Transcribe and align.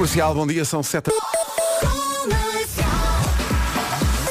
Comercial, 0.00 0.32
bom 0.32 0.46
dia, 0.46 0.64
são 0.64 0.82
sete. 0.82 1.10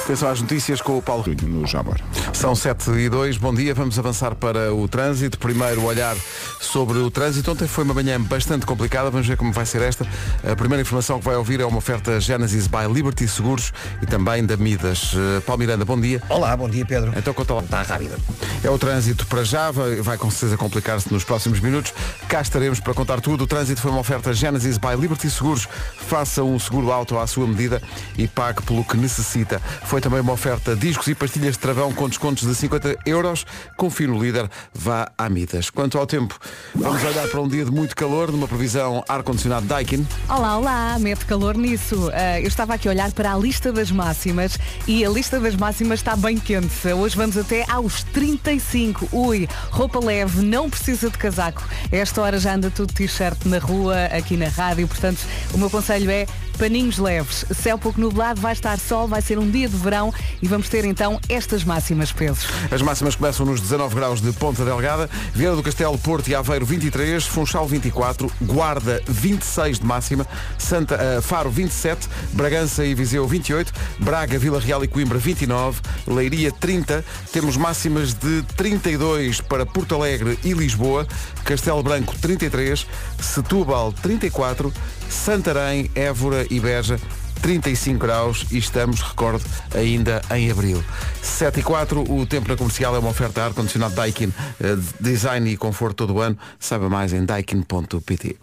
Atenção 0.10 0.30
às 0.30 0.42
notícias 0.42 0.82
com 0.82 0.98
o 0.98 1.04
Paulo 1.04 1.24
no 1.44 1.68
Jamor. 1.68 1.96
São 2.34 2.56
7 2.56 2.90
e 2.94 3.10
2, 3.10 3.38
bom 3.38 3.54
dia, 3.54 3.76
vamos 3.76 4.00
avançar 4.00 4.34
para 4.34 4.74
o 4.74 4.88
trânsito. 4.88 5.38
Primeiro 5.38 5.84
olhar 5.84 6.16
sobre 6.60 6.98
o 6.98 7.12
trânsito. 7.12 7.52
Ontem 7.52 7.68
foi 7.68 7.84
uma 7.84 7.93
manhã 7.93 8.20
bastante 8.20 8.66
complicada, 8.66 9.11
vamos 9.11 9.28
ver 9.28 9.38
como 9.38 9.54
vai 9.54 9.68
ser 9.68 9.84
esta. 9.84 10.07
A 10.43 10.56
primeira 10.56 10.82
informação 10.82 11.20
que 11.20 11.25
vai 11.25 11.36
ouvir 11.36 11.61
é 11.61 11.66
uma 11.66 11.78
oferta 11.78 12.20
Genesis 12.20 12.66
by 12.66 12.92
Liberty 12.92 13.28
Seguros 13.28 13.71
e 14.02 14.07
também 14.07 14.43
da 14.43 14.57
Midas. 14.57 15.14
Uh, 15.14 15.42
Paulo 15.46 15.60
Miranda, 15.60 15.86
bom 15.86 16.02
dia. 16.02 16.23
Olá, 16.28 16.57
bom 16.57 16.68
dia 16.68 16.84
Pedro. 16.84 17.14
Então 17.16 17.32
conta 17.32 17.54
lá. 17.54 17.62
Está 17.62 17.84
rápida. 17.84 18.18
É 18.64 18.70
o 18.71 18.80
trânsito 18.80 19.28
para 19.28 19.44
já, 19.44 19.70
vai, 19.70 19.98
vai 19.98 20.18
com 20.18 20.32
certeza 20.32 20.57
complicar-se 20.57 21.14
nos 21.14 21.23
próximos 21.23 21.60
minutos. 21.60 21.94
Cá 22.28 22.41
estaremos 22.41 22.80
para 22.80 22.96
contar 22.96 23.21
tudo. 23.21 23.44
O 23.44 23.48
trânsito 23.48 23.80
foi 23.80 23.91
uma 23.91 24.00
oferta 24.00 24.33
Genesis 24.33 24.80
by 24.80 25.00
Liberty 25.00 25.30
Seguros. 25.30 25.68
Faça 26.00 26.41
um 26.44 26.57
seguro 26.57 26.91
auto 26.91 27.16
à 27.19 27.28
sua 27.28 27.46
medida 27.46 27.80
e 28.18 28.28
pague 28.28 28.64
pelo 28.64 28.83
que 28.83 28.97
necessita. 28.97 29.61
Foi 29.86 29.99
também 30.02 30.20
uma 30.20 30.34
oferta 30.34 30.76
discos 30.76 31.08
e 31.08 31.16
pastilhas 31.16 31.54
de 31.54 31.60
travão 31.60 31.92
com 31.94 32.08
descontos 32.08 32.48
de 32.48 32.56
50 32.56 32.98
euros. 33.06 33.45
Confie 33.76 34.08
no 34.08 34.22
líder, 34.22 34.50
vá 34.73 35.12
à 35.17 35.30
Midas. 35.30 35.70
Quanto 35.70 35.98
ao 35.98 36.06
tempo, 36.06 36.38
vamos 36.75 37.03
olhar 37.03 37.28
para 37.28 37.42
um 37.42 37.48
dia 37.48 37.66
de 37.66 37.72
muito 37.72 37.95
calor, 37.95 38.31
numa 38.31 38.48
previsão 38.48 39.03
ar-condicionado 39.08 39.66
Daikin. 39.66 40.06
Olá, 40.28 40.58
olá, 40.58 40.98
mete 41.00 41.25
calor 41.25 41.58
nisso. 41.58 42.08
Uh, 42.08 42.39
eu 42.42 42.48
estava 42.48 42.75
aqui 42.75 42.88
a 42.88 42.92
olhar 42.92 43.12
para 43.12 43.34
a 43.34 43.38
lista 43.38 43.72
das 43.72 43.92
máximas 43.92 44.58
e 44.88 45.03
a 45.03 45.09
lista 45.09 45.39
das 45.39 45.56
máximas 45.56 46.00
está 46.00 46.16
bem 46.16 46.38
quente. 46.38 46.88
Hoje 46.88 47.16
vamos 47.16 47.38
até 47.38 47.66
aos 47.70 48.03
35. 48.03 49.09
Ui, 49.11 49.47
roupa 49.72 50.00
leve, 50.00 50.42
não 50.42 50.70
precisa 50.70 51.09
de 51.09 51.17
casaco. 51.17 51.67
A 51.92 51.95
esta 51.95 52.22
hora 52.22 52.39
já 52.39 52.56
anda 52.56 52.70
tudo 52.70 52.94
t-shirt 52.94 53.45
na 53.45 53.59
rua, 53.59 54.06
aqui 54.06 54.38
na 54.38 54.47
rádio, 54.47 54.88
portanto, 54.88 55.20
o 55.53 55.58
meu 55.58 55.70
conselho 55.70 56.09
é 56.09 56.25
paninhos 56.59 56.97
leves. 56.97 57.45
Céu 57.55 57.77
pouco 57.77 57.99
nublado, 57.99 58.41
vai 58.41 58.52
estar 58.52 58.77
sol, 58.77 59.07
vai 59.07 59.21
ser 59.21 59.39
um 59.39 59.49
dia 59.49 59.69
de 59.69 59.77
verão 59.77 60.13
e 60.41 60.47
vamos 60.47 60.67
ter 60.67 60.83
então 60.83 61.17
estas 61.29 61.63
máximas 61.63 62.11
pesos. 62.11 62.45
As 62.69 62.81
máximas 62.81 63.16
começam 63.16 63.45
nos 63.45 63.61
19 63.61 63.95
graus 63.95 64.21
de 64.21 64.33
Ponta 64.33 64.66
Delgada, 64.66 65.09
Vieira 65.33 65.55
do 65.55 65.63
Castelo, 65.63 65.97
Porto 65.97 66.27
e 66.27 66.35
Aveiro 66.35 66.66
23, 66.66 67.25
Funchal 67.25 67.66
24, 67.66 68.29
Guarda 68.41 69.01
26 69.07 69.79
de 69.79 69.85
máxima, 69.85 70.27
Santa, 70.57 70.95
uh, 70.95 71.21
Faro 71.21 71.49
27, 71.49 72.09
Bragança 72.33 72.83
e 72.85 72.94
Viseu 72.94 73.25
28, 73.25 73.71
Braga, 73.99 74.38
Vila 74.38 74.59
Real 74.59 74.83
e 74.83 74.88
Coimbra 74.88 75.17
29, 75.17 75.79
Leiria 76.05 76.51
30, 76.51 77.05
temos 77.31 77.55
máximas 77.55 78.13
de 78.13 78.44
32 78.57 79.39
para 79.39 79.66
Porto 79.66 79.95
Alegre 79.95 80.38
e 80.44 80.51
Lisboa, 80.51 81.07
Castelo 81.45 81.81
Branco 81.81 82.13
33, 82.19 82.85
Setúbal 83.21 83.94
34, 83.94 84.73
Santarém, 85.09 85.89
Évora 85.95 86.45
e 86.50 86.59
Beja 86.59 87.00
35 87.42 88.00
graus 88.00 88.45
e 88.52 88.58
estamos, 88.58 89.02
recordo, 89.02 89.44
ainda 89.73 90.22
em 90.36 90.52
abril. 90.52 90.83
7 91.22 91.59
e 91.59 91.64
4, 91.64 92.11
o 92.11 92.25
tempo 92.25 92.50
na 92.50 92.56
comercial 92.56 92.95
é 92.95 93.00
uma 93.00 93.09
oferta 93.09 93.45
ar-condicionado 93.45 93.95
Daikin, 93.95 94.33
eh, 94.59 94.78
design 95.00 95.50
e 95.50 95.58
conforto 95.58 95.95
todo 96.08 96.16
o 96.16 96.22
ano. 96.22 96.38
Saiba 96.59 96.89
mais 96.89 97.14
em 97.14 97.25
daikin.pt. 97.25 98.38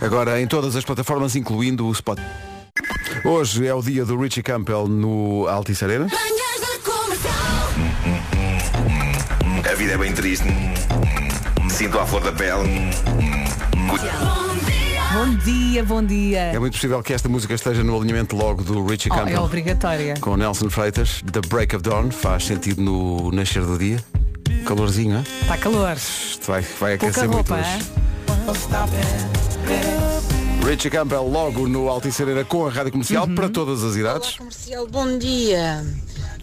Agora 0.00 0.40
em 0.40 0.46
todas 0.46 0.76
as 0.76 0.84
plataformas, 0.84 1.34
incluindo 1.36 1.86
o 1.86 1.92
Spot. 1.92 2.18
Hoje 3.24 3.66
é 3.66 3.74
o 3.74 3.82
dia 3.82 4.04
do 4.04 4.20
Richie 4.20 4.42
Campbell 4.42 4.86
no 4.86 5.46
Altice 5.48 5.84
Arena. 5.84 6.06
A 9.70 9.74
vida 9.74 9.92
é 9.92 9.98
bem 9.98 10.12
triste. 10.12 10.46
Sinto 11.70 11.98
a 11.98 12.06
flor 12.06 12.22
da 12.22 12.32
pele. 12.32 12.90
Bom 15.12 15.34
dia, 15.36 15.82
bom 15.84 16.02
dia. 16.02 16.38
É 16.40 16.58
muito 16.58 16.74
possível 16.74 17.02
que 17.02 17.12
esta 17.14 17.28
música 17.28 17.54
esteja 17.54 17.82
no 17.82 17.96
alinhamento 17.96 18.36
logo 18.36 18.62
do 18.62 18.84
Richie 18.84 19.10
Oh, 19.10 19.14
Campbell. 19.16 19.36
é 19.36 19.40
obrigatória. 19.40 20.14
Com 20.20 20.36
Nelson 20.36 20.68
Freitas, 20.68 21.22
The 21.32 21.40
Break 21.48 21.74
of 21.76 21.82
Dawn, 21.82 22.10
faz 22.10 22.44
sentido 22.44 22.82
no 22.82 23.30
nascer 23.32 23.64
do 23.64 23.78
dia. 23.78 23.98
Calorzinho, 24.66 25.18
é? 25.18 25.22
Está 25.42 25.56
calor. 25.56 25.96
Isto 25.96 26.46
vai, 26.46 26.60
vai 26.62 26.98
Pouca 26.98 27.06
aquecer 27.06 27.28
muito 27.28 27.48
roupa, 27.48 27.54
hoje. 27.54 27.90
é? 30.64 30.66
Richie 30.66 30.90
Campbell 30.90 31.26
logo 31.26 31.66
no 31.66 31.88
Altice 31.88 32.22
Arena 32.22 32.44
com 32.44 32.66
a 32.66 32.70
rádio 32.70 32.92
comercial 32.92 33.26
Uhum. 33.26 33.34
para 33.34 33.48
todas 33.48 33.82
as 33.82 33.96
idades. 33.96 34.36
Comercial, 34.36 34.86
bom 34.86 35.16
dia. 35.16 35.82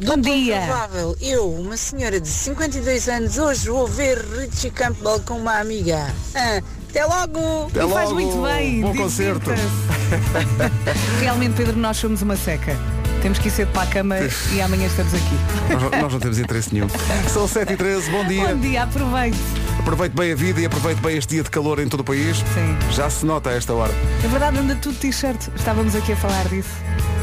Bom 0.04 0.18
dia. 0.18 0.62
Provável, 0.66 1.16
eu, 1.22 1.50
uma 1.54 1.78
senhora 1.78 2.20
de 2.20 2.28
52 2.28 3.08
anos, 3.08 3.38
hoje 3.38 3.70
vou 3.70 3.88
ver 3.88 4.18
Richie 4.18 4.72
Campbell 4.72 5.20
com 5.22 5.36
uma 5.38 5.60
amiga. 5.60 6.14
Ah, 6.34 6.62
até 6.96 7.06
logo! 7.06 7.68
Até 7.68 7.86
E 7.86 7.90
faz 7.90 8.10
logo. 8.10 8.14
muito 8.22 8.42
bem. 8.44 8.82
Bom 8.82 8.96
concerto. 8.96 9.50
Realmente, 11.20 11.54
Pedro, 11.56 11.78
nós 11.78 11.98
somos 11.98 12.22
uma 12.22 12.36
seca. 12.38 12.76
Temos 13.22 13.40
que 13.40 13.48
ir 13.48 13.52
cedo 13.52 13.72
para 13.72 13.82
a 13.84 13.88
cama 13.88 14.16
e 14.54 14.62
amanhã 14.62 14.86
estamos 14.86 15.14
aqui. 15.14 15.36
Nós, 15.74 15.82
não- 15.82 16.02
nós 16.02 16.14
não 16.14 16.20
temos 16.20 16.38
interesse 16.40 16.74
nenhum. 16.74 16.88
São 17.28 17.48
7 17.48 17.74
e 17.74 17.78
13 17.78 18.10
bom 18.12 18.24
dia. 18.26 18.48
Bom 18.48 18.60
dia, 18.60 18.84
aproveite. 18.84 19.38
Aproveite 19.80 20.16
bem 20.16 20.32
a 20.32 20.36
vida 20.36 20.62
e 20.62 20.66
aproveite 20.66 21.02
bem 21.02 21.18
este 21.18 21.30
dia 21.36 21.44
de 21.44 21.50
calor 21.50 21.80
em 21.80 21.88
todo 21.88 22.02
o 22.02 22.04
país. 22.04 22.38
Sim. 22.38 22.78
Já 22.92 23.10
se 23.10 23.26
nota 23.26 23.50
a 23.50 23.54
esta 23.54 23.74
hora. 23.74 23.92
É 24.24 24.28
verdade, 24.28 24.58
anda 24.60 24.76
tudo 24.76 24.96
t-shirt. 24.98 25.48
Estávamos 25.56 25.96
aqui 25.96 26.14
a 26.14 26.16
falar 26.18 26.48
disso. 26.50 26.70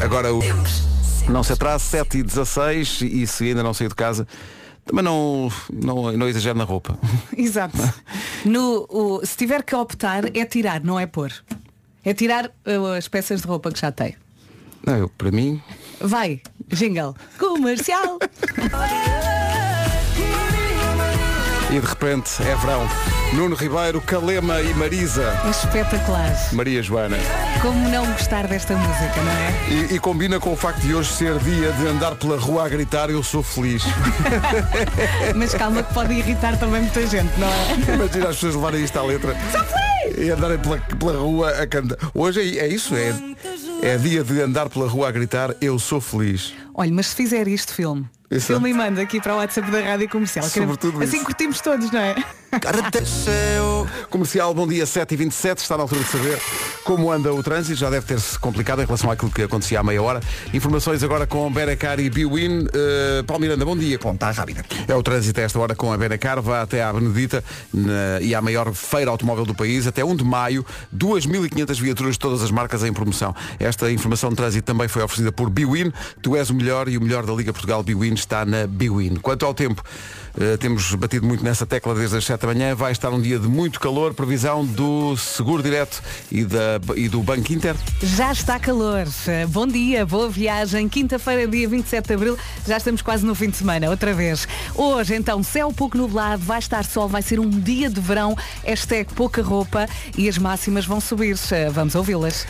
Agora 0.01 0.33
o. 0.33 0.41
Não 1.29 1.41
se 1.41 1.53
atrase, 1.53 1.85
7 1.85 2.17
e 2.17 2.23
16 2.23 2.99
e 3.01 3.25
se 3.25 3.45
ainda 3.45 3.63
não 3.63 3.73
saiu 3.73 3.87
de 3.89 3.95
casa, 3.95 4.27
também 4.85 5.03
não, 5.03 5.51
não, 5.71 6.11
não 6.13 6.27
exagere 6.27 6.57
na 6.57 6.63
roupa. 6.63 6.97
Exato. 7.37 7.77
No, 8.45 8.85
o- 8.89 9.21
se 9.25 9.37
tiver 9.37 9.63
que 9.63 9.75
optar, 9.75 10.35
é 10.35 10.45
tirar, 10.45 10.81
não 10.83 10.99
é 10.99 11.05
pôr. 11.05 11.31
É 12.05 12.13
tirar 12.13 12.47
uh, 12.47 12.93
as 12.97 13.07
peças 13.07 13.41
de 13.41 13.47
roupa 13.47 13.71
que 13.71 13.79
já 13.79 13.91
tem. 13.91 14.15
Não, 14.85 14.97
eu, 14.97 15.09
para 15.09 15.31
mim, 15.31 15.61
Vai, 16.01 16.41
jingle. 16.67 17.15
Comercial. 17.39 18.19
e 21.69 21.79
de 21.79 21.87
repente 21.87 22.29
é 22.43 22.55
verão. 22.55 22.87
Nuno 23.33 23.55
Ribeiro, 23.55 24.01
Calema 24.01 24.61
e 24.61 24.73
Marisa. 24.73 25.23
É 25.45 25.49
espetacular. 25.49 26.31
Maria 26.53 26.83
Joana. 26.83 27.17
Como 27.63 27.87
não 27.87 28.05
gostar 28.11 28.45
desta 28.45 28.75
música, 28.75 29.21
não 29.23 29.31
é? 29.31 29.69
E, 29.69 29.95
e 29.95 29.99
combina 29.99 30.37
com 30.37 30.51
o 30.51 30.55
facto 30.57 30.81
de 30.81 30.93
hoje 30.93 31.13
ser 31.13 31.39
dia 31.39 31.71
de 31.71 31.87
andar 31.87 32.13
pela 32.15 32.37
rua 32.37 32.65
a 32.65 32.67
gritar 32.67 33.09
eu 33.09 33.23
sou 33.23 33.41
feliz. 33.41 33.83
Mas 35.33 35.53
calma 35.53 35.81
que 35.81 35.93
pode 35.93 36.13
irritar 36.13 36.59
também 36.59 36.81
muita 36.81 37.07
gente, 37.07 37.31
não 37.39 37.47
é? 37.47 37.95
Imagina 37.95 38.27
as 38.27 38.35
pessoas 38.35 38.55
levarem 38.55 38.83
isto 38.83 38.99
à 38.99 39.03
letra. 39.03 39.33
E 40.17 40.29
andarem 40.29 40.59
pela, 40.59 40.77
pela 40.77 41.13
rua 41.13 41.51
a 41.51 41.65
cantar. 41.65 41.97
Hoje 42.13 42.41
é, 42.41 42.65
é 42.65 42.67
isso, 42.67 42.93
é, 42.97 43.13
é 43.81 43.97
dia 43.97 44.25
de 44.25 44.41
andar 44.41 44.67
pela 44.67 44.89
rua 44.89 45.07
a 45.07 45.11
gritar 45.11 45.55
eu 45.61 45.79
sou 45.79 46.01
feliz. 46.01 46.53
Olha, 46.73 46.91
mas 46.91 47.07
se 47.07 47.15
fizer 47.15 47.47
isto, 47.47 47.73
filme. 47.73 48.05
Exato. 48.31 48.53
Filme 48.53 48.69
e 48.71 48.73
manda 48.73 49.01
aqui 49.01 49.21
para 49.21 49.33
o 49.33 49.37
WhatsApp 49.37 49.69
da 49.69 49.79
Rádio 49.81 50.09
Comercial. 50.09 50.45
Sobretudo 50.45 51.03
assim 51.03 51.17
isso. 51.17 51.25
curtimos 51.25 51.61
todos, 51.61 51.91
não 51.91 51.99
é? 51.99 52.15
Comercial, 54.09 54.53
bom 54.53 54.67
dia, 54.67 54.85
7h27, 54.85 55.57
está 55.59 55.75
na 55.75 55.83
altura 55.83 56.01
de 56.03 56.07
saber 56.09 56.39
como 56.83 57.11
anda 57.11 57.33
o 57.33 57.41
trânsito, 57.41 57.79
já 57.79 57.89
deve 57.89 58.05
ter-se 58.05 58.37
complicado 58.37 58.81
em 58.81 58.85
relação 58.85 59.09
àquilo 59.09 59.31
que 59.31 59.41
acontecia 59.43 59.79
há 59.79 59.83
meia 59.83 60.01
hora. 60.01 60.19
Informações 60.53 61.01
agora 61.03 61.25
com 61.25 61.51
Benacar 61.51 61.99
e 61.99 62.09
Biwin. 62.09 62.65
Uh, 62.65 63.23
Paulo 63.25 63.41
Miranda, 63.41 63.63
bom 63.65 63.75
dia. 63.77 63.95
Está 63.95 64.31
rápida. 64.31 64.63
É 64.87 64.93
o 64.93 65.01
trânsito 65.01 65.39
a 65.39 65.43
esta 65.43 65.59
hora 65.59 65.75
com 65.75 65.91
a 65.93 65.97
Benacar, 65.97 66.41
vá 66.41 66.61
até 66.61 66.83
à 66.83 66.91
Benedita 66.93 67.43
na- 67.73 68.19
e 68.21 68.35
à 68.35 68.41
maior 68.41 68.71
feira 68.73 69.09
automóvel 69.09 69.45
do 69.45 69.55
país, 69.55 69.87
até 69.87 70.03
1 70.03 70.15
de 70.15 70.23
maio, 70.23 70.65
2.500 70.91 71.79
viaturas 71.79 72.13
de 72.13 72.19
todas 72.19 72.41
as 72.43 72.51
marcas 72.51 72.83
em 72.83 72.91
promoção. 72.93 73.33
Esta 73.59 73.89
informação 73.91 74.29
de 74.29 74.35
trânsito 74.35 74.65
também 74.65 74.87
foi 74.87 75.01
oferecida 75.01 75.31
por 75.31 75.49
Biwin. 75.49 75.91
Tu 76.21 76.35
és 76.35 76.49
o 76.49 76.53
melhor 76.53 76.87
e 76.89 76.97
o 76.97 77.01
melhor 77.01 77.25
da 77.25 77.33
Liga 77.33 77.51
Portugal 77.53 77.81
Biwin 77.81 78.12
está 78.19 78.45
na 78.45 78.67
Biwin. 78.67 79.15
Quanto 79.15 79.45
ao 79.45 79.53
tempo, 79.53 79.83
eh, 80.39 80.57
temos 80.57 80.93
batido 80.95 81.25
muito 81.25 81.43
nessa 81.43 81.65
tecla 81.65 81.93
desde 81.93 82.17
as 82.17 82.25
7 82.25 82.41
da 82.41 82.47
manhã. 82.47 82.75
Vai 82.75 82.91
estar 82.91 83.09
um 83.09 83.21
dia 83.21 83.37
de 83.37 83.47
muito 83.47 83.79
calor, 83.79 84.13
previsão 84.13 84.65
do 84.65 85.15
Seguro 85.17 85.61
Direto 85.61 86.01
e, 86.31 86.43
da, 86.43 86.79
e 86.95 87.07
do 87.07 87.21
Banco 87.21 87.51
Inter. 87.53 87.75
Já 88.01 88.31
está 88.31 88.59
calor. 88.59 89.05
Bom 89.49 89.67
dia, 89.67 90.05
boa 90.05 90.29
viagem. 90.29 90.89
Quinta-feira, 90.89 91.47
dia 91.47 91.67
27 91.67 92.07
de 92.07 92.13
Abril. 92.13 92.37
Já 92.67 92.77
estamos 92.77 93.01
quase 93.01 93.25
no 93.25 93.35
fim 93.35 93.49
de 93.49 93.57
semana, 93.57 93.89
outra 93.89 94.13
vez. 94.13 94.47
Hoje, 94.75 95.15
então, 95.15 95.43
céu 95.43 95.71
pouco 95.71 95.97
nublado, 95.97 96.43
vai 96.43 96.59
estar 96.59 96.83
sol, 96.83 97.07
vai 97.07 97.21
ser 97.21 97.39
um 97.39 97.49
dia 97.49 97.89
de 97.89 97.99
verão. 97.99 98.35
Hashtag 98.63 99.13
pouca 99.13 99.41
roupa 99.41 99.87
e 100.17 100.27
as 100.27 100.37
máximas 100.37 100.85
vão 100.85 100.99
subir. 100.99 101.35
Vamos 101.71 101.95
ouvi-las. 101.95 102.45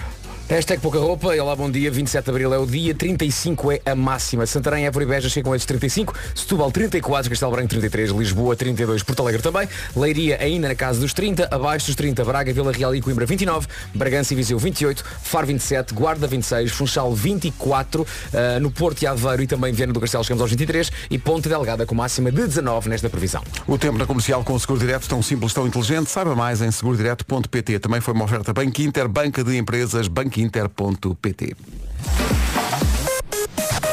Hashtag 0.50 0.82
pouca 0.82 1.00
roupa, 1.00 1.30
olá, 1.30 1.56
bom 1.56 1.72
dia, 1.72 1.90
27 1.90 2.26
de 2.26 2.30
Abril 2.30 2.54
é 2.54 2.58
o 2.58 2.66
dia, 2.66 2.94
35 2.94 3.72
é 3.72 3.82
a 3.86 3.96
máxima. 3.96 4.46
Santarém, 4.46 4.86
Évora 4.86 5.06
e 5.06 5.08
Beja 5.08 5.30
chegam 5.30 5.54
a 5.54 5.56
esses 5.56 5.66
35, 5.66 6.14
Setúbal 6.36 6.70
34, 6.70 7.30
Castelo 7.30 7.52
Branco 7.54 7.70
33, 7.70 8.12
Lisboa 8.12 8.54
32, 8.54 9.04
Porto 9.04 9.22
Alegre 9.22 9.42
também, 9.42 9.68
Leiria 9.96 10.38
ainda 10.42 10.68
na 10.68 10.76
casa 10.76 11.00
dos 11.00 11.14
30, 11.14 11.48
abaixo 11.50 11.88
dos 11.88 11.96
30, 11.96 12.26
Braga, 12.26 12.52
Vila 12.52 12.74
Real 12.74 12.94
e 12.94 13.02
Coimbra 13.02 13.26
29, 13.26 13.68
Bragança 13.96 14.34
e 14.34 14.36
Viseu 14.36 14.60
28, 14.60 15.04
Faro 15.24 15.48
27, 15.48 15.94
Guarda 15.94 16.28
26, 16.28 16.72
Funchal 16.72 17.16
24, 17.16 18.02
uh, 18.02 18.60
no 18.60 18.70
Porto 18.70 19.02
e 19.02 19.08
Aveiro 19.08 19.44
e 19.44 19.48
também 19.48 19.72
Viana 19.72 19.94
do 19.94 20.02
Castelo 20.02 20.26
chegamos 20.26 20.42
aos 20.42 20.52
23 20.52 20.92
e 21.10 21.18
Ponte 21.18 21.48
Delgada 21.48 21.86
com 21.86 21.96
máxima 21.96 22.30
de 22.30 22.46
19 22.46 22.90
nesta 22.90 23.10
previsão. 23.10 23.42
O 23.66 23.78
tempo 23.78 23.98
na 23.98 24.06
comercial 24.06 24.44
com 24.44 24.54
o 24.54 24.60
Seguro 24.60 24.80
Direto, 24.80 25.08
tão 25.08 25.24
simples, 25.24 25.54
tão 25.54 25.66
inteligente. 25.66 26.10
Saiba 26.10 26.36
mais 26.36 26.62
em 26.62 26.70
segurodireto.pt. 26.70 27.80
Também 27.80 28.02
foi 28.02 28.14
uma 28.14 28.26
oferta 28.26 28.54
Banco 28.54 28.82
Inter, 28.82 29.08
Banca 29.08 29.42
de 29.42 29.58
Empresas, 29.58 30.10
banquinter.pt. 30.34 31.56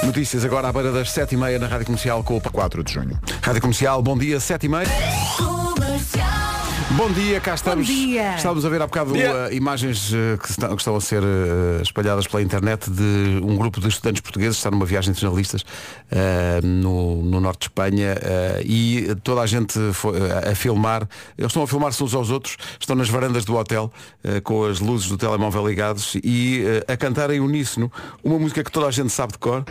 Notícias 0.04 0.44
agora 0.44 0.68
à 0.68 0.72
beira 0.72 0.90
das 0.90 1.10
7h30 1.10 1.58
na 1.58 1.66
Rádio 1.66 1.86
Comercial 1.86 2.24
com 2.24 2.38
o 2.38 2.40
4 2.40 2.82
de 2.82 2.94
junho. 2.94 3.20
Rádio 3.42 3.60
Comercial, 3.60 4.02
bom 4.02 4.16
dia, 4.16 4.38
7h30. 4.38 4.88
Bom 6.96 7.08
dia, 7.12 7.40
cá 7.40 7.54
estamos. 7.54 7.86
dia. 7.86 8.34
Estávamos 8.34 8.64
a 8.64 8.68
ver 8.68 8.82
há 8.82 8.86
bocado 8.86 9.12
uh, 9.12 9.52
imagens 9.52 10.10
uh, 10.12 10.36
que, 10.42 10.50
estão, 10.50 10.68
que 10.70 10.82
estão 10.82 10.96
a 10.96 11.00
ser 11.00 11.22
uh, 11.22 11.80
espalhadas 11.80 12.26
pela 12.26 12.42
internet 12.42 12.90
de 12.90 13.40
um 13.44 13.56
grupo 13.56 13.80
de 13.80 13.88
estudantes 13.88 14.20
portugueses 14.20 14.56
que 14.56 14.58
está 14.58 14.72
numa 14.72 14.84
viagem 14.84 15.12
de 15.14 15.20
jornalistas 15.20 15.62
uh, 15.62 16.66
no, 16.66 17.22
no 17.22 17.40
norte 17.40 17.60
de 17.60 17.64
Espanha 17.66 18.14
uh, 18.16 18.62
e 18.64 19.14
toda 19.22 19.40
a 19.40 19.46
gente 19.46 19.78
foi, 19.92 20.18
uh, 20.18 20.50
a 20.50 20.54
filmar. 20.56 21.08
Eles 21.38 21.50
estão 21.50 21.62
a 21.62 21.66
filmar-se 21.68 22.02
uns 22.02 22.12
aos 22.12 22.28
outros, 22.28 22.56
estão 22.80 22.96
nas 22.96 23.08
varandas 23.08 23.44
do 23.44 23.56
hotel 23.56 23.92
uh, 24.24 24.42
com 24.42 24.64
as 24.64 24.80
luzes 24.80 25.08
do 25.08 25.16
telemóvel 25.16 25.68
ligados 25.68 26.16
e 26.24 26.64
uh, 26.64 26.92
a 26.92 26.96
cantar 26.96 27.30
em 27.30 27.38
uníssono 27.38 27.90
uma 28.24 28.36
música 28.36 28.64
que 28.64 28.72
toda 28.72 28.88
a 28.88 28.90
gente 28.90 29.10
sabe 29.10 29.34
de 29.34 29.38
cor. 29.38 29.64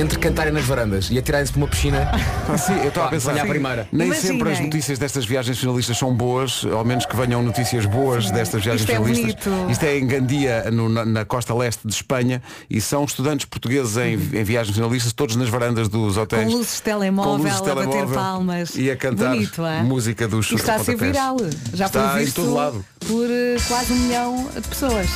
Entre 0.00 0.18
cantarem 0.18 0.52
nas 0.52 0.64
varandas 0.64 1.08
e 1.10 1.18
atirarem-se 1.18 1.52
para 1.52 1.60
uma 1.60 1.68
piscina, 1.68 2.10
Ah, 2.48 2.56
sim, 2.58 2.72
eu 2.78 2.88
estava 2.88 3.06
a 3.06 3.10
pensar. 3.10 3.36
à 3.38 3.44
primeira. 3.46 3.88
Nem 3.92 4.06
Imaginem. 4.08 4.32
sempre 4.38 4.52
as 4.52 4.60
notícias 4.60 4.98
destas 4.98 5.24
viagens 5.24 5.58
finalistas 5.58 5.98
são 5.98 6.14
boas, 6.14 6.64
ao 6.72 6.84
menos 6.84 7.04
que 7.06 7.14
venham 7.16 7.42
notícias 7.42 7.84
boas 7.86 8.30
destas 8.30 8.62
viagens 8.62 8.80
Isto 8.82 8.92
é 8.92 8.94
finalistas. 8.96 9.44
bonito. 9.44 9.70
Isto 9.70 9.84
é 9.84 9.98
em 9.98 10.06
Gandia, 10.06 10.70
no- 10.70 10.88
na, 10.88 11.04
na 11.04 11.24
costa 11.24 11.54
leste 11.54 11.86
de 11.86 11.92
Espanha, 11.94 12.42
e 12.68 12.80
são 12.80 13.04
estudantes 13.04 13.46
portugueses 13.46 13.96
em, 13.96 14.14
em 14.14 14.44
viagens 14.44 14.74
finalistas, 14.74 15.12
todos 15.12 15.36
nas 15.36 15.48
varandas 15.48 15.88
dos 15.88 16.16
hotéis. 16.16 16.44
Com 16.44 16.50
luzes 16.58 16.76
de 16.76 16.82
telemóvel, 16.82 17.32
Com 17.32 17.42
luzes 17.42 17.60
de 17.62 17.70
a 17.70 17.74
bater 17.74 17.90
telemóvel 17.90 18.14
palmas. 18.18 18.74
E 18.76 18.90
a 18.90 18.96
cantar 18.96 19.30
Bonito, 19.34 19.64
é? 19.66 19.82
música 19.82 20.26
dos 20.26 20.46
Isto 20.46 20.56
está 20.56 20.74
a 20.76 20.78
ser 20.78 20.92
pontapés. 20.92 21.12
viral. 21.12 21.36
Já 21.74 21.86
Está 21.86 22.10
foi 22.12 22.22
em 22.22 22.24
visto 22.24 22.36
todo 22.42 22.54
lado. 22.54 22.84
por 23.06 23.26
eh, 23.28 23.56
quase 23.68 23.92
um 23.92 23.96
milhão 23.96 24.48
de 24.54 24.68
pessoas. 24.68 25.08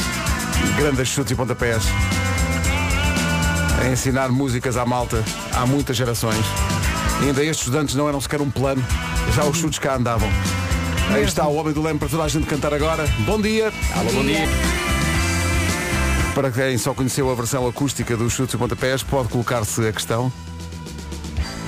Grandes 0.77 1.09
chutes 1.09 1.33
e 1.33 1.35
pontapés. 1.35 1.83
A 3.85 3.89
ensinar 3.89 4.31
músicas 4.31 4.79
à 4.79 4.87
malta 4.87 5.23
há 5.53 5.67
muitas 5.67 5.95
gerações. 5.95 6.43
E 7.23 7.27
ainda 7.27 7.45
estes 7.45 7.67
estudantes 7.67 7.95
não 7.95 8.09
eram 8.09 8.19
sequer 8.19 8.41
um 8.41 8.51
plano. 8.51 8.83
Já 9.35 9.45
os 9.45 9.59
chutes 9.59 9.79
cá 9.79 9.97
andavam. 9.97 10.29
Aí 11.13 11.23
está 11.23 11.47
o 11.47 11.55
Homem 11.55 11.75
do 11.75 11.83
Leme 11.83 11.99
para 11.99 12.09
toda 12.09 12.25
a 12.25 12.29
gente 12.29 12.47
cantar 12.47 12.73
agora. 12.73 13.05
Bom 13.27 13.39
dia. 13.39 13.71
Alô, 13.95 14.11
bom 14.11 14.25
dia. 14.25 14.49
Para 16.35 16.51
quem 16.51 16.79
só 16.79 16.95
conheceu 16.95 17.31
a 17.31 17.35
versão 17.35 17.69
acústica 17.69 18.17
dos 18.17 18.33
chutes 18.33 18.55
e 18.55 18.57
pontapés, 18.57 19.03
pode 19.03 19.29
colocar-se 19.29 19.87
a 19.87 19.93
questão. 19.93 20.33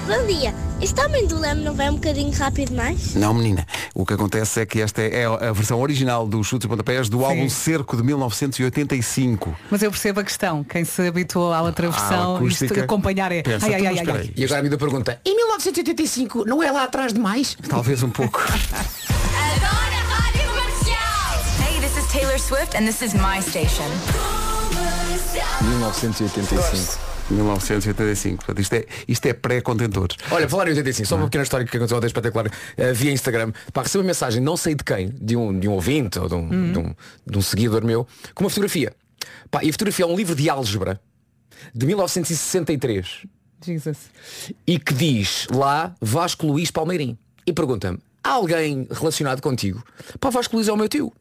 Bom 0.07 0.25
dia. 0.25 0.55
Este 0.81 1.01
homem 1.01 1.27
do 1.27 1.37
leme 1.37 1.65
não 1.65 1.75
vai 1.75 1.91
um 1.91 1.95
bocadinho 1.95 2.31
rápido 2.31 2.73
mais? 2.73 3.17
Não, 3.17 3.35
menina. 3.35 3.67
O 3.93 4.07
que 4.07 4.13
acontece 4.13 4.61
é 4.61 4.67
que 4.67 4.81
esta 4.81 5.03
é 5.03 5.25
a 5.25 5.51
versão 5.53 5.81
original 5.81 6.29
dos 6.29 6.47
chutes 6.47 6.65
e 6.65 6.69
pontapés 6.69 7.09
do 7.09 7.25
álbum 7.25 7.49
Cerco 7.49 7.97
de 7.97 8.05
1985. 8.05 9.57
Mas 9.69 9.83
eu 9.83 9.91
percebo 9.91 10.21
a 10.21 10.25
questão. 10.25 10.63
Quem 10.63 10.85
se 10.85 11.09
habituou 11.09 11.53
à 11.53 11.61
outra 11.61 11.91
versão, 11.91 12.47
isto 12.47 12.67
acústica. 12.67 12.85
acompanhar 12.85 13.33
é. 13.33 13.43
Pensa, 13.43 13.67
ai, 13.67 13.75
ai, 13.75 13.87
ai, 13.87 13.99
ai. 13.99 14.31
E 14.37 14.45
agora 14.45 14.61
a 14.61 14.63
vida 14.63 14.79
pergunta, 14.79 15.21
em 15.25 15.35
1985 15.35 16.45
não 16.45 16.63
é 16.63 16.71
lá 16.71 16.85
atrás 16.85 17.13
demais? 17.13 17.57
Talvez 17.69 18.03
um 18.05 18.11
pouco. 18.11 18.41
Hey, 21.59 21.81
this 21.81 21.97
is 21.97 22.07
Taylor 22.13 22.39
Swift 22.39 22.77
and 22.77 22.87
this 22.87 23.03
is 23.03 23.13
my 23.15 23.41
station. 23.41 23.91
1985. 25.61 27.16
1985. 27.31 28.45
Portanto, 28.45 28.61
isto 28.61 28.75
é, 28.75 28.87
isto 29.09 29.27
é 29.27 29.33
pré-contentores. 29.33 30.17
Olha, 30.31 30.49
falar 30.49 30.67
em 30.67 30.71
85, 30.71 31.09
só 31.09 31.17
uma 31.17 31.27
pequena 31.27 31.45
história 31.45 31.67
que 31.67 31.77
aconteceu 31.77 31.97
ontem 31.97 32.07
espetacular 32.07 32.47
uh, 32.47 32.95
via 32.95 33.13
Instagram. 33.13 33.53
Pá, 33.73 33.83
recebi 33.83 34.03
uma 34.03 34.09
mensagem, 34.09 34.43
não 34.43 34.57
sei 34.57 34.75
de 34.75 34.85
quem, 34.85 35.11
de 35.11 35.37
um, 35.37 35.59
de 35.59 35.69
um 35.69 35.73
ouvinte 35.73 36.19
ou 36.19 36.29
de 36.29 36.35
um, 36.35 36.73
de, 36.73 36.79
um, 36.79 36.95
de 37.27 37.39
um 37.39 37.43
seguidor 37.43 37.85
meu, 37.85 38.07
com 38.35 38.45
uma 38.45 38.51
fotografia. 38.51 38.93
Pá, 39.51 39.65
e 39.65 39.69
a 39.69 39.73
fotografia 39.73 40.05
é 40.05 40.09
um 40.09 40.17
livro 40.17 40.35
de 40.35 40.49
álgebra 40.49 41.01
de 41.75 41.87
1963 41.87 43.27
Jesus. 43.65 44.11
e 44.67 44.79
que 44.79 44.95
diz 44.95 45.47
lá 45.51 45.95
Vasco 46.01 46.47
Luís 46.47 46.71
Palmeirim. 46.71 47.17
E 47.47 47.53
pergunta-me, 47.53 47.99
há 48.23 48.31
alguém 48.31 48.87
relacionado 48.91 49.41
contigo? 49.41 49.83
Pá, 50.21 50.31
Vasco 50.31 50.57
Luís 50.57 50.69
é 50.69 50.73
o 50.73 50.77
meu 50.77 50.89
tio. 50.89 51.13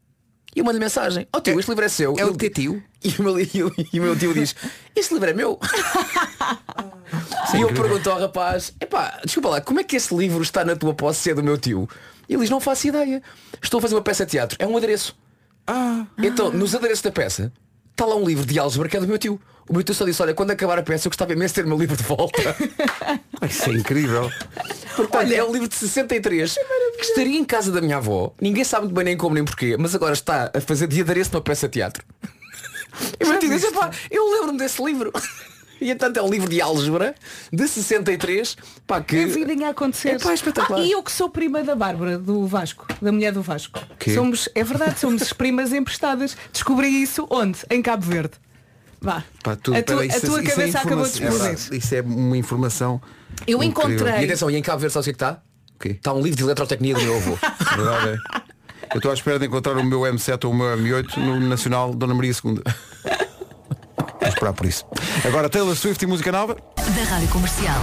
E 0.55 0.59
eu 0.59 0.65
mando 0.65 0.79
mensagem, 0.79 1.27
ó 1.33 1.41
tio, 1.41 1.59
este 1.59 1.67
livro 1.69 1.83
é 1.83 1.89
seu. 1.89 2.15
é 2.17 2.25
o 2.25 2.33
teu 2.35 2.49
tio? 2.49 2.83
E 3.05 3.09
o 3.19 3.23
meu, 3.23 3.39
e 3.39 3.61
o- 3.61 4.01
meu 4.01 4.17
tio 4.17 4.33
diz, 4.33 4.55
este 4.95 5.13
livro 5.13 5.29
é 5.29 5.33
meu. 5.33 5.59
e 7.55 7.61
eu 7.61 7.67
pergunto 7.73 8.09
ao 8.09 8.19
rapaz, 8.19 8.73
epá, 8.79 9.19
desculpa 9.23 9.49
lá, 9.49 9.61
como 9.61 9.79
é 9.79 9.83
que 9.83 9.95
esse 9.95 10.15
livro 10.15 10.41
está 10.41 10.65
na 10.65 10.75
tua 10.75 10.93
posse 10.93 11.19
se 11.21 11.29
é 11.29 11.35
do 11.35 11.43
meu 11.43 11.55
tio? 11.57 11.87
E 12.27 12.33
ele 12.33 12.41
diz, 12.41 12.49
não 12.49 12.59
faço 12.59 12.87
ideia. 12.87 13.21
Estou 13.61 13.77
a 13.77 13.81
fazer 13.81 13.93
uma 13.95 14.01
peça 14.01 14.25
de 14.25 14.31
teatro. 14.31 14.57
É 14.59 14.65
um 14.65 14.75
adereço. 14.75 15.15
Ah, 15.67 16.05
Então, 16.17 16.49
nos 16.51 16.73
adereços 16.73 17.03
da 17.03 17.11
peça, 17.11 17.53
está 17.91 18.05
lá 18.05 18.15
um 18.15 18.25
livro 18.25 18.43
de 18.45 18.57
álgebra 18.57 18.89
que 18.89 18.97
é 18.97 18.99
do 18.99 19.07
meu 19.07 19.19
tio. 19.19 19.39
O 19.69 19.73
meu 19.73 19.83
tio 19.83 19.93
só 19.93 20.03
disse, 20.05 20.21
olha, 20.23 20.33
quando 20.33 20.51
acabar 20.51 20.79
a 20.79 20.83
peça 20.83 21.07
eu 21.07 21.11
gostava 21.11 21.33
imenso 21.33 21.53
de 21.53 21.61
ter 21.61 21.65
o 21.65 21.69
meu 21.69 21.77
livro 21.77 21.95
de 21.95 22.03
volta. 22.03 22.55
isso 23.47 23.69
é 23.69 23.73
incrível. 23.73 24.31
Portanto, 24.95 25.31
é 25.31 25.43
um 25.43 25.51
livro 25.51 25.67
de 25.67 25.75
63 25.75 26.55
que 26.95 27.03
estaria 27.05 27.37
em 27.37 27.45
casa 27.45 27.71
da 27.71 27.81
minha 27.81 27.97
avó. 27.97 28.33
Ninguém 28.41 28.63
sabe 28.63 28.85
muito 28.85 28.95
bem 28.95 29.05
nem 29.05 29.17
como 29.17 29.35
nem 29.35 29.43
porquê, 29.45 29.75
mas 29.77 29.93
agora 29.95 30.13
está 30.13 30.51
a 30.53 30.61
fazer 30.61 30.87
de 30.87 31.01
adereço 31.01 31.31
numa 31.33 31.41
peça 31.41 31.67
de 31.67 31.73
teatro. 31.73 32.03
E 33.19 33.65
"Epá, 33.67 33.91
eu 34.09 34.31
lembro-me 34.31 34.57
desse 34.57 34.83
livro. 34.83 35.11
E 35.81 35.91
entanto 35.91 36.15
é 36.17 36.23
um 36.23 36.29
livro 36.29 36.49
de 36.49 36.61
álgebra 36.61 37.13
de 37.51 37.67
63 37.67 38.55
pá, 38.87 39.01
que 39.01 39.17
É 39.17 39.25
vidinha 39.25 39.67
a 39.67 39.71
acontecer. 39.71 40.11
É 40.11 40.17
pá, 40.17 40.33
espetacular. 40.33 40.79
Ah, 40.79 40.83
e 40.85 40.91
eu 40.93 41.03
que 41.03 41.11
sou 41.11 41.29
prima 41.29 41.61
da 41.65 41.75
Bárbara, 41.75 42.17
do 42.17 42.47
Vasco, 42.47 42.87
da 43.01 43.11
mulher 43.11 43.33
do 43.33 43.41
Vasco. 43.41 43.81
Quê? 43.99 44.13
Somos, 44.13 44.47
é 44.55 44.63
verdade, 44.63 44.97
somos 44.97 45.31
primas 45.35 45.73
emprestadas. 45.73 46.37
Descobri 46.53 46.87
isso 46.87 47.27
onde? 47.29 47.59
Em 47.69 47.81
Cabo 47.81 48.05
Verde. 48.05 48.35
Vá. 49.01 49.21
Pá, 49.43 49.57
tu- 49.57 49.75
a 49.75 49.83
tua, 49.83 50.05
isso- 50.05 50.17
a 50.17 50.19
tua 50.21 50.41
isso 50.41 50.51
é 50.51 50.55
cabeça 50.55 50.79
acabou 50.79 51.03
de 51.05 51.09
é 51.09 51.11
explodir. 51.27 51.39
verdade. 51.43 51.77
Isso 51.77 51.95
é 51.95 52.01
uma 52.01 52.37
informação. 52.37 53.01
Eu 53.45 53.61
incrível. 53.61 53.91
encontrei. 53.97 54.21
E 54.21 54.25
atenção, 54.25 54.49
e 54.49 54.55
em 54.55 54.61
Cabo 54.61 54.79
Verde 54.79 54.93
sabes 54.93 55.07
o 55.07 55.09
que 55.09 55.09
é 55.09 55.13
que 55.13 55.23
está? 55.33 55.41
Está 55.83 56.13
um 56.13 56.21
livro 56.21 56.37
de 56.37 56.43
eletrotecnia 56.43 56.95
do 56.95 57.01
meu 57.01 57.15
avô. 57.17 57.37
Verdade 57.75 58.09
é. 58.09 58.45
Eu 58.93 58.97
estou 58.97 59.11
à 59.11 59.13
espera 59.13 59.37
de 59.39 59.45
encontrar 59.45 59.75
o 59.77 59.83
meu 59.83 60.01
M7 60.01 60.45
ou 60.45 60.51
o 60.51 60.55
meu 60.55 60.67
M8 60.77 61.17
no 61.17 61.39
Nacional 61.39 61.93
Dona 61.93 62.13
Maria 62.13 62.31
II. 62.31 62.61
Vou 64.19 64.29
esperar 64.29 64.53
por 64.53 64.65
isso. 64.65 64.85
Agora 65.25 65.49
Taylor 65.49 65.75
Swift 65.75 66.03
e 66.03 66.07
música 66.07 66.31
nova. 66.31 66.55
Da 66.77 67.03
Rádio 67.03 67.27
Comercial. 67.29 67.79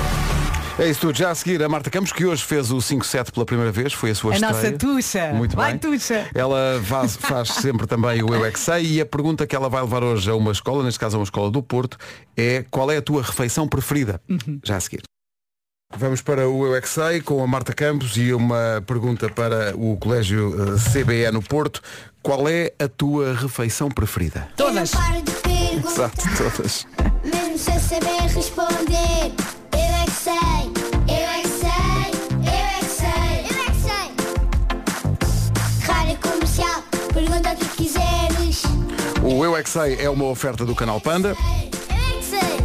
É 0.79 0.89
isso 0.89 1.01
tudo. 1.01 1.17
Já 1.19 1.31
a 1.31 1.35
seguir 1.35 1.63
a 1.63 1.69
Marta 1.69 1.91
Campos, 1.91 2.13
que 2.13 2.25
hoje 2.25 2.43
fez 2.43 2.71
o 2.71 2.79
5-7 2.79 3.31
pela 3.31 3.45
primeira 3.45 3.71
vez, 3.71 3.93
foi 3.93 4.11
a 4.11 4.15
sua 4.15 4.33
A 4.33 4.35
estreia. 4.37 4.55
nossa 4.55 4.73
tuxa. 4.79 5.33
Muito 5.35 5.55
Vai, 5.55 5.73
bem. 5.73 5.79
tuxa. 5.79 6.27
Ela 6.35 6.81
faz, 6.85 7.17
faz 7.17 7.49
sempre 7.51 7.87
também 7.87 8.23
o 8.23 8.35
Eu 8.35 8.45
é 8.47 8.51
Que 8.51 8.59
Sei 8.59 8.95
e 8.95 9.01
a 9.01 9.05
pergunta 9.07 9.47
que 9.47 9.55
ela 9.55 9.69
vai 9.69 9.83
levar 9.83 10.03
hoje 10.03 10.31
a 10.31 10.35
uma 10.35 10.51
escola, 10.51 10.83
neste 10.83 10.99
caso 10.99 11.17
a 11.17 11.21
uma 11.21 11.25
escola 11.25 11.51
do 11.51 11.63
Porto, 11.63 11.99
é 12.37 12.65
qual 12.71 12.91
é 12.91 12.97
a 12.97 13.03
tua 13.03 13.23
refeição 13.23 13.69
preferida? 13.69 14.21
Uhum. 14.29 14.59
Já 14.65 14.77
a 14.77 14.81
seguir. 14.81 15.03
Vamos 15.97 16.21
para 16.23 16.49
o 16.49 16.67
Eu 16.67 16.75
é 16.75 16.81
Que 16.81 16.89
Sei 16.89 17.21
com 17.21 17.41
a 17.43 17.47
Marta 17.47 17.73
Campos 17.73 18.17
e 18.17 18.33
uma 18.33 18.83
pergunta 18.87 19.29
para 19.29 19.73
o 19.77 19.97
Colégio 19.97 20.75
eh, 20.75 20.79
CBE 20.91 21.31
no 21.33 21.41
Porto. 21.43 21.81
Qual 22.23 22.49
é 22.49 22.73
a 22.79 22.89
tua 22.89 23.35
refeição 23.35 23.89
preferida? 23.89 24.49
Todas. 24.57 24.93
Exato, 24.93 26.23
todas. 26.37 26.87
mesmo 27.25 27.59
sem 27.59 27.79
saber 27.79 28.23
responder. 28.35 29.33
Eu 29.73 29.95
é 29.95 30.05
que 30.05 30.11
sei, 30.13 30.33
eu 31.09 31.15
é 31.15 31.43
que 31.43 31.49
sei, 31.49 31.71
eu 32.39 32.53
é 32.53 32.79
que 32.79 32.85
sei, 32.87 33.47
eu 33.51 33.59
é 33.61 33.65
que 33.71 33.81
sei. 33.83 34.11
Rádio 35.87 36.17
comercial, 36.21 36.83
pergunta 37.13 37.53
o 37.53 37.57
que 37.57 37.67
quiseres. 37.85 38.63
O 39.23 39.45
Eu 39.45 39.57
é 39.57 39.63
Que 39.63 39.71
Sei 39.71 39.97
é 40.01 40.09
uma 40.11 40.25
oferta 40.27 40.65
do 40.65 40.75
canal 40.75 41.01
Panda. 41.01 41.29
Eu 41.31 41.35
é 41.35 41.37
que 42.19 42.25
sei, 42.25 42.59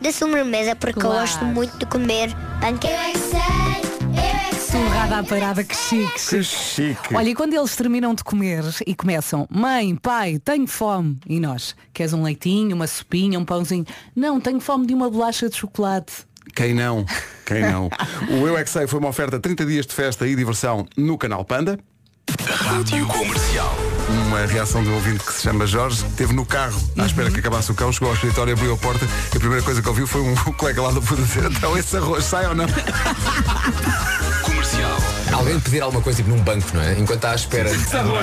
de 0.00 0.12
sobremesa 0.12 0.74
porque 0.76 1.00
Claro. 1.00 1.16
eu 1.16 1.20
gosto 1.20 1.44
muito 1.44 1.76
de 1.78 1.86
comer 1.86 2.34
panquecas. 2.60 2.90
Eu 2.90 3.00
é 3.00 3.12
que 3.12 3.18
sei, 3.18 3.38
eu 3.38 4.18
é 4.18 4.48
que 4.50 4.54
sei. 4.56 4.80
Torrada 4.82 5.18
à 5.18 5.24
parada, 5.24 5.64
que 5.64 5.76
chique. 5.76 6.28
Que 6.28 6.42
chique. 6.42 7.14
Olha, 7.14 7.28
e 7.28 7.34
quando 7.34 7.54
eles 7.54 7.74
terminam 7.76 8.14
de 8.14 8.24
comer 8.24 8.64
e 8.86 8.94
começam, 8.94 9.46
mãe, 9.50 9.94
pai, 9.96 10.38
tenho 10.38 10.66
fome. 10.66 11.18
E 11.26 11.40
nós, 11.40 11.74
queres 11.92 12.12
um 12.12 12.22
leitinho, 12.22 12.74
uma 12.74 12.86
sopinha, 12.86 13.38
um 13.38 13.44
pãozinho? 13.44 13.84
Não, 14.14 14.40
tenho 14.40 14.60
fome 14.60 14.86
de 14.86 14.94
uma 14.94 15.10
bolacha 15.10 15.48
de 15.48 15.56
chocolate. 15.56 16.26
Quem 16.54 16.74
não? 16.74 17.04
Quem 17.46 17.62
não? 17.62 17.88
O 18.40 18.46
Eu 18.46 18.56
é 18.56 18.64
que 18.64 18.70
Sei 18.70 18.86
foi 18.86 18.98
uma 18.98 19.08
oferta 19.08 19.38
30 19.38 19.66
dias 19.66 19.86
de 19.86 19.94
festa 19.94 20.26
e 20.26 20.34
diversão 20.34 20.86
no 20.96 21.16
canal 21.16 21.44
Panda. 21.44 21.78
Rádio 22.40 23.06
Comercial. 23.06 23.87
Uma 24.08 24.46
reação 24.46 24.82
de 24.82 24.88
um 24.88 24.94
ouvinte 24.94 25.22
que 25.24 25.32
se 25.32 25.42
chama 25.42 25.66
Jorge, 25.66 26.04
esteve 26.06 26.32
no 26.32 26.44
carro 26.44 26.80
à 26.98 27.04
espera 27.06 27.30
que 27.30 27.40
acabasse 27.40 27.70
o 27.70 27.74
cão, 27.74 27.92
chegou 27.92 28.08
ao 28.08 28.14
escritório, 28.14 28.52
abriu 28.54 28.72
a 28.74 28.76
porta 28.76 29.04
e 29.32 29.36
a 29.36 29.40
primeira 29.40 29.62
coisa 29.62 29.82
que 29.82 29.88
ouviu 29.88 30.06
foi 30.06 30.20
um 30.22 30.34
colega 30.54 30.80
lá 30.82 30.90
do 30.90 31.02
fundo 31.02 31.22
dizer, 31.22 31.44
então 31.50 31.76
esse 31.76 31.96
arroz 31.96 32.24
sai 32.24 32.46
ou 32.46 32.54
não? 32.54 32.66
Comercial. 34.42 34.96
Alguém 35.32 35.60
pedir 35.60 35.82
alguma 35.82 36.02
coisa 36.02 36.16
tipo 36.22 36.30
num 36.34 36.42
banco, 36.42 36.66
não 36.74 36.80
é? 36.82 36.92
Enquanto 36.92 37.16
está 37.16 37.32
à 37.32 37.34
espera. 37.34 37.68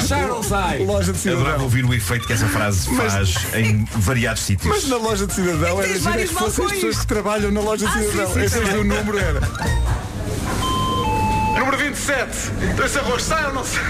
Sai 0.01 0.23
ou 0.23 0.35
não 0.35 0.43
sai? 0.43 0.79
Loja 0.83 1.13
de 1.13 1.27
Eu 1.27 1.33
adorava 1.33 1.43
cidadão. 1.59 1.63
ouvir 1.63 1.85
o 1.85 1.93
efeito 1.93 2.25
que 2.27 2.33
essa 2.33 2.47
frase 2.47 2.89
faz 2.95 3.35
em 3.53 3.85
variados 3.97 4.41
sítios. 4.43 4.67
Mas 4.73 4.87
na 4.89 4.97
loja 4.97 5.27
de 5.27 5.33
cidadão 5.33 5.79
era 5.81 5.87
gira 5.87 5.99
vários 5.99 6.29
que 6.31 6.35
fossem 6.35 6.65
as 6.65 6.71
pessoas 6.71 6.97
que 6.99 7.07
trabalham 7.07 7.51
na 7.51 7.61
loja 7.61 7.87
de 7.87 7.91
Ah, 7.97 8.01
cidadão. 8.11 8.27
sim. 8.33 8.39
vez 8.39 8.51
do 8.53 8.83
número 8.83 9.19
era. 9.19 9.41
Número 11.57 11.77
27. 11.77 12.51
Esse 12.83 12.99
arroz 12.99 13.23
sai 13.23 13.45
ou 13.47 13.53
não 13.53 13.63
sai? 13.63 13.83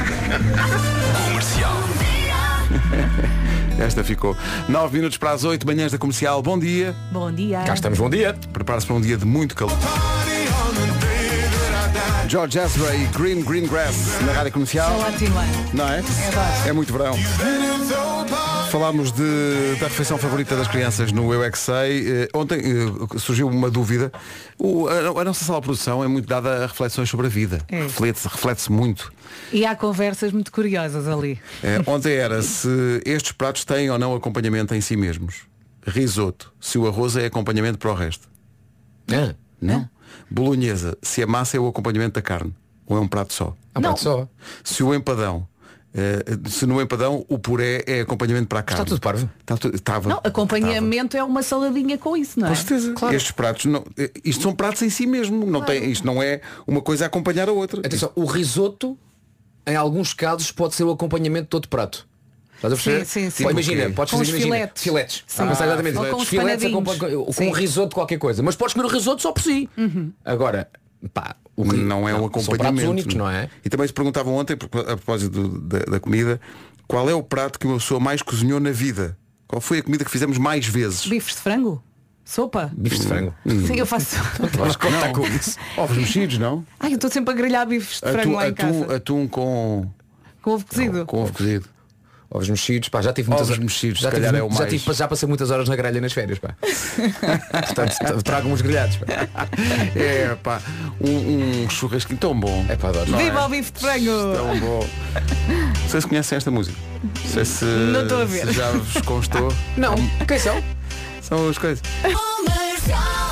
Comercial. 1.27 1.73
Esta 3.79 4.03
ficou. 4.03 4.37
9 4.69 4.95
minutos 4.97 5.17
para 5.17 5.31
as 5.31 5.43
8 5.43 5.65
manhãs 5.65 5.91
da 5.91 5.97
comercial. 5.97 6.41
Bom 6.41 6.57
dia. 6.57 6.95
Bom 7.11 7.31
dia. 7.31 7.63
Cá 7.65 7.73
estamos, 7.73 7.99
bom 7.99 8.09
dia. 8.09 8.35
Prepara-se 8.53 8.85
para 8.85 8.95
um 8.95 9.01
dia 9.01 9.17
de 9.17 9.25
muito 9.25 9.55
calor. 9.55 9.77
George 12.27 12.57
Ezra 12.59 12.95
e 12.95 13.05
Green 13.07 13.43
Green 13.43 13.67
Grass 13.67 13.95
na 14.25 14.33
rádio 14.33 14.51
comercial. 14.53 14.91
Ótimo. 14.99 15.35
Não 15.73 15.87
é? 15.87 16.01
É 16.67 16.73
muito 16.73 16.91
verão. 16.91 17.13
Falámos 18.71 19.11
de- 19.11 19.75
da 19.79 19.87
refeição 19.87 20.17
favorita 20.17 20.55
das 20.55 20.67
crianças 20.67 21.11
no 21.11 21.31
Eu 21.33 21.43
é 21.43 21.51
Que 21.51 21.57
Sei. 21.57 22.23
Eh, 22.23 22.27
Ontem 22.33 22.59
eh, 22.59 23.17
surgiu 23.19 23.47
uma 23.47 23.69
dúvida. 23.69 24.11
O- 24.57 24.87
a, 24.87 25.21
a 25.21 25.23
nossa 25.23 25.45
sala 25.45 25.59
de 25.59 25.65
produção 25.65 26.03
é 26.03 26.07
muito 26.07 26.27
dada 26.27 26.63
a 26.63 26.67
reflexões 26.67 27.09
sobre 27.09 27.27
a 27.27 27.29
vida. 27.29 27.59
É. 27.69 27.83
Reflete-se 27.83 28.27
reflete 28.27 28.71
muito. 28.71 29.13
E 29.53 29.65
há 29.65 29.75
conversas 29.75 30.31
muito 30.31 30.51
curiosas 30.51 31.07
ali. 31.07 31.39
Eh, 31.63 31.81
ontem 31.85 32.13
era 32.13 32.41
se 32.41 32.67
estes 33.05 33.31
pratos 33.31 33.63
têm 33.63 33.89
ou 33.89 33.97
não 33.99 34.13
acompanhamento 34.15 34.73
em 34.75 34.81
si 34.81 34.97
mesmos. 34.97 35.43
Risoto, 35.87 36.51
se 36.59 36.77
o 36.77 36.87
arroz 36.87 37.15
é 37.15 37.27
acompanhamento 37.27 37.77
para 37.77 37.91
o 37.91 37.93
resto. 37.95 38.27
Ah, 39.11 39.35
Não. 39.61 39.87
Bolonhesa, 40.29 40.97
se 41.01 41.21
a 41.23 41.27
massa 41.27 41.57
é 41.57 41.59
o 41.59 41.67
acompanhamento 41.67 42.15
da 42.15 42.21
carne. 42.21 42.53
Ou 42.87 42.97
é 42.97 42.99
um 42.99 43.07
prato 43.07 43.33
só. 43.33 43.55
ah, 43.73 43.81
pronto, 43.81 43.99
só. 43.99 44.27
Se 44.63 44.83
o 44.83 44.93
empadão, 44.93 45.47
eh, 45.93 46.23
se 46.49 46.65
no 46.65 46.81
empadão 46.81 47.25
o 47.29 47.39
puré 47.39 47.83
é 47.87 48.01
acompanhamento 48.01 48.47
para 48.47 48.59
a 48.59 48.63
carne. 48.63 48.83
Está 48.83 48.89
tudo 48.89 49.01
parvo. 49.01 49.29
Está 49.39 49.55
estava. 49.73 50.09
Não, 50.09 50.21
acompanhamento 50.23 51.15
é 51.15 51.23
uma 51.23 51.41
saladinha 51.41 51.97
com 51.97 52.17
isso, 52.17 52.39
não 52.39 52.47
é? 52.47 52.49
Com 52.49 52.55
certeza. 52.55 52.93
Estes 53.15 53.31
pratos, 53.31 53.65
não, 53.65 53.83
eh, 53.97 54.11
isto 54.23 54.43
são 54.43 54.53
pratos 54.53 54.81
em 54.81 54.89
si 54.89 55.07
mesmo. 55.07 55.45
Não 55.45 55.63
tem, 55.63 55.89
isto 55.89 56.05
não 56.05 56.21
é 56.21 56.41
uma 56.67 56.81
coisa 56.81 57.05
a 57.05 57.07
acompanhar 57.07 57.47
a 57.47 57.53
outra. 57.53 57.79
Atenção, 57.79 58.11
o 58.13 58.25
risoto, 58.25 58.97
em 59.65 59.75
alguns 59.75 60.13
casos, 60.13 60.51
pode 60.51 60.75
ser 60.75 60.83
o 60.83 60.91
acompanhamento 60.91 61.49
de 61.49 61.55
outro 61.55 61.69
prato. 61.69 62.07
Estás 62.65 62.73
a 62.73 62.75
perceber? 62.75 63.05
Sim, 63.05 63.21
sim, 63.21 63.29
sim. 63.29 63.43
Pô, 63.43 63.51
imagina, 63.51 63.75
Tipo 63.77 63.89
quê? 63.89 63.95
podes 63.95 64.11
Com 64.11 64.17
fazer 64.19 64.31
imagina, 64.31 64.55
filetes. 64.55 64.83
filetes. 64.83 65.23
Sim. 65.27 65.43
Ah, 65.43 65.51
exatamente. 65.51 65.97
Ou 65.97 66.05
com 66.07 66.25
filetes 66.25 66.65
acompanham- 66.65 67.25
com 67.25 67.31
Sim. 67.33 67.47
um 67.47 67.51
risoto 67.51 67.89
de 67.89 67.95
qualquer 67.95 68.17
coisa. 68.17 68.41
Mas 68.43 68.55
podes 68.55 68.73
comer 68.73 68.85
o 68.85 68.89
risoto 68.89 69.21
só 69.21 69.31
por 69.31 69.41
si. 69.43 69.69
Agora, 70.23 70.69
pá, 71.13 71.35
o 71.55 71.63
ri- 71.63 71.77
não 71.77 72.07
é 72.07 72.13
um 72.15 72.25
acompanhamento. 72.25 72.89
únicos, 72.89 73.15
não 73.15 73.29
é? 73.29 73.49
E 73.63 73.69
também 73.69 73.87
se 73.87 73.93
perguntavam 73.93 74.33
ontem, 74.35 74.53
a 74.53 74.57
propósito 74.57 75.31
do- 75.47 75.59
da, 75.61 75.79
da 75.79 75.99
comida, 75.99 76.39
qual 76.87 77.09
é 77.09 77.13
o 77.13 77.23
prato 77.23 77.59
que 77.59 77.65
uma 77.67 77.77
pessoa 77.77 77.99
mais 77.99 78.21
cozinhou 78.21 78.59
na 78.59 78.71
vida? 78.71 79.17
Qual 79.47 79.61
foi 79.61 79.79
a 79.79 79.83
comida 79.83 80.03
que 80.03 80.11
fizemos 80.11 80.37
mais 80.37 80.65
vezes? 80.67 81.05
Bifes 81.05 81.35
de 81.35 81.41
frango? 81.41 81.83
Sopa? 82.23 82.71
Bifes 82.75 83.01
de 83.01 83.07
frango. 83.07 83.35
Sim, 83.45 83.75
eu 83.77 83.85
faço. 83.85 84.15
Vamos 84.57 84.75
contar 84.75 85.11
com 85.11 85.27
isso. 85.27 85.57
Ovos 85.77 85.95
mexidos, 85.95 86.39
não? 86.39 86.65
Ai, 86.79 86.91
eu 86.91 86.95
estou 86.95 87.11
sempre 87.11 87.31
a 87.31 87.37
grelhar 87.37 87.67
bifes 87.67 88.01
de 88.01 88.11
frango 88.11 88.19
Atum, 88.19 88.31
lá 88.33 88.47
em 88.49 88.53
casa. 88.55 88.79
atum, 88.85 88.91
atum 88.95 89.27
com, 89.27 89.87
Com 90.41 90.51
ovo 90.53 90.65
cozido. 90.65 91.05
com 91.05 91.21
ovo 91.21 91.31
cozido. 91.33 91.69
Ovos 92.35 92.49
mexidos, 92.49 92.89
pá, 92.89 93.01
já 93.01 93.13
tive 93.13 93.29
muitas 93.29 93.47
Ovos 93.49 93.59
mexidos, 93.59 93.99
já 93.99 94.09
se 94.09 94.15
tive, 94.15 94.27
calhar 94.27 94.41
é 94.41 94.43
o 94.45 94.51
já 94.51 94.59
mais. 94.59 94.69
tive- 94.73 94.93
já 94.93 95.07
passei 95.07 95.27
muitas 95.27 95.51
horas 95.51 95.69
na 95.69 95.75
grelha 95.75 96.01
nas 96.01 96.11
férias, 96.13 96.37
pá. 96.39 96.53
Portanto, 97.65 98.23
trago 98.23 98.49
uns 98.49 98.61
grelhados, 98.61 98.97
pá. 98.97 99.05
É 99.95 100.35
pá, 100.43 100.61
um, 100.99 101.63
um 101.63 101.69
churrasquinho 101.69 102.19
tão 102.19 102.37
bom. 102.39 102.65
É 102.69 102.75
pá, 102.75 102.89
adoro. 102.89 103.15
Viva 103.17 103.45
o 103.45 103.49
bife 103.49 103.71
de 103.71 103.79
frango! 103.79 104.35
Tão 104.35 104.59
bom. 104.59 104.87
Não 105.81 105.89
sei 105.89 106.01
se 106.01 106.07
conhecem 106.07 106.35
esta 106.37 106.51
música. 106.51 106.77
Não 107.03 107.31
sei 107.31 107.45
se, 107.45 107.65
Não 107.65 108.03
estou 108.03 108.21
a 108.21 108.25
ver. 108.25 108.47
se 108.47 108.53
já 108.53 108.71
vos 108.71 109.01
constou. 109.05 109.53
Não, 109.77 109.95
quem 110.27 110.39
são? 110.39 110.61
São 111.21 111.49
as 111.49 111.57
coisas. 111.57 111.81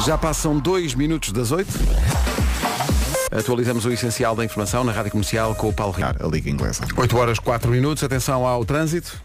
Já 0.05 0.17
passam 0.17 0.59
dois 0.59 0.93
minutos 0.95 1.31
das 1.31 1.51
oito. 1.51 1.71
Atualizamos 3.35 3.83
o 3.85 3.91
essencial 3.91 4.35
da 4.35 4.45
informação 4.45 4.83
na 4.83 4.91
Rádio 4.91 5.11
Comercial 5.11 5.55
com 5.55 5.69
o 5.69 5.73
Paulo 5.73 5.93
Ricardo. 5.93 6.23
A 6.23 6.29
Liga 6.29 6.49
Inglesa. 6.49 6.85
8 6.95 7.17
horas 7.17 7.39
4 7.39 7.71
minutos, 7.71 8.03
atenção 8.03 8.45
ao 8.45 8.63
trânsito. 8.63 9.19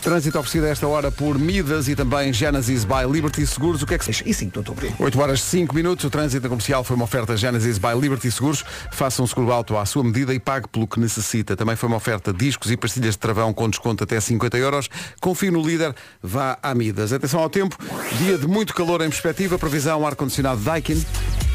Trânsito 0.00 0.38
oferecido 0.38 0.64
a 0.64 0.68
esta 0.68 0.86
hora 0.86 1.10
por 1.10 1.38
Midas 1.38 1.86
e 1.86 1.94
também 1.94 2.32
Genesis 2.32 2.84
by 2.84 3.10
Liberty 3.10 3.46
Seguros. 3.46 3.82
O 3.82 3.86
que 3.86 3.94
é 3.94 3.98
que 3.98 4.04
se... 4.04 4.22
E 4.24 4.32
sim, 4.32 4.48
doutor 4.48 4.74
Brito. 4.74 4.94
8 4.98 5.20
horas 5.20 5.42
5 5.42 5.74
minutos, 5.74 6.04
o 6.06 6.10
trânsito 6.10 6.48
comercial 6.48 6.82
foi 6.82 6.96
uma 6.96 7.04
oferta 7.04 7.36
Genesis 7.36 7.76
by 7.76 8.00
Liberty 8.00 8.30
Seguros. 8.30 8.64
Faça 8.92 9.22
um 9.22 9.26
seguro 9.26 9.52
alto 9.52 9.76
à 9.76 9.84
sua 9.84 10.02
medida 10.02 10.32
e 10.32 10.38
pague 10.38 10.68
pelo 10.68 10.86
que 10.86 10.98
necessita. 10.98 11.54
Também 11.54 11.76
foi 11.76 11.88
uma 11.88 11.98
oferta 11.98 12.32
discos 12.32 12.70
e 12.70 12.76
pastilhas 12.76 13.14
de 13.14 13.18
travão 13.18 13.52
com 13.52 13.68
desconto 13.68 14.04
até 14.04 14.18
50 14.18 14.56
euros. 14.56 14.88
Confie 15.20 15.50
no 15.50 15.60
líder, 15.60 15.94
vá 16.22 16.56
à 16.62 16.74
Midas. 16.74 17.12
Atenção 17.12 17.40
ao 17.40 17.50
tempo, 17.50 17.76
dia 18.16 18.38
de 18.38 18.46
muito 18.46 18.72
calor 18.74 19.02
em 19.02 19.10
perspectiva, 19.10 19.58
previsão 19.58 20.06
ar-condicionado 20.06 20.62
Daikin. 20.62 21.04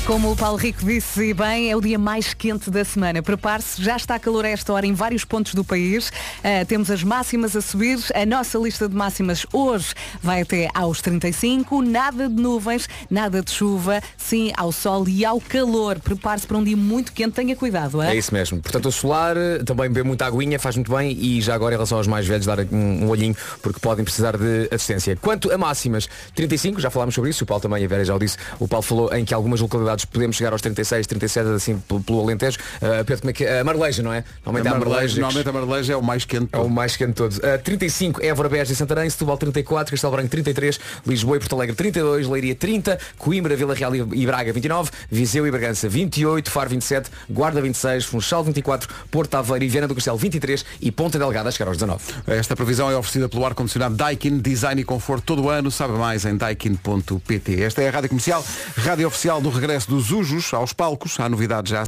Como 0.06 0.32
o 0.32 0.36
Paulo 0.36 0.56
Rico 0.56 0.86
disse 0.86 1.34
bem, 1.34 1.72
é 1.72 1.76
o 1.76 1.82
dia 1.82 1.98
mais 1.98 2.32
quente 2.32 2.70
da 2.70 2.86
semana. 2.86 3.24
Prepare-se, 3.24 3.82
já 3.82 3.96
está 3.96 4.20
calor 4.20 4.46
a 4.46 4.50
esta 4.50 4.72
hora 4.72 4.86
em 4.86 4.94
vários 4.94 5.26
pontos 5.26 5.56
do 5.56 5.64
país. 5.64 6.12
Ah, 6.44 6.64
temos 6.64 6.92
as 6.92 7.02
máximas 7.04 7.56
a 7.56 7.62
subir. 7.62 7.98
A 8.14 8.24
nossa 8.24 8.60
lista 8.60 8.88
de 8.88 8.96
máximas 8.96 9.48
hoje 9.52 9.96
vai 10.22 10.44
até 10.44 10.70
aos 10.76 11.02
35. 11.02 11.82
Nada 11.82 12.30
de 12.30 12.36
nuvens, 12.40 12.88
nada 13.10 13.42
de 13.42 13.50
chuva, 13.50 14.00
sim 14.16 14.52
ao 14.56 14.72
sol 14.72 15.08
e 15.10 15.26
ao 15.26 15.42
calor. 15.42 16.00
Prepare-se 16.00 16.46
para 16.46 16.58
um 16.58 16.64
dia 16.64 16.78
muito 16.78 17.12
quente, 17.12 17.34
tenha 17.34 17.56
cuidado. 17.56 18.00
É 18.00 18.12
É? 18.12 18.16
isso 18.16 18.32
mesmo. 18.32 18.62
Portanto, 18.62 18.88
o 18.90 18.92
solar, 18.92 19.36
eh, 19.36 19.64
também 19.66 19.88
beber 19.88 20.04
muita 20.04 20.28
aguinha, 20.28 20.60
faz 20.60 20.76
muito 20.76 20.96
bem 20.96 21.18
e 21.20 21.42
já 21.42 21.56
agora 21.56 21.74
em 21.74 21.78
relação 21.78 21.98
aos 21.98 22.06
mais 22.06 22.28
velhos, 22.28 22.46
dar 22.46 22.60
um, 22.60 23.06
um 23.06 23.10
olhinho, 23.10 23.36
porque 23.60 23.80
podem 23.80 24.06
precisar 24.06 24.38
de 24.38 24.68
assistência. 24.72 25.16
Quanto 25.20 25.52
a 25.52 25.58
máximas, 25.58 26.08
35, 26.36 26.80
já 26.80 26.92
falámos 26.92 27.16
sobre 27.16 27.32
isso, 27.32 27.44
o 27.44 27.48
Paulo 27.48 27.62
também 27.64 27.84
a 27.84 27.88
Vera 27.88 28.06
já 28.06 28.14
o 28.14 28.20
disse, 28.20 28.38
o 28.60 28.68
Paulo 28.68 28.84
falou 28.84 29.12
em 29.12 29.26
que 29.26 29.34
algumas 29.34 29.60
localidades 29.62 29.95
podemos 30.04 30.36
chegar 30.36 30.52
aos 30.52 30.62
36, 30.62 31.08
37, 31.08 31.50
assim, 31.50 31.82
pelo, 32.06 32.22
Alentejo. 32.22 32.58
Uh, 32.78 33.06
Pedro, 33.06 33.20
como 33.20 33.30
é 33.30 33.34
que 33.34 33.46
é? 33.46 33.60
A 33.60 33.64
Marleja, 33.64 34.04
não 34.04 34.12
é? 34.12 34.24
Normalmente 34.44 34.68
A 34.68 34.76
há 34.76 34.80
Marleja, 34.80 35.22
normalmente 35.22 35.50
a 35.50 35.54
Marleja 35.54 35.94
é 35.94 35.96
o 35.96 36.04
mais 36.04 36.26
quente. 36.26 36.50
É 36.52 36.58
o 36.58 36.70
mais 36.70 36.98
quente 36.98 37.10
de 37.10 37.16
todos. 37.16 37.38
Uh, 37.38 37.60
35, 37.64 38.26
Évora, 38.26 38.50
Beja 38.50 38.74
e 38.74 38.76
Santarém, 38.76 39.10
Setúbal 39.10 39.38
34, 39.38 39.92
Castelo 39.92 40.12
Branco 40.12 40.30
33, 40.30 40.80
Lisboa 41.06 41.38
e 41.38 41.40
Porto 41.40 41.56
Alegre 41.56 41.76
32, 41.76 42.28
Leiria 42.28 42.56
30, 42.56 43.00
Coimbra, 43.18 43.56
Vila 43.56 43.74
Real 43.74 43.96
e 43.96 44.26
e 44.26 44.26
Braga 44.26 44.52
29, 44.52 44.92
Viseu 45.12 45.46
e 45.46 45.52
Bragança 45.52 45.88
28, 45.88 46.50
Faro 46.50 46.70
27, 46.70 47.10
Guarda 47.30 47.62
26, 47.62 48.06
Funchal 48.06 48.44
24, 48.44 48.90
Porto 49.12 49.36
Aveiro 49.36 49.66
e 49.66 49.68
Viana 49.68 49.88
do 49.88 49.94
Castelo 49.94 50.18
23 50.18 50.66
e 50.82 50.92
Ponta 50.92 51.20
Delgada 51.20 51.50
a 51.50 51.52
chegar 51.52 51.68
aos 51.68 51.78
19. 51.78 52.02
Esta 52.28 52.56
previsão 52.56 52.90
é 52.90 52.96
oferecida 52.96 53.30
pelo 53.30 53.46
ar-condicionado 53.46 53.96
Daikin, 53.96 54.40
design 54.40 54.82
e 54.82 54.84
conforto 54.84 55.24
todo 55.26 55.44
o 55.44 55.50
ano. 55.50 55.70
Sabe 55.70 55.94
mais 55.94 56.26
em 56.26 56.36
daikin.pt. 56.36 57.62
Esta 57.62 57.84
é 57.84 57.90
a 57.90 57.92
Rádio 57.92 58.10
Comercial, 58.10 58.44
rádio 58.78 59.08
oficial 59.08 59.42
do 59.42 59.50
regresso 59.50 59.85
dos 59.86 60.12
Ujos 60.12 60.54
aos 60.54 60.74
palcos. 60.74 61.20
Há 61.20 61.30
novidades 61.30 61.72
já. 61.72 61.84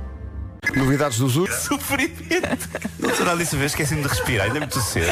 Novidades 0.75 1.20
dos 1.20 1.38
Ujos. 1.38 1.56
Sofrimento. 1.56 2.70
Não 3.00 3.13
será 3.16 3.36
dessa 3.36 3.56
vez 3.58 3.72
esqueci-me 3.72 4.01
de 4.01 4.08
respirar, 4.08 4.48
ainda 4.48 4.58
é 4.58 4.60
muito 4.62 4.80
cedo. 4.80 5.08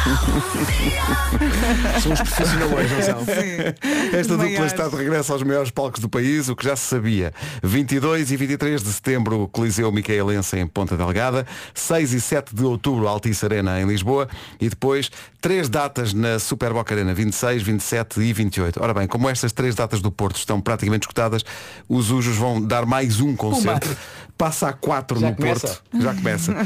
São 2.00 2.12
os 2.12 2.20
profissionais, 2.20 2.90
não 2.90 3.02
são? 3.02 3.18
Esta 4.18 4.36
dupla 4.36 4.66
está 4.66 4.88
de 4.88 4.96
regresso 4.96 5.32
aos 5.32 5.42
maiores 5.42 5.70
palcos 5.70 6.00
do 6.00 6.08
país, 6.08 6.48
o 6.48 6.56
que 6.56 6.64
já 6.64 6.74
se 6.74 6.86
sabia. 6.86 7.34
22 7.62 8.30
e 8.30 8.36
23 8.36 8.82
de 8.82 8.92
setembro, 8.92 9.46
Coliseu 9.48 9.92
Micaelense 9.92 10.58
em 10.58 10.66
Ponta 10.66 10.96
Delgada. 10.96 11.46
6 11.74 12.14
e 12.14 12.20
7 12.20 12.54
de 12.54 12.64
outubro, 12.64 13.06
Altice 13.06 13.44
Arena 13.44 13.78
em 13.80 13.86
Lisboa. 13.86 14.26
E 14.60 14.70
depois, 14.70 15.10
três 15.40 15.68
datas 15.68 16.14
na 16.14 16.38
Super 16.38 16.72
Boca 16.72 16.94
Arena, 16.94 17.12
26, 17.12 17.62
27 17.62 18.20
e 18.20 18.32
28. 18.32 18.82
Ora 18.82 18.94
bem, 18.94 19.06
como 19.06 19.28
estas 19.28 19.52
três 19.52 19.74
datas 19.74 20.00
do 20.00 20.10
Porto 20.10 20.36
estão 20.36 20.60
praticamente 20.60 21.04
escutadas, 21.04 21.44
os 21.88 22.10
Ujos 22.10 22.36
vão 22.36 22.60
dar 22.60 22.86
mais 22.86 23.20
um 23.20 23.36
concerto. 23.36 23.88
Passa 24.40 24.68
a 24.68 24.72
4 24.72 25.20
Já 25.20 25.28
no 25.28 25.36
começa. 25.36 25.66
Porto. 25.68 26.02
Já 26.02 26.14
começa. 26.14 26.56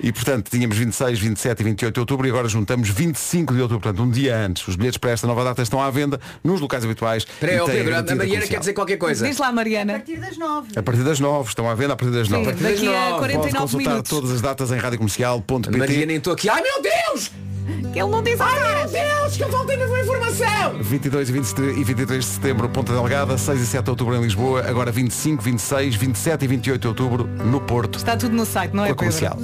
E 0.00 0.12
portanto, 0.12 0.48
tínhamos 0.48 0.76
26, 0.78 1.18
27 1.18 1.60
e 1.60 1.64
28 1.64 1.92
de 1.94 1.98
outubro 2.00 2.26
e 2.28 2.30
agora 2.30 2.48
juntamos 2.48 2.88
25 2.90 3.52
de 3.52 3.60
outubro, 3.60 3.80
portanto 3.82 4.04
um 4.06 4.08
dia 4.10 4.36
antes. 4.36 4.68
Os 4.68 4.76
bilhetes 4.76 4.98
para 4.98 5.10
esta 5.10 5.26
nova 5.26 5.42
data 5.42 5.60
estão 5.60 5.82
à 5.82 5.90
venda 5.90 6.20
nos 6.44 6.60
locais 6.60 6.84
habituais. 6.84 7.24
Espera 7.24 7.50
aí, 7.52 7.58
ó, 7.58 7.64
têm 7.64 7.74
Pedro, 7.74 7.92
a 7.92 8.02
Mariana 8.02 8.16
quer 8.18 8.28
comercial. 8.28 8.60
dizer 8.60 8.72
qualquer 8.72 8.96
coisa. 8.98 9.26
Diz 9.26 9.38
lá, 9.38 9.50
Mariana. 9.50 9.94
partir 9.94 10.16
das 10.20 10.38
nove. 10.38 10.68
A 10.76 10.82
partir 10.82 11.02
das 11.02 11.18
9, 11.18 11.48
estão 11.48 11.68
à 11.68 11.74
venda 11.74 11.94
a 11.94 11.96
partir 11.96 12.14
das 12.14 12.28
9. 12.28 12.54
Sim, 12.54 12.62
daqui 12.62 12.86
a 12.88 12.92
Pode 13.10 13.18
49 13.18 13.58
consultar 13.58 13.90
minutos. 13.90 14.10
todas 14.10 14.30
as 14.30 14.40
datas 14.40 14.70
em 14.70 14.76
radiocomercial.pt. 14.78 15.76
Mariana 15.76 16.12
entrou 16.12 16.34
aqui. 16.34 16.48
Ai 16.48 16.62
meu 16.62 16.82
Deus! 16.82 17.53
Ele 17.66 18.10
não 18.10 18.22
diz 18.22 18.40
Ai 18.40 18.74
meu 18.74 18.88
Deus, 18.88 19.36
que 19.36 19.44
eu 19.44 19.48
faltei 19.48 19.76
na 19.76 20.00
informação! 20.00 20.78
22 20.80 21.28
e 21.28 21.32
23 21.32 21.78
e 21.78 21.84
23 21.84 22.24
de 22.24 22.30
setembro, 22.30 22.68
Ponta 22.68 22.92
Delgada, 22.92 23.38
6 23.38 23.60
e 23.60 23.66
7 23.66 23.84
de 23.84 23.90
outubro 23.90 24.16
em 24.16 24.20
Lisboa, 24.22 24.64
agora 24.66 24.90
25, 24.90 25.42
26, 25.42 25.94
27 25.96 26.44
e 26.44 26.48
28 26.48 26.80
de 26.80 26.88
outubro 26.88 27.26
no 27.26 27.60
Porto. 27.60 27.96
Está 27.98 28.16
tudo 28.16 28.34
no 28.34 28.44
site, 28.44 28.74
não 28.74 28.84
é, 28.84 28.90
a 28.90 28.94
comercial. 28.94 29.38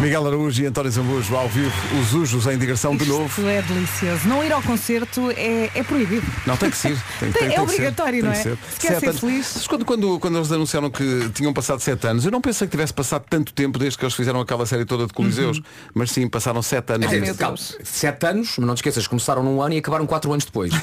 Miguel 0.00 0.24
Araújo 0.28 0.62
e 0.62 0.66
António 0.66 0.92
Zambujo 0.92 1.34
ao 1.34 1.48
vivo, 1.48 1.72
os 2.00 2.14
Ujos 2.14 2.46
em 2.46 2.56
digressão 2.56 2.96
de 2.96 3.04
novo. 3.04 3.26
Isto 3.26 3.48
é 3.48 3.60
delicioso. 3.62 4.28
Não 4.28 4.44
ir 4.44 4.52
ao 4.52 4.62
concerto 4.62 5.28
é, 5.32 5.70
é 5.74 5.82
proibido. 5.82 6.24
Não, 6.46 6.56
tem 6.56 6.70
que 6.70 6.76
ser. 6.76 6.96
Tem, 7.18 7.32
Tem- 7.32 7.42
é 7.42 7.48
que 7.48 7.54
ser, 7.56 7.60
obrigatório, 7.62 8.12
tem 8.12 8.22
não 8.22 8.30
que 8.30 8.38
é? 8.38 8.42
ser. 8.42 8.58
Se 8.70 8.78
quer 8.80 8.88
Sete 8.90 9.00
ser 9.00 9.08
anos. 9.08 9.20
feliz. 9.20 9.66
Quando, 9.66 9.84
quando, 9.84 10.20
quando 10.20 10.38
eles 10.38 10.52
anunciaram 10.52 10.88
que 10.88 11.28
tinham 11.34 11.52
passado 11.52 11.80
7 11.80 12.06
anos, 12.06 12.24
eu 12.24 12.30
não 12.30 12.40
pensei 12.40 12.68
que 12.68 12.70
tivesse 12.70 12.94
passado 12.94 13.24
tanto 13.28 13.52
tempo 13.52 13.76
desde 13.76 13.98
que 13.98 14.04
eles 14.04 14.14
fizeram 14.14 14.40
aquela 14.40 14.64
série 14.66 14.84
toda 14.84 15.04
de 15.04 15.12
Coliseus, 15.12 15.60
mas 15.92 16.12
sim, 16.12 16.28
passaram 16.28 16.62
7 16.62 16.92
anos. 16.92 17.08
Ai, 17.12 17.18
meu 17.20 17.34
Calma, 17.34 17.56
Deus. 17.56 17.76
Sete 17.82 18.24
anos, 18.26 18.54
mas 18.56 18.66
não 18.68 18.74
te 18.74 18.78
esqueças, 18.78 19.06
começaram 19.08 19.42
num 19.42 19.60
ano 19.60 19.74
e 19.74 19.78
acabaram 19.78 20.06
quatro 20.06 20.30
anos 20.32 20.44
depois. 20.44 20.72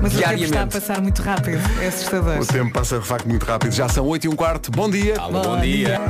Mas 0.00 0.14
o 0.14 0.18
tempo 0.18 0.44
está 0.44 0.62
a 0.62 0.66
passar 0.66 1.00
muito 1.00 1.22
rápido. 1.22 1.58
É 1.80 1.88
assustador. 1.88 2.38
O 2.38 2.46
tempo 2.46 2.72
passa 2.72 2.98
de 3.00 3.06
facto 3.06 3.26
muito 3.26 3.44
rápido. 3.44 3.72
Já 3.72 3.88
são 3.88 4.06
8 4.06 4.24
e 4.26 4.28
um 4.28 4.36
quarto. 4.36 4.70
Bom 4.70 4.88
dia. 4.88 5.14
bom 5.18 5.60
dia. 5.60 6.00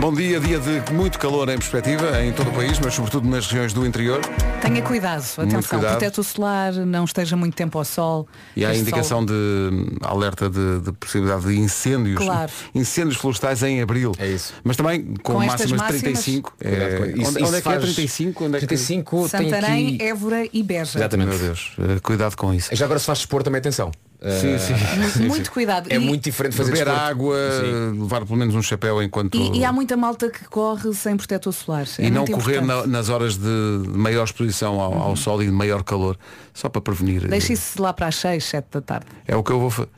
Bom 0.00 0.12
dia, 0.12 0.38
dia 0.38 0.58
de 0.60 0.92
muito 0.92 1.18
calor 1.18 1.48
em 1.48 1.56
perspectiva 1.56 2.22
em 2.22 2.32
todo 2.32 2.50
o 2.50 2.52
país, 2.52 2.78
mas 2.78 2.92
sobretudo 2.94 3.26
nas 3.28 3.46
regiões 3.46 3.72
do 3.72 3.86
interior. 3.86 4.20
Tenha 4.60 4.82
cuidado, 4.82 5.22
atenção, 5.38 5.62
cuidado. 5.62 5.90
protetor 5.98 6.24
solar, 6.24 6.72
não 6.74 7.04
esteja 7.04 7.36
muito 7.36 7.54
tempo 7.54 7.78
ao 7.78 7.84
sol. 7.84 8.28
E 8.54 8.64
há 8.66 8.74
indicação 8.74 9.18
sol- 9.18 9.26
de 9.26 9.32
hum, 9.32 9.96
alerta 10.02 10.50
de, 10.50 10.80
de 10.80 10.92
possibilidade 10.92 11.46
de 11.46 11.58
incêndios. 11.58 12.18
Claro. 12.18 12.50
Incêndios 12.74 13.16
florestais 13.16 13.62
em 13.62 13.80
abril. 13.80 14.12
É 14.18 14.28
isso. 14.28 14.52
Mas 14.62 14.76
também 14.76 15.02
com, 15.22 15.34
Com 15.34 15.38
máximas 15.46 15.68
de 15.68 15.74
máximas, 15.76 16.02
35. 16.02 16.54
Cuidado 16.58 16.82
É, 16.82 16.96
com 16.98 17.04
isso. 17.04 17.12
onde, 17.14 17.22
Isso 17.22 17.30
onde 17.30 17.44
é 17.56 17.60
que 17.62 17.68
é 17.68 17.72
faz- 17.72 17.82
35? 17.84 18.44
Onde 18.44 18.56
é 18.56 18.60
que... 18.60 18.66
35 18.66 19.28
tem 19.28 19.50
Santarém, 19.50 19.86
aqui... 19.94 20.02
Évora 20.04 20.48
e 20.52 20.62
Beja. 20.62 20.98
Exatamente. 20.98 21.28
Meu 21.30 21.38
Deus, 21.38 21.72
eh, 21.78 22.00
cuidado 22.02 22.36
com 22.36 22.52
isso. 22.52 22.74
Já 22.74 22.84
agora 22.84 22.98
se 22.98 23.06
faz 23.06 23.20
expor 23.20 23.42
também 23.42 23.58
atenção. 23.58 23.90
Sim, 24.40 24.54
Eh, 24.54 24.58
sim. 24.58 25.22
Muito 25.28 25.50
cuidado. 25.52 25.90
É 25.92 25.96
E- 25.96 25.98
muito 25.98 26.24
diferente 26.24 26.56
fazer 26.56 26.70
Beber 26.72 26.86
desporto. 26.86 27.08
água, 27.10 27.36
Sim. 27.60 28.00
levar 28.02 28.24
pelo 28.24 28.38
menos 28.38 28.54
um 28.54 28.62
chapéu 28.62 29.02
enquanto. 29.02 29.34
E, 29.36 29.58
e 29.58 29.64
há 29.64 29.72
muita 29.72 29.96
malta 29.96 30.30
que 30.30 30.44
corre 30.48 30.92
sem 30.94 31.16
protetor 31.16 31.52
solar. 31.52 31.84
É 31.98 32.06
E 32.06 32.10
não 32.10 32.26
correr 32.26 32.60
na- 32.62 32.86
nas 32.86 33.08
horas 33.10 33.36
de 33.36 33.48
maior 33.88 34.24
exposição 34.24 34.80
ao, 34.80 34.94
ao 34.94 35.16
sol 35.16 35.42
e 35.42 35.46
de 35.46 35.52
maior 35.52 35.82
calor, 35.82 36.16
só 36.54 36.68
para 36.68 36.80
prevenir. 36.80 37.28
Deixe 37.28 37.52
isso 37.52 37.80
lá 37.82 37.92
para 37.92 38.06
as 38.06 38.16
6, 38.16 38.44
7 38.44 38.66
da 38.72 38.80
tarde. 38.80 39.06
É 39.26 39.36
o 39.36 39.42
que 39.42 39.50
eu 39.52 39.60
vou 39.60 39.70
fazer. 39.70 39.88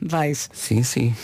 Vais. 0.00 0.48
Sim, 0.52 0.82
sim. 0.84 1.14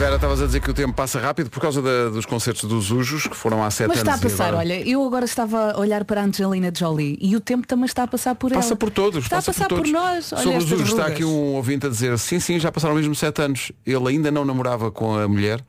Vera, 0.00 0.14
estavas 0.14 0.40
a 0.40 0.46
dizer 0.46 0.60
que 0.62 0.70
o 0.70 0.72
tempo 0.72 0.94
passa 0.94 1.20
rápido 1.20 1.50
por 1.50 1.60
causa 1.60 1.82
da- 1.82 2.08
dos 2.08 2.24
concertos 2.24 2.64
dos 2.66 2.90
Ujos, 2.90 3.26
que 3.26 3.36
foram 3.36 3.62
há 3.62 3.70
sete 3.70 3.88
Mas 3.88 3.98
está 3.98 4.12
a 4.12 4.14
anos. 4.14 4.24
e 4.24 4.30
passar, 4.30 4.44
agora- 4.48 4.58
olha, 4.60 4.88
eu 4.88 5.04
agora 5.04 5.26
estava 5.26 5.72
a 5.72 5.78
olhar 5.78 6.06
para 6.06 6.22
a 6.22 6.24
Angelina 6.24 6.72
Jolie 6.74 7.18
e 7.20 7.36
o 7.36 7.40
tempo 7.40 7.66
também 7.66 7.84
está 7.84 8.04
a 8.04 8.06
passar 8.06 8.34
por 8.34 8.50
ela. 8.50 8.62
Passa 8.62 8.74
por 8.74 8.88
todos, 8.90 9.22
Está 9.24 9.36
passa 9.36 9.50
a 9.50 9.54
passar 9.54 9.68
por, 9.68 9.74
por, 9.76 9.84
todos. 9.84 9.92
nós. 9.92 10.32
Olha 10.32 10.42
Sobre 10.42 10.56
os 10.58 10.64
estas 10.64 10.78
Ujos 10.80 10.88
está 10.88 11.02
rugas. 11.02 11.12
aqui 11.16 11.24
um 11.26 11.54
ouvinte 11.54 11.86
a 11.86 11.90
dizer, 11.90 12.18
sim, 12.18 12.40
sim, 12.40 12.58
já 12.58 12.72
passaram 12.72 12.94
mesmo 12.94 13.14
sete 13.14 13.42
anos. 13.42 13.72
Ele 13.84 14.08
ainda 14.08 14.30
não 14.30 14.42
namorava 14.42 14.90
com 14.90 15.18
a 15.18 15.28
mulher, 15.28 15.62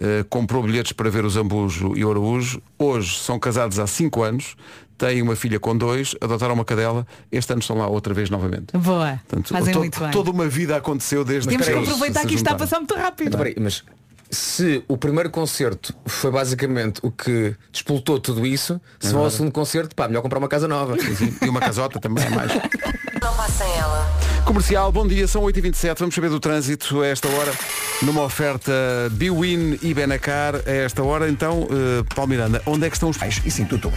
eh, 0.00 0.24
comprou 0.30 0.62
bilhetes 0.62 0.92
para 0.92 1.10
ver 1.10 1.26
o 1.26 1.28
Zambujo 1.28 1.92
e 1.98 2.02
o 2.02 2.10
Araújo. 2.10 2.62
Hoje 2.78 3.18
são 3.18 3.38
casados 3.38 3.78
há 3.78 3.86
cinco 3.86 4.22
anos, 4.22 4.56
têm 4.98 5.22
uma 5.22 5.36
filha 5.36 5.58
com 5.60 5.76
dois, 5.76 6.14
adotaram 6.20 6.54
uma 6.54 6.64
cadela, 6.64 7.06
este 7.30 7.52
ano 7.52 7.60
estão 7.60 7.76
lá 7.78 7.86
outra 7.86 8.12
vez 8.14 8.30
novamente. 8.30 8.76
Boa. 8.76 9.20
Portanto, 9.28 9.48
Fazem 9.52 9.72
to- 9.72 9.78
muito 9.80 10.00
bem. 10.00 10.10
Toda 10.10 10.30
uma 10.30 10.48
vida 10.48 10.76
aconteceu 10.76 11.24
desde 11.24 11.48
Temos 11.48 11.66
que 11.66 11.72
aproveitar 11.72 12.20
se 12.20 12.26
que 12.26 12.34
isto 12.34 12.44
está 12.44 12.52
a 12.52 12.58
passar 12.58 12.78
muito 12.78 12.94
rápido. 12.94 13.28
Então, 13.28 13.38
peraí, 13.38 13.54
mas 13.60 13.82
se 14.30 14.82
o 14.88 14.96
primeiro 14.96 15.30
concerto 15.30 15.94
foi 16.04 16.30
basicamente 16.30 17.00
o 17.02 17.10
que 17.10 17.54
despoltou 17.70 18.18
tudo 18.18 18.44
isso, 18.44 18.80
se 18.98 19.12
vão 19.12 19.22
ao 19.24 19.30
segundo 19.30 19.52
concerto, 19.52 19.94
pá, 19.94 20.08
melhor 20.08 20.22
comprar 20.22 20.38
uma 20.38 20.48
casa 20.48 20.66
nova. 20.66 20.96
E 21.42 21.48
uma 21.48 21.60
casota 21.60 22.00
também 22.00 22.24
é 22.24 22.30
mais. 22.30 22.50
Não 23.22 23.34
passem 23.34 23.66
ela. 23.76 24.06
Comercial, 24.44 24.92
bom 24.92 25.06
dia, 25.06 25.26
são 25.26 25.42
8h27, 25.42 25.98
vamos 25.98 26.14
saber 26.14 26.30
do 26.30 26.38
trânsito 26.38 27.00
a 27.00 27.06
esta 27.08 27.26
hora, 27.26 27.52
numa 28.00 28.22
oferta 28.22 28.72
Biwin 29.10 29.76
e 29.82 29.92
Benacar, 29.92 30.54
a 30.64 30.70
esta 30.70 31.02
hora, 31.02 31.28
então, 31.28 31.62
uh, 31.62 32.04
Paulo 32.14 32.30
Miranda, 32.30 32.62
onde 32.64 32.86
é 32.86 32.88
que 32.88 32.94
estão 32.94 33.08
os... 33.08 33.16
E 33.44 33.50
sim, 33.50 33.64
tudo. 33.64 33.92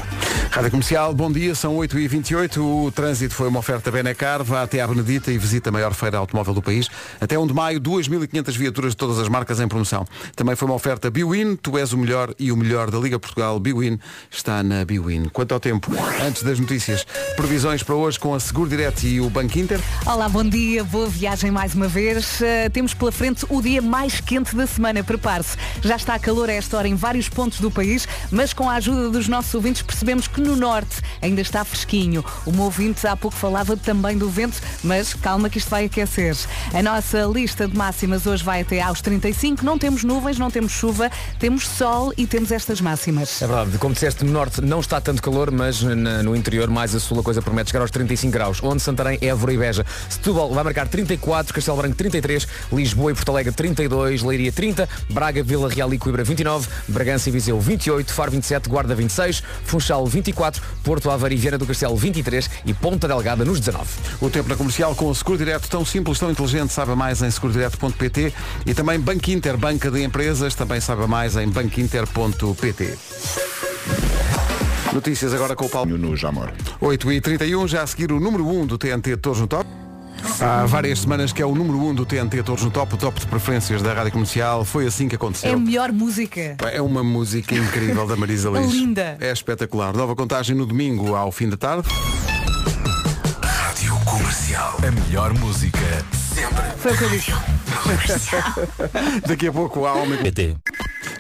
Rádio 0.50 0.72
Comercial, 0.72 1.13
bom 1.13 1.32
dia, 1.32 1.54
são 1.54 1.76
8h28, 1.78 2.58
o 2.58 2.91
trânsito 2.91 3.36
foi 3.36 3.48
uma 3.48 3.60
oferta 3.60 3.91
Benacar, 3.91 4.44
vá 4.44 4.63
até 4.63 4.82
à 4.82 4.88
Benedita 4.88 5.32
e 5.32 5.38
visita 5.38 5.70
a 5.70 5.72
maior 5.72 5.94
feira 5.94 6.17
automóvel 6.17 6.56
do 6.56 6.63
país. 6.63 6.89
Até 7.22 7.38
1 7.38 7.46
de 7.46 7.54
maio, 7.54 7.80
2.500 7.80 8.58
viaturas 8.58 8.91
de 8.94 8.98
todas 8.98 9.20
as 9.20 9.30
marcas 9.30 9.60
em 9.60 9.67
promoção. 9.67 10.08
Também 10.36 10.56
foi 10.56 10.67
uma 10.67 10.76
oferta 10.76 11.12
Biwin, 11.12 11.56
tu 11.58 11.78
és 11.78 11.94
o 11.94 11.98
melhor 11.98 12.34
e 12.39 12.52
o 12.52 12.58
melhor 12.58 12.89
da 12.89 12.98
Liga 12.98 13.20
Portugal, 13.20 13.60
Biwin, 13.60 14.00
está 14.32 14.63
na 14.63 14.84
Biwin. 14.84 15.26
Quanto 15.26 15.54
ao 15.54 15.60
tempo, 15.60 15.91
antes 16.26 16.41
das 16.41 16.60
notícias, 16.60 17.06
previsões 17.36 17.84
para 17.84 17.94
hoje 17.94 18.20
com 18.20 18.34
a 18.34 18.39
Seguro 18.39 18.67
Direto 18.67 19.06
e 19.10 19.19
o 19.19 19.30
Banco 19.30 19.58
Inter. 19.58 19.80
Olá, 20.06 20.30
bom 20.30 20.43
dia, 20.43 20.84
boa 20.84 21.08
viagem 21.08 21.50
mais 21.50 21.74
uma 21.74 21.88
vez. 21.88 22.39
Uh, 22.39 22.69
temos 22.72 22.93
pela 22.93 23.12
frente 23.12 23.43
o 23.50 23.60
dia 23.60 23.82
mais 23.82 24.19
quente 24.22 24.56
da 24.56 24.67
semana, 24.67 25.04
prepare-se. 25.04 25.58
Já 25.82 25.95
está 25.95 26.19
calor 26.19 26.48
a 26.50 26.54
esta 26.54 26.78
hora 26.78 26.88
em 26.88 26.93
vários 26.93 27.28
pontos 27.28 27.60
do 27.60 27.72
país, 27.72 28.08
mas 28.32 28.54
com 28.54 28.69
a 28.69 28.76
ajuda 28.76 29.10
dos 29.10 29.28
nossos 29.28 29.54
ouvintes 29.56 29.82
percebemos 29.82 30.28
que 30.28 30.39
no 30.39 30.56
norte 30.56 31.02
ainda 31.22 31.41
está 31.41 31.65
fresquinho. 31.65 32.24
O 32.45 32.52
meu 32.52 32.65
ouvinte 32.65 33.08
há 33.08 33.17
pouco 33.17 33.36
falava 33.36 33.76
também 33.76 34.15
do 34.15 34.30
vento, 34.30 34.62
mas 34.84 35.15
calma 35.15 35.50
que 35.50 35.58
isto 35.58 35.69
vai 35.69 35.86
aquecer. 35.86 36.36
A 36.74 36.84
nossa 36.84 37.24
lista 37.24 37.67
de 37.67 37.76
máximas 37.76 38.28
hoje 38.28 38.43
vai 38.43 38.62
até 38.62 38.80
aos 38.80 39.02
35, 39.02 39.65
não 39.65 39.80
temos 39.80 40.04
nuvens, 40.04 40.38
não 40.38 40.52
temos 40.52 40.72
chuva, 40.72 41.10
temos 41.39 41.67
sol 41.67 42.13
e 42.15 42.28
temos 42.28 42.52
estas 42.52 42.80
máximas. 42.80 43.41
É 43.41 43.48
verdade, 43.48 43.78
como 43.80 43.93
disseste, 43.93 44.24
no 44.24 44.32
norte 44.32 44.62
não 44.62 44.80
está 44.80 45.02
tanto 45.02 45.22
calor, 45.24 45.50
mas 45.50 45.82
no 45.82 46.36
interior, 46.36 46.69
mais 46.69 46.93
a 46.93 47.00
sul, 47.00 47.19
a 47.19 47.24
coisa 47.24 47.41
promete 47.41 47.72
chegar 47.72 47.82
aos 47.82 47.89
35 47.89 48.32
graus. 48.32 48.60
Onde 48.62 48.84
Santarém, 49.00 49.18
Évora 49.22 49.54
e 49.54 49.58
Beja. 49.58 49.86
Setúbal 50.10 50.54
vai 50.54 50.64
marcar 50.64 50.88
34, 50.88 51.54
Castelo 51.54 51.78
Branco 51.78 51.96
33, 51.96 52.48
Lisboa 52.72 53.12
e 53.12 53.16
Porto 53.16 53.30
Alegre 53.30 53.54
32, 53.54 54.22
Leiria 54.22 54.52
30, 54.52 54.90
Braga, 55.10 55.42
Vila 55.42 55.70
Real 55.70 55.94
e 55.94 55.98
Coimbra 55.98 56.24
29, 56.24 56.68
Bragança 56.88 57.30
e 57.30 57.32
Viseu 57.32 57.60
28, 57.60 58.14
Faro 58.14 58.32
27, 58.32 58.68
Guarda 58.68 58.94
26, 58.94 59.42
Funchal 59.64 60.06
24, 60.06 60.62
Porto 60.84 61.10
Aveiro 61.10 61.34
e 61.34 61.38
Viana 61.38 61.58
do 61.58 61.66
Castelo 61.66 61.96
23 61.96 62.50
e 62.66 62.74
Ponta 62.74 63.08
Delgada 63.08 63.46
nos 63.46 63.60
19. 63.60 63.88
O 64.20 64.30
tempo 64.30 64.50
na 64.50 64.56
comercial 64.56 64.94
com 64.94 65.10
o 65.10 65.16
Seguro 65.16 65.38
Direto 65.38 65.70
tão 65.70 65.86
simples, 65.86 66.20
tão 66.20 66.30
inteligente, 66.30 66.74
saiba 66.74 66.96
mais 66.96 67.22
em 67.22 67.32
segurodireto.pt 67.32 68.34
e 68.66 68.74
também 68.74 69.00
Banco 69.00 69.32
Inter, 69.32 69.58
banca 69.58 69.90
de 69.90 70.04
empresas, 70.04 70.56
também 70.56 70.82
saiba 70.82 71.08
mais 71.08 71.38
em 71.38 71.48
banquinter.pt. 71.48 73.49
Notícias 74.93 75.34
agora 75.34 75.56
com 75.56 75.65
o 75.65 75.69
Paulo. 75.69 75.97
No 75.97 76.15
Jamor. 76.15 76.52
8 76.82 77.12
e 77.12 77.21
31 77.21 77.67
já 77.67 77.84
a 77.84 77.88
seguir 77.88 78.12
o 78.12 78.19
número 78.19 78.47
1 78.47 78.65
do 78.65 78.78
TNT 78.78 79.17
Todos 79.17 79.39
no 79.39 79.47
Top. 79.47 79.65
Há 80.41 80.65
várias 80.65 80.99
semanas 80.99 81.32
que 81.32 81.41
é 81.41 81.45
o 81.45 81.54
número 81.56 81.78
1 81.80 81.95
do 81.95 82.06
TNT 82.06 82.43
Todos 82.43 82.63
no 82.63 82.71
Top, 82.71 82.93
o 82.93 82.97
top 82.97 83.19
de 83.19 83.28
preferências 83.28 83.82
da 83.82 83.93
Rádio 83.93 84.12
Comercial. 84.13 84.65
Foi 84.65 84.86
assim 84.88 85.08
que 85.08 85.15
É 85.15 85.17
a 85.17 85.19
aconteceu. 85.19 85.60
melhor 85.60 85.91
música. 85.91 86.58
É 86.73 86.82
uma 86.82 87.04
música 87.04 87.56
incrível 87.56 88.06
da 88.08 88.15
Marisa 88.15 88.49
É 88.58 88.62
Liz. 88.62 88.71
linda. 88.71 89.17
É 89.19 89.32
espetacular. 89.32 89.95
Nova 89.95 90.15
contagem 90.15 90.56
no 90.56 90.65
domingo 90.65 91.15
ao 91.15 91.32
fim 91.32 91.47
da 91.49 91.56
tarde. 91.58 91.88
Rádio 93.41 93.95
Comercial. 94.06 94.78
A 94.86 94.91
melhor 94.91 95.34
música 95.36 95.80
sempre. 96.34 96.63
Foi 96.78 96.93
o 96.93 96.97
que 96.97 97.04
eu 97.04 97.10
disse. 97.12 97.32
Daqui 99.28 99.47
a 99.47 99.52
pouco 99.54 99.86
há 99.86 99.93
Homem 99.93 100.17
PT. 100.21 100.56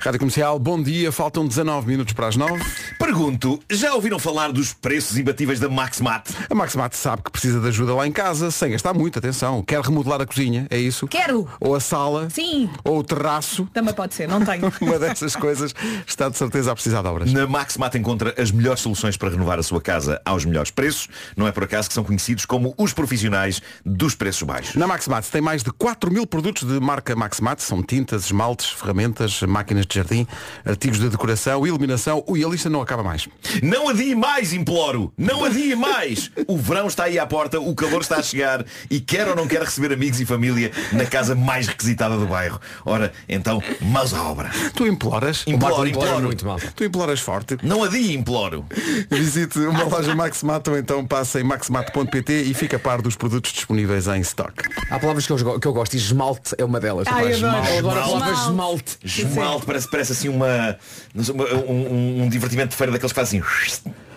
Rádio 0.01 0.19
Comercial, 0.19 0.57
bom 0.59 0.81
dia. 0.81 1.11
Faltam 1.11 1.47
19 1.47 1.87
minutos 1.87 2.13
para 2.13 2.27
as 2.27 2.35
9. 2.35 2.61
Pergunto, 2.99 3.59
já 3.69 3.93
ouviram 3.95 4.19
falar 4.19 4.51
dos 4.51 4.73
preços 4.73 5.17
imbatíveis 5.17 5.57
da 5.57 5.69
Maxmat? 5.69 6.31
A 6.49 6.53
Maxmat 6.53 6.93
sabe 6.93 7.23
que 7.23 7.31
precisa 7.31 7.59
de 7.61 7.67
ajuda 7.69 7.95
lá 7.95 8.05
em 8.05 8.11
casa, 8.11 8.51
sem 8.51 8.71
gastar 8.71 8.93
muito, 8.93 9.17
atenção. 9.17 9.63
Quer 9.63 9.79
remodelar 9.79 10.19
a 10.19 10.25
cozinha, 10.25 10.67
é 10.69 10.77
isso? 10.77 11.07
Quero. 11.07 11.47
Ou 11.61 11.73
a 11.73 11.79
sala. 11.79 12.29
Sim. 12.29 12.69
Ou 12.83 12.99
o 12.99 13.03
terraço. 13.03 13.67
Também 13.73 13.93
pode 13.93 14.13
ser, 14.13 14.27
não 14.27 14.43
tenho. 14.43 14.71
Uma 14.81 14.99
dessas 14.99 15.33
coisas 15.33 15.73
está 16.05 16.27
de 16.27 16.37
certeza 16.37 16.73
a 16.73 16.75
precisar 16.75 17.01
de 17.01 17.07
obras. 17.07 17.31
Na 17.31 17.47
Maxmat 17.47 17.95
encontra 17.95 18.35
as 18.37 18.51
melhores 18.51 18.81
soluções 18.81 19.15
para 19.15 19.29
renovar 19.29 19.57
a 19.57 19.63
sua 19.63 19.81
casa 19.81 20.21
aos 20.25 20.43
melhores 20.43 20.69
preços. 20.69 21.07
Não 21.37 21.47
é 21.47 21.53
por 21.53 21.63
acaso 21.63 21.87
que 21.87 21.93
são 21.93 22.03
conhecidos 22.03 22.45
como 22.45 22.75
os 22.77 22.91
profissionais 22.91 23.61
dos 23.85 24.13
preços 24.13 24.43
baixos. 24.43 24.75
Na 24.75 24.85
Maxmat 24.85 25.25
tem 25.31 25.41
mais 25.41 25.63
de 25.63 25.71
4 25.71 26.11
mil 26.11 26.27
produtos 26.27 26.67
de 26.67 26.79
marca 26.81 27.15
Maxmat. 27.15 27.61
São 27.61 27.81
tintas, 27.81 28.25
esmaltes, 28.25 28.69
ferramentas, 28.69 29.41
máquinas 29.43 29.85
de 29.85 29.95
jardim, 29.95 30.27
artigos 30.65 30.99
de 30.99 31.07
decoração, 31.07 31.65
iluminação. 31.65 32.23
Ui, 32.27 32.43
a 32.43 32.47
lista 32.49 32.69
não 32.69 32.81
acaba 32.81 32.88
acaba 32.89 33.03
mais. 33.03 33.27
Não 33.61 33.87
adie 33.89 34.15
mais, 34.15 34.51
imploro! 34.53 35.13
Não 35.17 35.45
adie 35.45 35.75
mais! 35.75 36.31
O 36.47 36.57
verão 36.57 36.87
está 36.87 37.03
aí 37.03 37.19
à 37.19 37.25
porta, 37.27 37.59
o 37.59 37.75
calor 37.75 38.01
está 38.01 38.17
a 38.17 38.23
chegar 38.23 38.65
e 38.89 38.99
quer 38.99 39.27
ou 39.27 39.35
não 39.35 39.47
quer 39.47 39.61
receber 39.61 39.93
amigos 39.93 40.19
e 40.19 40.25
família 40.25 40.71
na 40.91 41.05
casa 41.05 41.35
mais 41.35 41.67
requisitada 41.67 42.17
do 42.17 42.25
bairro. 42.25 42.59
Ora, 42.85 43.11
então, 43.27 43.61
mãos 43.79 44.13
à 44.13 44.23
obra. 44.23 44.49
Tu 44.75 44.87
imploras? 44.87 45.43
Imploro, 45.45 45.87
Implora 45.87 46.07
imploro. 46.07 46.25
muito 46.25 46.45
mal. 46.45 46.59
Tu 46.75 46.83
imploras 46.83 47.19
forte. 47.19 47.57
Não 47.61 47.83
adie, 47.83 48.13
imploro. 48.15 48.65
Visite 49.09 49.59
uma 49.59 49.83
loja 49.83 50.15
Maximato 50.15 50.71
ou 50.71 50.77
então 50.77 51.05
passa 51.05 51.39
em 51.39 51.43
maximato.pt 51.43 52.33
e 52.43 52.53
fica 52.53 52.77
a 52.77 52.79
par 52.79 53.01
dos 53.01 53.15
produtos 53.15 53.51
disponíveis 53.53 54.07
em 54.07 54.19
stock. 54.21 54.53
Há 54.89 54.99
palavras 54.99 55.25
que 55.27 55.31
eu, 55.33 55.59
que 55.59 55.67
eu 55.67 55.73
gosto 55.73 55.93
e 55.93 55.97
esmalte 55.97 56.55
é 56.57 56.65
uma 56.65 56.79
delas. 56.79 57.07
Ai, 57.07 57.31
esmalte. 57.31 57.69
Eu 57.71 57.77
adoro 57.79 57.99
a 57.99 58.03
palavra 58.03 58.31
Esmalte. 58.33 58.97
esmalte. 59.03 59.29
Esmalte, 59.29 59.65
parece, 59.65 59.89
parece 59.91 60.11
assim 60.13 60.29
uma, 60.29 60.77
uma- 61.15 61.53
um, 61.69 62.23
um 62.23 62.29
divertimento 62.29 62.75
feira 62.79 62.91
daqueles 62.93 63.11
que 63.11 63.19
fazem. 63.19 63.43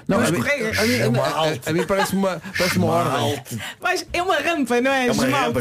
Não, 0.09 0.18
a, 0.18 0.31
mim, 0.31 0.38
escorrega. 0.38 0.81
a, 0.81 0.87
mim, 0.87 1.18
a, 1.18 1.70
a- 1.70 1.72
mim 1.72 1.87
parece 1.87 2.14
uma, 2.14 2.40
parece 2.57 2.79
uma 2.79 2.87
ordem. 2.87 3.42
Mas 3.81 4.07
é 4.12 4.22
uma 4.22 4.37
rampa, 4.37 4.81
não 4.81 4.90
é? 4.90 5.07
É 5.09 5.12
uma 5.12 5.27
rampa, 5.27 5.61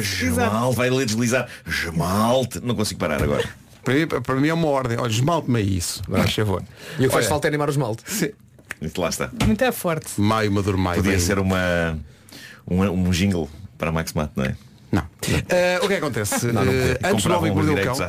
vai 0.73 0.87
ali 0.87 1.05
deslizar. 1.05 1.47
Esmalte. 1.65 2.59
Não 2.63 2.75
consigo 2.75 2.99
parar 2.99 3.21
agora. 3.21 3.47
Para 3.83 3.93
mim, 3.93 4.07
para 4.07 4.35
mim 4.35 4.47
é 4.47 4.53
uma 4.53 4.67
ordem. 4.67 4.97
Olha, 4.99 5.09
esmalte-me 5.11 5.57
a 5.59 5.61
isso. 5.61 6.01
Faz 6.09 6.33
favor. 6.33 6.63
E 6.99 7.05
o 7.05 7.09
que 7.09 7.13
faz 7.13 7.27
falta 7.27 7.47
é 7.47 7.49
animar 7.49 7.67
o 7.67 7.71
esmalte. 7.71 8.03
sim. 8.05 8.29
Isso 8.81 8.99
Lá 8.99 9.09
está. 9.09 9.29
Muito 9.45 9.63
é 9.63 9.71
forte. 9.71 10.19
Maio, 10.19 10.51
Maduro 10.51 10.75
Maio. 10.77 10.97
Podia 10.97 11.11
bem. 11.11 11.19
ser 11.19 11.37
uma, 11.37 11.99
um, 12.67 12.81
um 12.81 13.09
jingle 13.11 13.47
para 13.77 13.89
a 13.89 13.91
Max 13.91 14.11
Mato, 14.13 14.31
não 14.35 14.43
é? 14.45 14.55
Não. 14.91 15.03
Eh, 15.47 15.77
o 15.81 15.87
que 15.87 15.93
é 15.93 15.97
que 15.99 16.03
acontece? 16.03 16.47
Não, 16.51 16.65
não 16.65 16.73
podia. 16.73 16.99
antes 17.05 17.23
do 17.23 17.33
Homem 17.33 17.51
que 17.51 17.55
Mordeu 17.55 17.73
o 17.73 17.75
direitos 17.77 17.97
Cão. 17.99 18.07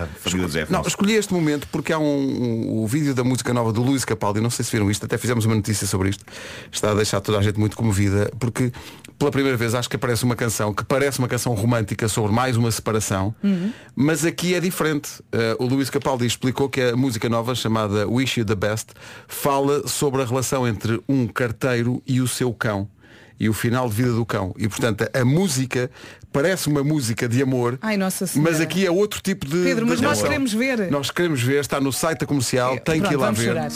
Não, 0.72 0.82
escolhi 0.82 1.14
este 1.14 1.32
momento 1.32 1.68
porque 1.70 1.92
há 1.92 1.98
um, 1.98 2.04
um- 2.04 2.82
o 2.82 2.86
vídeo 2.88 3.14
da 3.14 3.22
música 3.22 3.54
nova 3.54 3.72
do 3.72 3.80
Luís 3.82 4.04
Capaldi, 4.04 4.40
não 4.40 4.50
sei 4.50 4.64
se 4.64 4.72
viram 4.72 4.90
isto, 4.90 5.04
até 5.06 5.16
fizemos 5.16 5.44
uma 5.44 5.54
notícia 5.54 5.86
sobre 5.86 6.08
isto. 6.08 6.24
Está 6.72 6.90
a 6.90 6.94
deixar 6.94 7.20
toda 7.20 7.38
a 7.38 7.42
gente 7.42 7.58
muito 7.60 7.76
comovida, 7.76 8.30
porque 8.40 8.72
pela 9.16 9.30
primeira 9.30 9.56
vez 9.56 9.74
acho 9.76 9.88
que 9.88 9.94
aparece 9.94 10.24
uma 10.24 10.34
canção 10.34 10.74
que 10.74 10.82
parece 10.84 11.20
uma 11.20 11.28
canção 11.28 11.54
romântica 11.54 12.08
sobre 12.08 12.32
mais 12.32 12.56
uma 12.56 12.70
separação, 12.72 13.32
mas 13.94 14.24
aqui 14.24 14.54
é 14.54 14.60
diferente. 14.60 15.10
Eh, 15.30 15.54
o 15.60 15.66
Luís 15.66 15.88
Capaldi 15.88 16.26
explicou 16.26 16.68
que 16.68 16.80
a 16.80 16.96
música 16.96 17.28
nova, 17.28 17.54
chamada 17.54 18.08
Wish 18.08 18.40
You 18.40 18.46
the 18.46 18.56
Best, 18.56 18.88
fala 19.28 19.86
sobre 19.86 20.22
a 20.22 20.24
relação 20.24 20.66
entre 20.66 21.00
um 21.08 21.28
carteiro 21.28 22.02
e 22.06 22.20
o 22.20 22.26
seu 22.26 22.52
cão. 22.52 22.88
E 23.42 23.48
o 23.48 23.52
final 23.52 23.88
de 23.88 23.96
vida 23.96 24.12
do 24.12 24.24
cão. 24.24 24.54
E 24.56 24.68
portanto 24.68 25.04
a 25.12 25.24
música 25.24 25.90
parece 26.32 26.68
uma 26.68 26.84
música 26.84 27.28
de 27.28 27.42
amor. 27.42 27.76
Ai, 27.82 27.96
Nossa 27.96 28.24
Senhora. 28.24 28.52
Mas 28.52 28.60
aqui 28.60 28.86
é 28.86 28.90
outro 28.90 29.20
tipo 29.20 29.44
de. 29.48 29.64
Pedro, 29.64 29.84
mas 29.84 29.98
de 29.98 30.04
nós 30.04 30.18
relação. 30.18 30.28
queremos 30.28 30.52
ver. 30.54 30.88
Nós 30.92 31.10
queremos 31.10 31.42
ver, 31.42 31.60
está 31.60 31.80
no 31.80 31.92
site 31.92 32.20
da 32.20 32.26
comercial, 32.26 32.78
tem 32.78 33.00
Pronto, 33.00 33.08
que 33.08 33.14
ir 33.14 33.16
lá 33.16 33.26
vamos 33.26 33.40
ver. 33.40 33.48
chorar. 33.48 33.70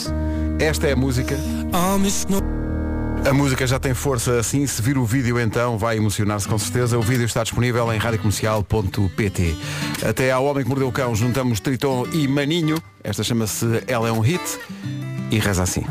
Esta 0.61 0.87
é 0.87 0.93
a 0.93 0.97
música. 0.97 1.37
A 3.29 3.33
música 3.35 3.67
já 3.67 3.81
tem 3.81 3.93
força 3.93 4.39
assim, 4.39 4.65
se 4.69 4.81
vir 4.81 4.97
o 4.97 5.05
vídeo 5.05 5.41
então 5.41 5.77
vai 5.77 5.97
emocionar-se 5.97 6.47
com 6.47 6.57
certeza. 6.57 6.97
O 6.97 7.03
vídeo 7.03 7.25
está 7.25 7.43
disponível 7.43 7.93
em 7.93 7.99
radiocomercial.pt. 7.99 9.57
Até 10.09 10.31
ao 10.31 10.45
Homem 10.45 10.63
que 10.63 10.69
Mordeu 10.69 10.87
o 10.87 10.93
Cão 10.93 11.13
juntamos 11.13 11.59
Triton 11.59 12.07
e 12.13 12.29
Maninho. 12.29 12.81
Esta 13.03 13.25
chama-se 13.25 13.67
Ela 13.89 14.09
é 14.09 14.13
um 14.13 14.21
Hit 14.21 14.43
e 15.33 15.41
reza 15.41 15.65
assim. 15.65 15.83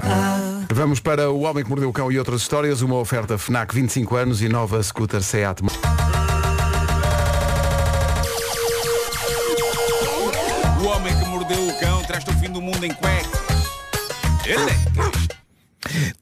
Vamos 0.73 0.99
para 0.99 1.29
o 1.31 1.41
Homem 1.41 1.63
que 1.63 1.69
Mordeu 1.69 1.89
o 1.89 1.93
Cão 1.93 2.11
e 2.11 2.19
outras 2.19 2.41
histórias. 2.41 2.81
Uma 2.81 2.95
oferta 2.95 3.37
FNAC 3.37 3.73
25 3.73 4.15
anos 4.15 4.41
e 4.41 4.49
nova 4.49 4.81
scooter 4.81 5.21
Seat. 5.21 5.61
O 10.81 10.85
homem 10.85 11.17
que 11.17 11.25
mordeu 11.25 11.67
o 11.67 11.79
cão 11.79 12.03
traz-te 12.03 12.29
o 12.29 12.33
fim 12.33 12.49
do 12.49 12.61
mundo 12.61 12.83
em 12.83 12.93
cueca. 12.93 13.29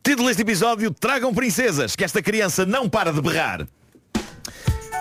Título 0.04 0.28
deste 0.28 0.42
episódio, 0.42 0.92
tragam 0.92 1.34
princesas, 1.34 1.96
que 1.96 2.04
esta 2.04 2.22
criança 2.22 2.66
não 2.66 2.90
para 2.90 3.12
de 3.12 3.22
berrar. 3.22 3.68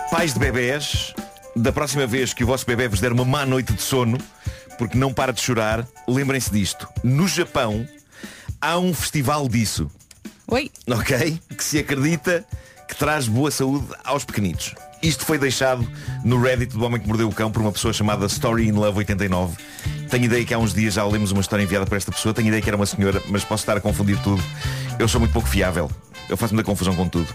Pais 0.09 0.33
de 0.33 0.39
bebés, 0.39 1.13
da 1.55 1.71
próxima 1.71 2.07
vez 2.07 2.33
que 2.33 2.43
o 2.43 2.47
vosso 2.47 2.65
bebê 2.65 2.87
vos 2.87 2.99
der 2.99 3.11
uma 3.11 3.25
má 3.25 3.45
noite 3.45 3.73
de 3.73 3.81
sono, 3.81 4.17
porque 4.77 4.97
não 4.97 5.13
para 5.13 5.31
de 5.31 5.41
chorar, 5.41 5.87
lembrem-se 6.07 6.51
disto. 6.51 6.87
No 7.03 7.27
Japão, 7.27 7.87
há 8.63 8.79
um 8.79 8.93
festival 8.93 9.49
disso, 9.49 9.91
Oi. 10.47 10.71
ok? 10.89 11.37
Que 11.57 11.63
se 11.63 11.79
acredita 11.79 12.45
que 12.87 12.95
traz 12.95 13.27
boa 13.27 13.51
saúde 13.51 13.85
aos 14.05 14.23
pequenitos. 14.23 14.73
Isto 15.01 15.25
foi 15.25 15.37
deixado 15.37 15.85
no 16.23 16.41
Reddit 16.41 16.73
do 16.73 16.85
Homem 16.85 17.01
que 17.01 17.05
Mordeu 17.05 17.27
o 17.27 17.33
Cão 17.33 17.51
por 17.51 17.61
uma 17.61 17.73
pessoa 17.73 17.91
chamada 17.91 18.25
Story 18.25 18.65
in 18.65 18.71
Love 18.71 18.99
89. 18.99 19.57
Tenho 20.09 20.23
ideia 20.23 20.45
que 20.45 20.53
há 20.53 20.57
uns 20.57 20.73
dias 20.73 20.93
já 20.93 21.05
lemos 21.05 21.31
uma 21.31 21.41
história 21.41 21.61
enviada 21.61 21.85
para 21.85 21.97
esta 21.97 22.09
pessoa. 22.09 22.33
Tenho 22.33 22.47
ideia 22.47 22.61
que 22.61 22.69
era 22.69 22.77
uma 22.77 22.85
senhora, 22.85 23.21
mas 23.27 23.43
posso 23.43 23.63
estar 23.63 23.75
a 23.75 23.81
confundir 23.81 24.17
tudo. 24.23 24.41
Eu 24.97 25.09
sou 25.09 25.19
muito 25.19 25.33
pouco 25.33 25.49
fiável. 25.49 25.91
Eu 26.29 26.37
faço 26.37 26.53
muita 26.53 26.65
confusão 26.65 26.95
com 26.95 27.09
tudo. 27.09 27.27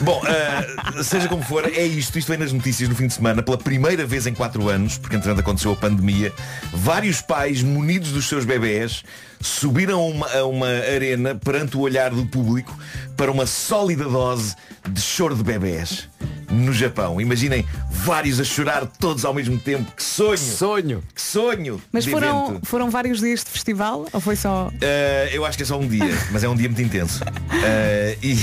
Bom, 0.00 0.22
ah, 0.24 1.02
seja 1.02 1.26
como 1.26 1.42
for, 1.42 1.64
é 1.64 1.84
isto. 1.84 2.16
Isto 2.16 2.28
vem 2.28 2.38
nas 2.38 2.52
notícias 2.52 2.88
no 2.88 2.94
fim 2.94 3.08
de 3.08 3.14
semana. 3.14 3.42
Pela 3.42 3.58
primeira 3.58 4.06
vez 4.06 4.28
em 4.28 4.34
4 4.34 4.68
anos, 4.68 4.96
porque 4.96 5.16
entretanto 5.16 5.40
aconteceu 5.40 5.72
a 5.72 5.76
pandemia, 5.76 6.32
vários 6.72 7.20
pais 7.20 7.64
munidos 7.64 8.12
dos 8.12 8.28
seus 8.28 8.44
bebés 8.44 9.02
subiram 9.40 10.00
a 10.00 10.06
uma, 10.06 10.26
a 10.38 10.46
uma 10.46 10.66
arena 10.66 11.34
perante 11.34 11.76
o 11.76 11.80
olhar 11.80 12.10
do 12.10 12.26
público 12.26 12.76
para 13.16 13.30
uma 13.30 13.46
sólida 13.46 14.04
dose 14.04 14.54
de 14.88 15.00
choro 15.00 15.34
de 15.34 15.42
bebés 15.42 16.08
no 16.50 16.72
Japão. 16.72 17.20
Imaginem 17.20 17.64
vários 17.90 18.40
a 18.40 18.44
chorar 18.44 18.86
todos 18.86 19.24
ao 19.24 19.34
mesmo 19.34 19.58
tempo. 19.58 19.90
Que 19.94 20.02
sonho! 20.02 20.38
Sonho! 20.38 21.04
Que 21.14 21.20
sonho! 21.20 21.82
Mas 21.92 22.04
de 22.04 22.10
foram, 22.10 22.48
evento. 22.48 22.66
foram 22.66 22.90
vários 22.90 23.20
dias 23.20 23.44
de 23.44 23.50
festival? 23.50 24.06
Ou 24.12 24.20
foi 24.20 24.36
só. 24.36 24.68
Uh, 24.68 25.28
eu 25.32 25.44
acho 25.44 25.56
que 25.56 25.62
é 25.62 25.66
só 25.66 25.78
um 25.78 25.86
dia, 25.86 26.16
mas 26.30 26.42
é 26.44 26.48
um 26.48 26.56
dia 26.56 26.68
muito 26.68 26.82
intenso. 26.82 27.22
Uh, 27.22 28.18
e, 28.22 28.38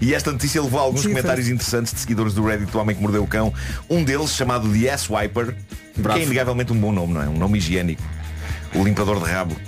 e 0.06 0.14
esta 0.14 0.32
notícia 0.32 0.62
levou 0.62 0.80
a 0.80 0.82
alguns 0.82 1.02
Jesus. 1.02 1.14
comentários 1.14 1.48
interessantes 1.48 1.92
de 1.92 2.00
seguidores 2.00 2.34
do 2.34 2.44
Reddit 2.44 2.70
do 2.70 2.78
Homem 2.78 2.96
que 2.96 3.02
Mordeu 3.02 3.22
o 3.22 3.26
Cão. 3.26 3.52
Um 3.90 4.02
deles, 4.02 4.34
chamado 4.34 4.68
The 4.72 4.90
Ass 4.90 5.08
Wiper, 5.08 5.54
Bravo. 5.96 6.18
que 6.18 6.24
é 6.24 6.26
inegavelmente 6.26 6.72
um 6.72 6.80
bom 6.80 6.92
nome, 6.92 7.14
não 7.14 7.22
é? 7.22 7.28
Um 7.28 7.36
nome 7.36 7.58
higiênico. 7.58 8.02
O 8.78 8.84
limpador 8.84 9.18
de 9.18 9.28
rabo. 9.28 9.54
Uh, 9.54 9.58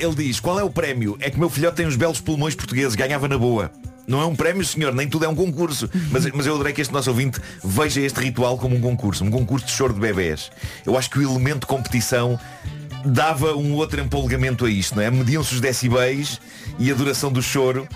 ele 0.00 0.14
diz, 0.14 0.40
qual 0.40 0.58
é 0.58 0.64
o 0.64 0.70
prémio? 0.70 1.18
É 1.20 1.28
que 1.28 1.38
meu 1.38 1.50
filhote 1.50 1.76
tem 1.76 1.86
uns 1.86 1.94
belos 1.94 2.22
pulmões 2.22 2.54
portugueses, 2.54 2.94
ganhava 2.94 3.28
na 3.28 3.36
boa. 3.36 3.70
Não 4.06 4.22
é 4.22 4.24
um 4.24 4.34
prémio, 4.34 4.64
senhor, 4.64 4.94
nem 4.94 5.06
tudo 5.06 5.26
é 5.26 5.28
um 5.28 5.34
concurso. 5.34 5.90
Mas, 6.10 6.24
mas 6.32 6.46
eu 6.46 6.54
adorei 6.54 6.72
que 6.72 6.80
este 6.80 6.92
nosso 6.92 7.10
ouvinte 7.10 7.38
veja 7.62 8.00
este 8.00 8.18
ritual 8.18 8.56
como 8.56 8.74
um 8.74 8.80
concurso, 8.80 9.22
um 9.22 9.30
concurso 9.30 9.66
de 9.66 9.72
choro 9.72 9.92
de 9.92 10.00
bebés. 10.00 10.50
Eu 10.86 10.96
acho 10.96 11.10
que 11.10 11.18
o 11.18 11.22
elemento 11.22 11.60
de 11.60 11.66
competição 11.66 12.40
dava 13.04 13.54
um 13.54 13.74
outro 13.74 14.00
empolgamento 14.00 14.64
a 14.64 14.70
isto, 14.70 14.96
não 14.96 15.02
é? 15.02 15.10
Mediam-se 15.10 15.54
os 15.54 15.60
decibéis 15.60 16.40
e 16.78 16.90
a 16.90 16.94
duração 16.94 17.30
do 17.30 17.42
choro. 17.42 17.86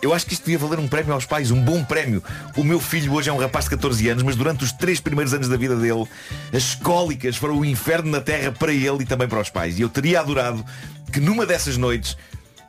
Eu 0.00 0.14
acho 0.14 0.24
que 0.26 0.32
isto 0.32 0.44
devia 0.44 0.58
valer 0.58 0.78
um 0.78 0.86
prémio 0.86 1.12
aos 1.12 1.24
pais, 1.26 1.50
um 1.50 1.60
bom 1.60 1.82
prémio. 1.84 2.22
O 2.56 2.62
meu 2.62 2.78
filho 2.78 3.12
hoje 3.12 3.28
é 3.30 3.32
um 3.32 3.38
rapaz 3.38 3.64
de 3.64 3.70
14 3.72 4.08
anos, 4.08 4.22
mas 4.22 4.36
durante 4.36 4.62
os 4.64 4.70
três 4.72 5.00
primeiros 5.00 5.34
anos 5.34 5.48
da 5.48 5.56
vida 5.56 5.74
dele, 5.74 6.04
as 6.54 6.74
cólicas 6.76 7.36
foram 7.36 7.58
o 7.58 7.64
inferno 7.64 8.10
na 8.10 8.20
terra 8.20 8.52
para 8.52 8.72
ele 8.72 9.02
e 9.02 9.04
também 9.06 9.26
para 9.26 9.40
os 9.40 9.50
pais. 9.50 9.78
E 9.78 9.82
eu 9.82 9.88
teria 9.88 10.20
adorado 10.20 10.64
que 11.12 11.18
numa 11.18 11.44
dessas 11.44 11.76
noites 11.76 12.16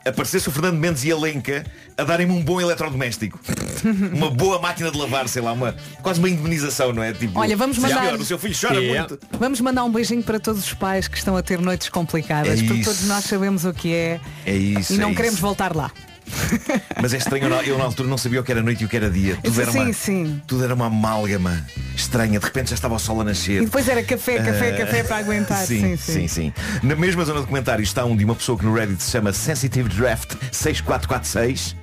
aparecesse 0.03 0.47
o 0.47 0.51
Fernando 0.51 0.77
Mendes 0.79 1.03
e 1.03 1.11
a 1.11 1.15
Lenca 1.17 1.63
a 1.95 2.03
darem-me 2.03 2.33
um 2.33 2.41
bom 2.41 2.59
eletrodoméstico. 2.59 3.39
uma 4.11 4.31
boa 4.31 4.57
máquina 4.59 4.89
de 4.89 4.97
lavar, 4.97 5.27
sei 5.27 5.41
lá, 5.43 5.51
uma, 5.51 5.75
quase 6.01 6.19
uma 6.19 6.29
indemnização, 6.29 6.91
não 6.93 7.03
é? 7.03 7.13
Tipo, 7.13 7.37
Olha, 7.39 7.55
vamos 7.55 7.75
"Sim, 7.75 7.83
mandar- 7.83 8.15
o 8.15 8.25
seu 8.25 8.39
filho 8.39 8.55
chora 8.59 8.79
Yeah. 8.81 9.07
muito. 9.07 9.19
Vamos 9.37 9.61
mandar 9.61 9.83
um 9.83 9.91
beijinho 9.91 10.23
para 10.23 10.39
todos 10.39 10.63
os 10.65 10.73
pais 10.73 11.07
que 11.07 11.17
estão 11.17 11.37
a 11.37 11.43
ter 11.43 11.59
noites 11.59 11.89
complicadas, 11.89 12.53
É 12.59 12.63
porque 12.63 12.79
isso. 12.79 12.89
todos 12.89 13.05
nós 13.07 13.25
sabemos 13.25 13.65
o 13.65 13.73
que 13.73 13.93
é 13.93 14.19
É 14.47 14.55
isso. 14.55 14.93
e 14.93 14.97
não 14.97 15.09
é 15.11 15.13
queremos 15.13 15.35
isso. 15.35 15.41
voltar 15.41 15.75
lá. 15.75 15.91
Mas 17.01 17.13
é 17.13 17.17
estranho, 17.17 17.45
eu 17.65 17.77
na- 17.77 17.83
altura 17.83 18.07
não 18.09 18.17
sabia 18.17 18.41
o 18.41 18.43
que 18.43 18.51
era 18.51 18.61
noite 18.61 18.81
e 18.83 18.85
o 18.85 18.89
que 18.89 18.95
era 18.97 19.09
dia. 19.09 19.37
Tudo 19.43 19.61
era, 19.61 19.71
Sim, 19.71 19.79
uma, 19.79 19.93
sim. 19.93 20.41
tudo 20.47 20.63
era 20.63 20.73
uma 20.75 20.85
amálgama 20.87 21.65
estranha. 21.95 22.39
De 22.39 22.45
repente 22.45 22.69
já 22.69 22.75
estava 22.75 22.95
o 22.95 22.99
sol 22.99 23.21
a 23.21 23.23
nascer. 23.23 23.61
E 23.61 23.65
depois 23.65 23.87
era 23.87 24.03
café, 24.03 24.37
café, 24.37 24.69
Ah, 24.73 24.77
café 24.85 25.03
para 25.03 25.17
aguentar. 25.17 25.65
Sim, 25.65 25.95
sim, 25.97 26.27
sim, 26.27 26.53
Na 26.83 26.95
mesma 26.95 27.23
zona 27.25 27.41
de 27.41 27.47
comentários 27.47 27.89
está 27.89 28.05
um 28.05 28.15
de 28.15 28.23
uma 28.25 28.35
pessoa 28.35 28.57
que 28.57 28.65
no 28.65 28.73
Reddit 28.73 29.01
se 29.01 29.11
chama 29.11 29.33
Sensitive 29.33 29.89
Draft 29.89 30.33
6446. 30.51 31.75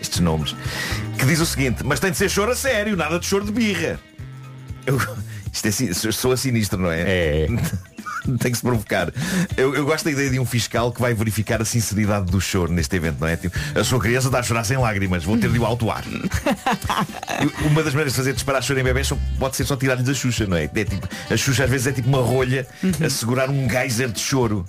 Estes 0.00 0.20
nomes. 0.20 0.54
Que 1.18 1.26
diz 1.26 1.40
o 1.40 1.46
seguinte, 1.46 1.82
mas 1.84 2.00
tem 2.00 2.10
de 2.10 2.16
ser 2.16 2.28
choro 2.30 2.52
a 2.52 2.56
sério, 2.56 2.96
nada 2.96 3.18
de 3.18 3.26
choro 3.26 3.44
de 3.44 3.52
birra. 3.52 4.00
Eu, 4.86 4.96
isto 5.52 5.68
é, 6.08 6.12
sou 6.12 6.32
a 6.32 6.36
sinistro, 6.36 6.78
não 6.80 6.90
é? 6.90 7.00
É. 7.02 7.46
Tem 8.40 8.50
que 8.50 8.56
se 8.56 8.62
provocar. 8.62 9.12
Eu, 9.56 9.74
eu 9.74 9.84
gosto 9.84 10.04
da 10.04 10.10
ideia 10.10 10.30
de 10.30 10.38
um 10.38 10.44
fiscal 10.46 10.92
que 10.92 11.00
vai 11.00 11.14
verificar 11.14 11.60
a 11.60 11.64
sinceridade 11.64 12.30
do 12.30 12.40
choro 12.40 12.72
neste 12.72 12.94
evento, 12.96 13.18
não 13.20 13.28
é? 13.28 13.36
Tipo, 13.36 13.56
a 13.78 13.82
sua 13.84 13.98
criança 14.00 14.28
está 14.28 14.38
a 14.40 14.42
chorar 14.42 14.64
sem 14.64 14.76
lágrimas, 14.76 15.24
vou 15.24 15.36
ter 15.38 15.50
de 15.50 15.58
o 15.58 15.64
autuar. 15.64 16.04
Uma 17.64 17.82
das 17.82 17.92
maneiras 17.92 18.12
de 18.12 18.16
fazer 18.18 18.32
disparar 18.32 18.62
choro 18.62 18.80
em 18.80 18.84
bebés 18.84 19.06
só- 19.08 19.18
pode 19.38 19.56
ser 19.56 19.64
só 19.64 19.76
tirar-lhes 19.76 20.08
a 20.08 20.14
Xuxa, 20.14 20.46
não 20.46 20.56
é? 20.56 20.64
é 20.64 20.84
tipo, 20.84 21.08
a 21.30 21.36
Xuxa 21.36 21.64
às 21.64 21.70
vezes 21.70 21.86
é 21.86 21.92
tipo 21.92 22.08
uma 22.08 22.22
rolha 22.22 22.66
a 23.04 23.10
segurar 23.10 23.48
um 23.50 23.68
geyser 23.68 24.10
de 24.10 24.20
choro. 24.20 24.64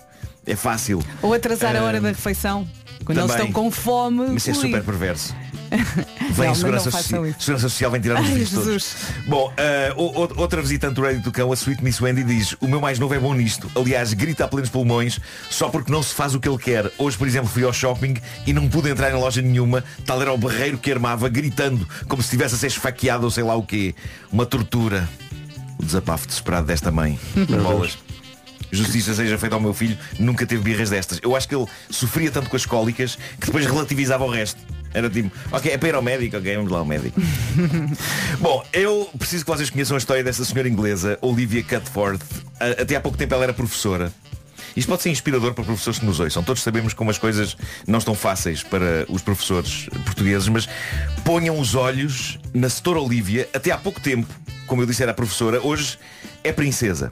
É 0.45 0.55
fácil. 0.55 1.03
Ou 1.21 1.35
atrasar 1.35 1.75
a 1.75 1.79
Ah, 1.79 1.83
hora 1.83 2.01
da 2.01 2.07
refeição. 2.09 2.67
Quando 3.05 3.17
eles 3.19 3.31
também. 3.31 3.47
estão 3.47 3.63
com 3.63 3.71
fome. 3.71 4.25
Mas 4.33 4.47
é 4.47 4.53
super 4.53 4.83
perverso. 4.83 5.35
Vem 5.71 6.45
Não, 6.47 6.51
a 6.51 6.55
Segurança, 6.55 6.61
mas 6.61 6.85
não 6.85 6.91
façam 6.91 7.19
Soci- 7.19 7.29
isso. 7.31 7.39
Segurança 7.41 7.69
Social 7.69 7.91
vem 7.91 8.01
tirar 8.01 8.21
os 8.21 8.27
vídeos 8.27 8.49
todos. 8.51 8.95
Bom, 9.25 9.53
o- 9.95 10.03
o- 10.03 10.39
outra 10.41 10.61
visitante 10.61 10.95
do 10.95 11.01
Rédito 11.01 11.23
do 11.25 11.31
Cão, 11.31 11.49
a 11.49 11.55
Sweet 11.55 11.81
Miss 11.81 12.01
Wendy, 12.01 12.23
diz 12.25 12.55
O 12.59 12.67
meu 12.67 12.81
mais 12.81 12.99
novo 12.99 13.13
é 13.13 13.19
bom 13.19 13.33
nisto. 13.33 13.71
Aliás, 13.73 14.11
grita 14.13 14.43
a 14.43 14.47
plenos 14.49 14.69
pulmões 14.69 15.17
só 15.49 15.69
porque 15.69 15.89
não 15.89 16.03
se 16.03 16.13
faz 16.13 16.35
o 16.35 16.41
que 16.41 16.49
ele 16.49 16.57
quer. 16.57 16.91
Hoje, 16.97 17.17
por 17.17 17.25
exemplo, 17.25 17.47
fui 17.49 17.63
ao 17.63 17.71
shopping 17.71 18.15
e 18.45 18.51
não 18.51 18.67
pude 18.67 18.89
entrar 18.89 19.11
em 19.11 19.15
loja 19.15 19.41
nenhuma. 19.41 19.81
Tal 20.05 20.21
era 20.21 20.33
o 20.33 20.37
berreiro 20.37 20.77
que 20.77 20.91
armava, 20.91 21.29
gritando, 21.29 21.87
como 22.07 22.21
se 22.21 22.27
estivesse 22.27 22.55
a 22.55 22.57
ser 22.57 22.67
esfaqueado 22.67 23.23
ou 23.23 23.31
sei 23.31 23.43
lá 23.43 23.55
o 23.55 23.63
quê. 23.63 23.95
Uma 24.29 24.45
tortura. 24.45 25.07
O 25.79 25.85
desabafo 25.85 26.27
desesperado 26.27 26.67
desta 26.67 26.91
mãe. 26.91 27.17
Bolas. 27.63 27.97
Justiça 28.71 29.13
seja 29.13 29.37
feita 29.37 29.55
ao 29.55 29.61
meu 29.61 29.73
filho, 29.73 29.97
nunca 30.17 30.45
teve 30.45 30.61
birras 30.61 30.89
destas. 30.89 31.19
Eu 31.21 31.35
acho 31.35 31.47
que 31.47 31.55
ele 31.55 31.65
sofria 31.89 32.31
tanto 32.31 32.49
com 32.49 32.55
as 32.55 32.65
cólicas 32.65 33.17
que 33.39 33.47
depois 33.47 33.65
relativizava 33.65 34.23
o 34.23 34.29
resto. 34.29 34.59
Era 34.93 35.09
tipo, 35.09 35.31
ok, 35.51 35.71
é 35.71 35.77
para 35.77 35.89
ir 35.89 35.95
ao 35.95 36.01
médico, 36.01 36.37
ok, 36.37 36.55
vamos 36.55 36.71
lá 36.71 36.79
ao 36.79 36.85
médico. 36.85 37.19
Bom, 38.39 38.63
eu 38.73 39.09
preciso 39.17 39.45
que 39.45 39.51
vocês 39.51 39.69
conheçam 39.69 39.95
a 39.95 39.97
história 39.97 40.23
dessa 40.23 40.43
senhora 40.43 40.67
inglesa, 40.67 41.17
Olivia 41.21 41.63
Cutforth. 41.63 42.21
Até 42.59 42.95
há 42.95 43.01
pouco 43.01 43.17
tempo 43.17 43.33
ela 43.33 43.43
era 43.43 43.53
professora. 43.53 44.11
Isto 44.75 44.87
pode 44.87 45.01
ser 45.01 45.09
inspirador 45.09 45.53
para 45.53 45.63
professores 45.63 45.99
que 45.99 46.05
nos 46.05 46.19
ouçam. 46.19 46.43
Todos 46.43 46.63
sabemos 46.63 46.93
como 46.93 47.09
as 47.09 47.17
coisas 47.17 47.57
não 47.87 47.99
estão 47.99 48.15
fáceis 48.15 48.63
para 48.63 49.05
os 49.09 49.21
professores 49.21 49.89
portugueses, 50.05 50.47
mas 50.47 50.67
ponham 51.25 51.59
os 51.59 51.75
olhos 51.75 52.39
na 52.53 52.69
setora 52.69 52.99
Olivia. 52.99 53.49
Até 53.53 53.71
há 53.71 53.77
pouco 53.77 53.99
tempo, 53.99 54.27
como 54.67 54.81
eu 54.81 54.85
disse, 54.85 55.03
era 55.03 55.13
professora, 55.13 55.61
hoje 55.61 55.97
é 56.43 56.51
princesa. 56.51 57.11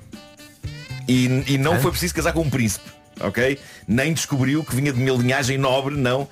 E, 1.10 1.54
e 1.54 1.58
não 1.58 1.80
foi 1.80 1.90
preciso 1.90 2.14
casar 2.14 2.34
com 2.34 2.42
um 2.42 2.50
príncipe, 2.52 2.88
ok? 3.20 3.58
Nem 3.88 4.14
descobriu 4.14 4.64
que 4.64 4.76
vinha 4.76 4.94
de 4.94 5.02
uma 5.02 5.18
linhagem 5.18 5.58
nobre, 5.58 5.96
não. 5.96 6.28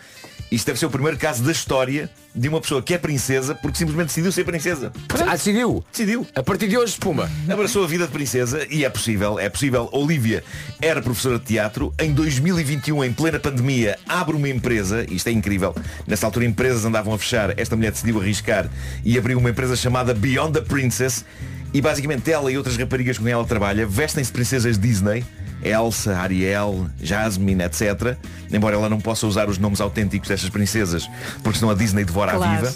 Isto 0.52 0.68
deve 0.68 0.80
ser 0.80 0.86
o 0.86 0.90
primeiro 0.90 1.18
caso 1.18 1.44
da 1.44 1.52
história 1.52 2.10
de 2.34 2.48
uma 2.48 2.62
pessoa 2.62 2.82
que 2.82 2.94
é 2.94 2.98
princesa 2.98 3.56
porque 3.56 3.78
simplesmente 3.78 4.08
decidiu 4.08 4.32
ser 4.32 4.46
princesa. 4.46 4.94
Ah, 5.28 5.32
decidiu? 5.32 5.84
Decidiu. 5.92 6.26
A 6.36 6.44
partir 6.44 6.68
de 6.68 6.78
hoje, 6.78 6.94
espuma. 6.94 7.30
Abraçou 7.52 7.84
a 7.84 7.88
vida 7.88 8.06
de 8.06 8.14
princesa 8.14 8.66
e 8.70 8.86
é 8.86 8.90
possível, 8.90 9.40
é 9.40 9.50
possível. 9.50 9.90
Olivia 9.92 10.44
era 10.80 11.02
professora 11.02 11.40
de 11.40 11.46
teatro. 11.46 11.92
Em 12.00 12.14
2021, 12.14 13.04
em 13.04 13.12
plena 13.12 13.40
pandemia, 13.40 13.98
abre 14.08 14.36
uma 14.36 14.48
empresa. 14.48 15.06
Isto 15.10 15.28
é 15.28 15.32
incrível. 15.32 15.76
Nessa 16.06 16.28
altura 16.28 16.46
empresas 16.46 16.86
andavam 16.86 17.14
a 17.14 17.18
fechar. 17.18 17.60
Esta 17.60 17.76
mulher 17.76 17.92
decidiu 17.92 18.22
arriscar 18.22 18.70
e 19.04 19.18
abriu 19.18 19.40
uma 19.40 19.50
empresa 19.50 19.76
chamada 19.76 20.14
Beyond 20.14 20.54
the 20.54 20.62
Princess. 20.62 21.26
E 21.74 21.82
basicamente 21.82 22.32
ela 22.32 22.52
e 22.52 22.58
outras 22.58 22.78
raparigas 22.78 23.18
com 23.18 23.24
quem 23.24 23.34
ela 23.34 23.46
trabalha 23.46 23.86
vestem-se 23.86 24.32
princesas 24.32 24.78
Disney. 24.78 25.24
Elsa, 25.64 26.16
Ariel, 26.16 26.88
Jasmine, 27.02 27.64
etc. 27.64 28.16
Embora 28.52 28.76
ela 28.76 28.88
não 28.88 29.02
possa 29.02 29.26
usar 29.26 29.50
os 29.50 29.58
nomes 29.58 29.82
autênticos 29.82 30.30
destas 30.30 30.50
princesas, 30.52 31.10
porque 31.44 31.58
senão 31.58 31.72
a 31.72 31.74
Disney 31.76 32.06
devora 32.06 32.34
a 32.34 32.36
Claro. 32.36 32.66
viva. 32.68 32.76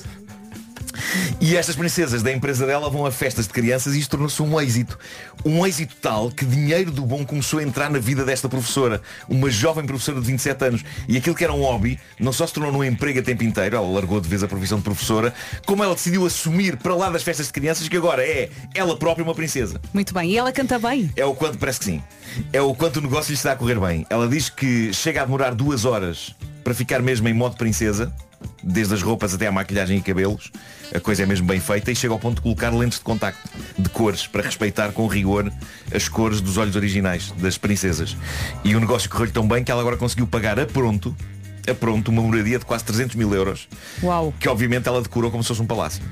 E 1.39 1.55
estas 1.55 1.75
princesas 1.75 2.21
da 2.21 2.31
empresa 2.31 2.65
dela 2.65 2.89
vão 2.89 3.05
a 3.05 3.11
festas 3.11 3.47
de 3.47 3.53
crianças 3.53 3.95
e 3.95 3.99
isto 3.99 4.11
tornou-se 4.11 4.41
um 4.41 4.59
êxito. 4.59 4.97
Um 5.45 5.65
êxito 5.65 5.95
tal 6.01 6.29
que 6.29 6.45
dinheiro 6.45 6.91
do 6.91 7.03
bom 7.05 7.25
começou 7.25 7.59
a 7.59 7.63
entrar 7.63 7.89
na 7.89 7.99
vida 7.99 8.23
desta 8.23 8.47
professora. 8.47 9.01
Uma 9.27 9.49
jovem 9.49 9.85
professora 9.85 10.19
de 10.19 10.27
27 10.27 10.65
anos. 10.65 10.83
E 11.07 11.17
aquilo 11.17 11.35
que 11.35 11.43
era 11.43 11.53
um 11.53 11.61
hobby 11.61 11.99
não 12.19 12.31
só 12.31 12.45
se 12.45 12.53
tornou 12.53 12.71
num 12.71 12.83
emprego 12.83 13.19
a 13.19 13.23
tempo 13.23 13.43
inteiro, 13.43 13.75
ela 13.75 13.87
largou 13.87 14.19
de 14.21 14.29
vez 14.29 14.43
a 14.43 14.47
profissão 14.47 14.77
de 14.77 14.83
professora, 14.83 15.33
como 15.65 15.83
ela 15.83 15.95
decidiu 15.95 16.25
assumir 16.25 16.77
para 16.77 16.95
lá 16.95 17.09
das 17.09 17.23
festas 17.23 17.47
de 17.47 17.53
crianças 17.53 17.87
que 17.87 17.97
agora 17.97 18.23
é 18.23 18.49
ela 18.73 18.97
própria 18.97 19.23
uma 19.23 19.35
princesa. 19.35 19.81
Muito 19.93 20.13
bem. 20.13 20.31
E 20.31 20.37
ela 20.37 20.51
canta 20.51 20.77
bem. 20.77 21.11
É 21.15 21.25
o 21.25 21.33
quanto, 21.33 21.57
parece 21.57 21.79
que 21.79 21.85
sim. 21.85 22.03
É 22.53 22.61
o 22.61 22.73
quanto 22.73 22.97
o 22.97 23.01
negócio 23.01 23.29
lhe 23.29 23.35
está 23.35 23.51
a 23.51 23.55
correr 23.55 23.79
bem. 23.79 24.05
Ela 24.09 24.27
diz 24.27 24.49
que 24.49 24.93
chega 24.93 25.21
a 25.21 25.25
demorar 25.25 25.53
duas 25.53 25.85
horas 25.85 26.35
para 26.63 26.73
ficar 26.73 27.01
mesmo 27.01 27.27
em 27.27 27.33
modo 27.33 27.57
princesa, 27.57 28.13
desde 28.63 28.93
as 28.93 29.01
roupas 29.01 29.33
até 29.33 29.47
à 29.47 29.51
maquilhagem 29.51 29.97
e 29.97 30.01
cabelos. 30.01 30.51
A 30.93 30.99
coisa 30.99 31.23
é 31.23 31.25
mesmo 31.25 31.47
bem 31.47 31.59
feita 31.59 31.91
e 31.91 31.95
chega 31.95 32.13
ao 32.13 32.19
ponto 32.19 32.35
de 32.35 32.41
colocar 32.41 32.69
lentes 32.69 32.99
de 32.99 33.03
contacto 33.03 33.49
de 33.77 33.89
cores 33.89 34.27
para 34.27 34.41
respeitar 34.41 34.91
com 34.91 35.07
rigor 35.07 35.51
as 35.93 36.07
cores 36.07 36.41
dos 36.41 36.57
olhos 36.57 36.75
originais 36.75 37.31
das 37.37 37.57
princesas. 37.57 38.17
E 38.63 38.75
o 38.75 38.79
negócio 38.79 39.09
correu-lhe 39.09 39.31
tão 39.31 39.47
bem 39.47 39.63
que 39.63 39.71
ela 39.71 39.81
agora 39.81 39.97
conseguiu 39.97 40.27
pagar 40.27 40.59
a 40.59 40.65
pronto, 40.65 41.15
a 41.69 41.73
pronto, 41.73 42.09
uma 42.09 42.21
moradia 42.21 42.59
de 42.59 42.65
quase 42.65 42.83
300 42.83 43.15
mil 43.15 43.33
euros 43.33 43.67
Uau. 44.01 44.33
que 44.39 44.49
obviamente 44.49 44.87
ela 44.87 45.01
decorou 45.01 45.31
como 45.31 45.43
se 45.43 45.47
fosse 45.47 45.61
um 45.61 45.67
palácio. 45.67 46.03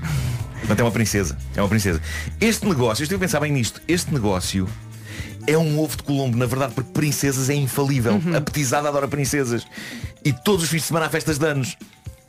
Portanto 0.60 0.80
é 0.80 0.84
uma 0.84 0.92
princesa. 0.92 1.38
É 1.56 1.62
uma 1.62 1.70
princesa. 1.70 2.02
Este 2.40 2.66
negócio, 2.68 3.02
eu 3.02 3.06
estive 3.06 3.16
a 3.16 3.20
pensar 3.20 3.40
bem 3.40 3.52
nisto, 3.52 3.82
este 3.88 4.14
negócio 4.14 4.68
é 5.48 5.58
um 5.58 5.80
ovo 5.80 5.98
de 5.98 6.04
Colombo, 6.04 6.38
na 6.38 6.46
verdade, 6.46 6.74
porque 6.74 6.92
princesas 6.92 7.50
é 7.50 7.56
infalível. 7.56 8.14
Uhum. 8.14 8.36
A 8.36 8.42
petizada 8.42 8.88
adora 8.88 9.08
princesas. 9.08 9.66
E 10.24 10.32
todos 10.32 10.64
os 10.64 10.70
fins 10.70 10.82
de 10.82 10.88
semana 10.88 11.08
há 11.08 11.10
festas 11.10 11.40
de 11.40 11.46
anos. 11.48 11.76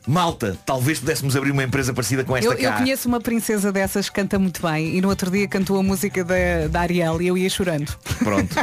Malta, 0.07 0.57
talvez 0.65 0.99
pudéssemos 0.99 1.35
abrir 1.35 1.51
uma 1.51 1.63
empresa 1.63 1.93
parecida 1.93 2.23
com 2.23 2.35
esta 2.35 2.51
Eu, 2.51 2.57
eu 2.57 2.71
cá. 2.71 2.77
conheço 2.79 3.07
uma 3.07 3.19
princesa 3.21 3.71
dessas 3.71 4.09
que 4.09 4.15
canta 4.15 4.39
muito 4.39 4.59
bem 4.61 4.95
e 4.97 5.01
no 5.01 5.09
outro 5.09 5.29
dia 5.29 5.47
cantou 5.47 5.77
a 5.77 5.83
música 5.83 6.23
da, 6.23 6.67
da 6.69 6.81
Ariel 6.81 7.21
e 7.21 7.27
eu 7.27 7.37
ia 7.37 7.49
chorando. 7.49 7.95
Pronto. 8.17 8.55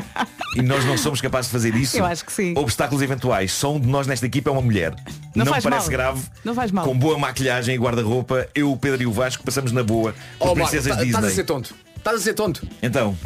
E 0.57 0.63
nós 0.63 0.85
não 0.85 0.99
somos 0.99 1.21
capazes 1.21 1.49
de 1.49 1.53
fazer 1.53 1.75
isso. 1.77 1.97
Eu 1.97 2.05
acho 2.05 2.25
que 2.25 2.33
sim. 2.33 2.55
Obstáculos 2.57 3.03
eventuais. 3.03 3.53
Só 3.53 3.73
um 3.75 3.79
de 3.81 3.87
nós 3.87 4.07
nesta 4.09 4.27
equipa 4.27 4.51
é 4.51 4.53
uma 4.53 4.63
mulher. 4.63 4.95
Não 5.35 5.47
faz 5.47 5.63
parece 5.63 5.83
mal. 5.83 5.91
grave. 5.91 6.23
Não 6.45 6.55
faz 6.55 6.73
mal. 6.73 6.85
Com 6.85 6.99
boa 6.99 7.17
maquilhagem 7.19 7.75
e 7.77 7.79
guarda-roupa, 7.79 8.49
eu, 8.55 8.73
o 8.73 8.77
Pedro 8.77 9.03
e 9.03 9.07
o 9.07 9.13
Vasco 9.13 9.45
passamos 9.45 9.71
na 9.71 9.83
boa 9.85 10.13
por 10.39 10.49
Oh, 10.49 10.55
Marco, 10.57 10.71
princesas 10.71 10.97
tá- 10.97 11.05
estás 11.05 11.15
a 11.17 11.29
Disney. 11.29 11.35
ser 11.37 11.45
tonto. 11.45 11.75
Estás 11.97 12.17
a 12.17 12.21
ser 12.21 12.35
tonto. 12.35 12.67
Então, 12.83 13.17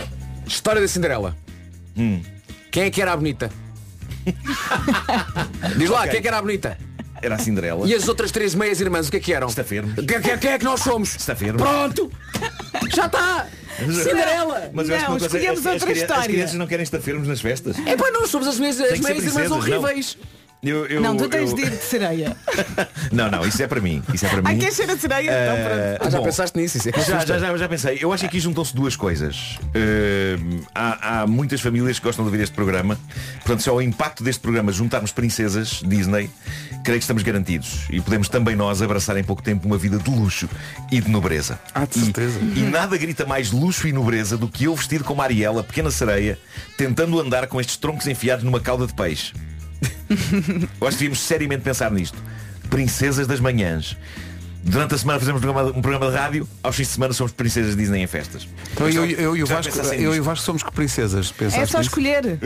História 0.47 0.81
da 0.83 0.89
Cinderela. 0.89 1.35
Hum. 1.97 2.21
Quem 2.71 2.83
é 2.85 2.91
que 2.91 3.01
era 3.01 3.13
a 3.13 3.17
bonita? 3.17 3.51
Diz 5.77 5.89
lá, 5.91 6.01
Ok. 6.01 6.11
quem 6.11 6.19
é 6.19 6.23
que 6.23 6.29
era 6.29 6.39
a 6.39 6.43
bonita? 6.43 6.79
Era 7.23 7.37
a 7.37 7.39
Cinderela. 7.39 7.87
E 7.89 7.95
as 7.95 8.07
outras 8.09 8.31
três 8.31 8.55
meias 8.55 8.81
irmãs, 8.81 9.09
o 9.09 9.11
que 9.11 9.17
é 9.17 9.21
que 9.21 9.33
eram? 9.33 9.47
Estafermos. 9.49 9.95
Quem, 9.95 10.21
quem- 10.21 10.39
quem 10.39 10.51
é 10.53 10.59
que 10.59 10.65
nós 10.65 10.81
somos? 10.81 11.15
Estafermos. 11.17 11.63
Pronto! 11.63 12.11
Já 12.95 13.07
está! 13.07 13.47
Cinderela! 13.79 14.71
Mas 14.73 14.89
eu 14.89 14.95
acho 14.97 15.05
que 15.05 15.11
Não, 15.11 15.15
uma 15.17 15.21
coisa, 15.21 15.27
escolhemos 15.39 15.61
as, 15.61 15.67
as, 15.67 15.73
outra 15.75 15.93
as 15.93 15.99
história. 15.99 16.25
crianças 16.25 16.55
não 16.57 16.67
querem 16.67 16.83
estafermos 16.83 17.27
nas 17.29 17.41
festas. 17.41 17.77
É 17.87 17.97
pá, 17.97 18.11
nós 18.11 18.29
somos 18.31 18.47
as 18.49 18.59
meias, 18.59 18.79
as 18.81 18.93
que 18.93 19.03
meias 19.03 19.25
irmãs 19.25 19.33
princesas, 19.49 19.51
não. 19.69 19.83
Eu- 20.65 20.87
eu- 20.87 21.01
não, 21.01 21.17
tu 21.17 21.29
tens 21.29 21.51
eu- 21.51 21.57
de 21.57 21.63
ir 21.63 21.71
de 21.71 21.83
sereia. 21.83 22.37
Não, 23.11 23.29
não, 23.31 23.45
isso 23.47 23.61
é 23.63 23.67
para 23.67 23.81
mim. 23.81 24.01
Isso 24.15 24.25
é 24.25 24.29
para 24.29 24.41
Ai, 24.45 24.55
mim. 24.55 24.61
queres 24.61 24.75
ser 24.77 24.89
a 24.89 24.97
sereia? 24.97 25.21
Então, 25.23 25.57
Eh, 25.57 25.99
Ah, 26.01 26.09
já 26.09 26.19
bom, 26.19 26.25
pensaste 26.25 26.57
nisso? 26.59 26.79
Isso 26.79 26.89
é 26.89 26.93
que 26.93 27.01
Já, 27.03 27.25
já, 27.27 27.39
já, 27.39 27.57
já 27.57 27.69
pensei. 27.69 27.99
Eu 28.01 28.13
acho 28.13 28.23
que 28.23 28.27
aqui 28.29 28.41
juntam-se 28.41 28.75
duas 28.75 28.95
coisas. 28.97 29.59
Eh, 29.75 30.37
há, 30.75 31.23
há 31.23 31.27
muitas 31.27 31.61
famílias 31.61 31.99
que 31.99 32.05
gostam 32.05 32.25
de 32.25 32.31
ouvir 32.31 32.43
este 32.43 32.55
programa. 32.55 32.99
Portanto, 33.41 33.61
se 33.63 33.69
ao 33.69 33.83
impacto 33.83 34.23
deste 34.25 34.41
programa 34.41 34.71
juntarmos 34.73 35.11
princesas 35.13 35.83
Disney, 35.85 36.31
creio 36.85 36.99
que 37.01 37.05
estamos 37.05 37.23
garantidos. 37.25 37.81
E 37.91 38.01
podemos 38.01 38.29
também 38.29 38.55
nós 38.57 38.81
abraçar 38.81 39.17
em 39.17 39.25
pouco 39.25 39.43
tempo 39.43 39.67
uma 39.67 39.77
vida 39.77 39.99
de 39.99 40.09
luxo 40.11 40.49
e 40.93 41.01
de 41.01 41.11
nobreza. 41.11 41.59
Ah, 41.75 41.85
de 41.85 41.99
certeza. 41.99 42.39
E 42.55 42.61
nada 42.61 42.97
grita 42.97 43.27
mais 43.27 43.51
luxo 43.51 43.87
e 43.89 43.93
nobreza 43.93 44.39
do 44.39 44.49
que 44.49 44.65
eu 44.65 44.77
vestido 44.77 45.03
como 45.05 45.21
Ariel, 45.23 45.59
a 45.59 45.65
pequena 45.65 45.91
sereia, 45.91 46.39
tentando 46.79 47.21
andar 47.21 47.47
com 47.49 47.61
estes 47.61 47.77
troncos 47.77 48.07
enfiados 48.07 48.45
numa 48.45 48.61
cauda 48.61 48.87
de 48.87 48.95
peixe. 48.95 49.33
Eu 50.81 50.87
acho 50.89 50.97
que 50.97 51.05
devíamos 51.05 51.21
seriamente 51.21 51.63
pensar 51.63 51.91
nisto. 51.91 52.17
Princesas 52.71 53.27
das 53.27 53.41
manhãs. 53.41 53.97
Durante 54.65 54.95
a 54.95 54.99
semana 54.99 55.19
fazemos 55.19 55.41
um 55.41 55.45
programa, 55.45 55.77
um 55.77 55.83
programa 55.83 56.09
de 56.09 56.17
rádio, 56.17 56.49
aos 56.63 56.77
fins 56.77 56.87
de 56.87 56.93
semana 56.93 57.13
somos 57.13 57.33
princesas 57.33 57.75
Disney 57.77 58.01
em 58.01 58.07
festas. 58.07 58.47
Então 58.73 58.89
eu, 58.89 59.05
eu, 59.07 59.37
e 59.37 59.43
o 59.43 59.47
Vasco, 59.47 59.77
eu 59.93 60.15
e 60.15 60.21
o? 60.21 60.23
Vasco 60.23 60.45
somos 60.45 60.63
que 60.63 60.71
princesas. 60.71 61.35
É 61.41 61.51
só 61.51 61.79
nisso? 61.79 61.81
escolher. 61.81 62.39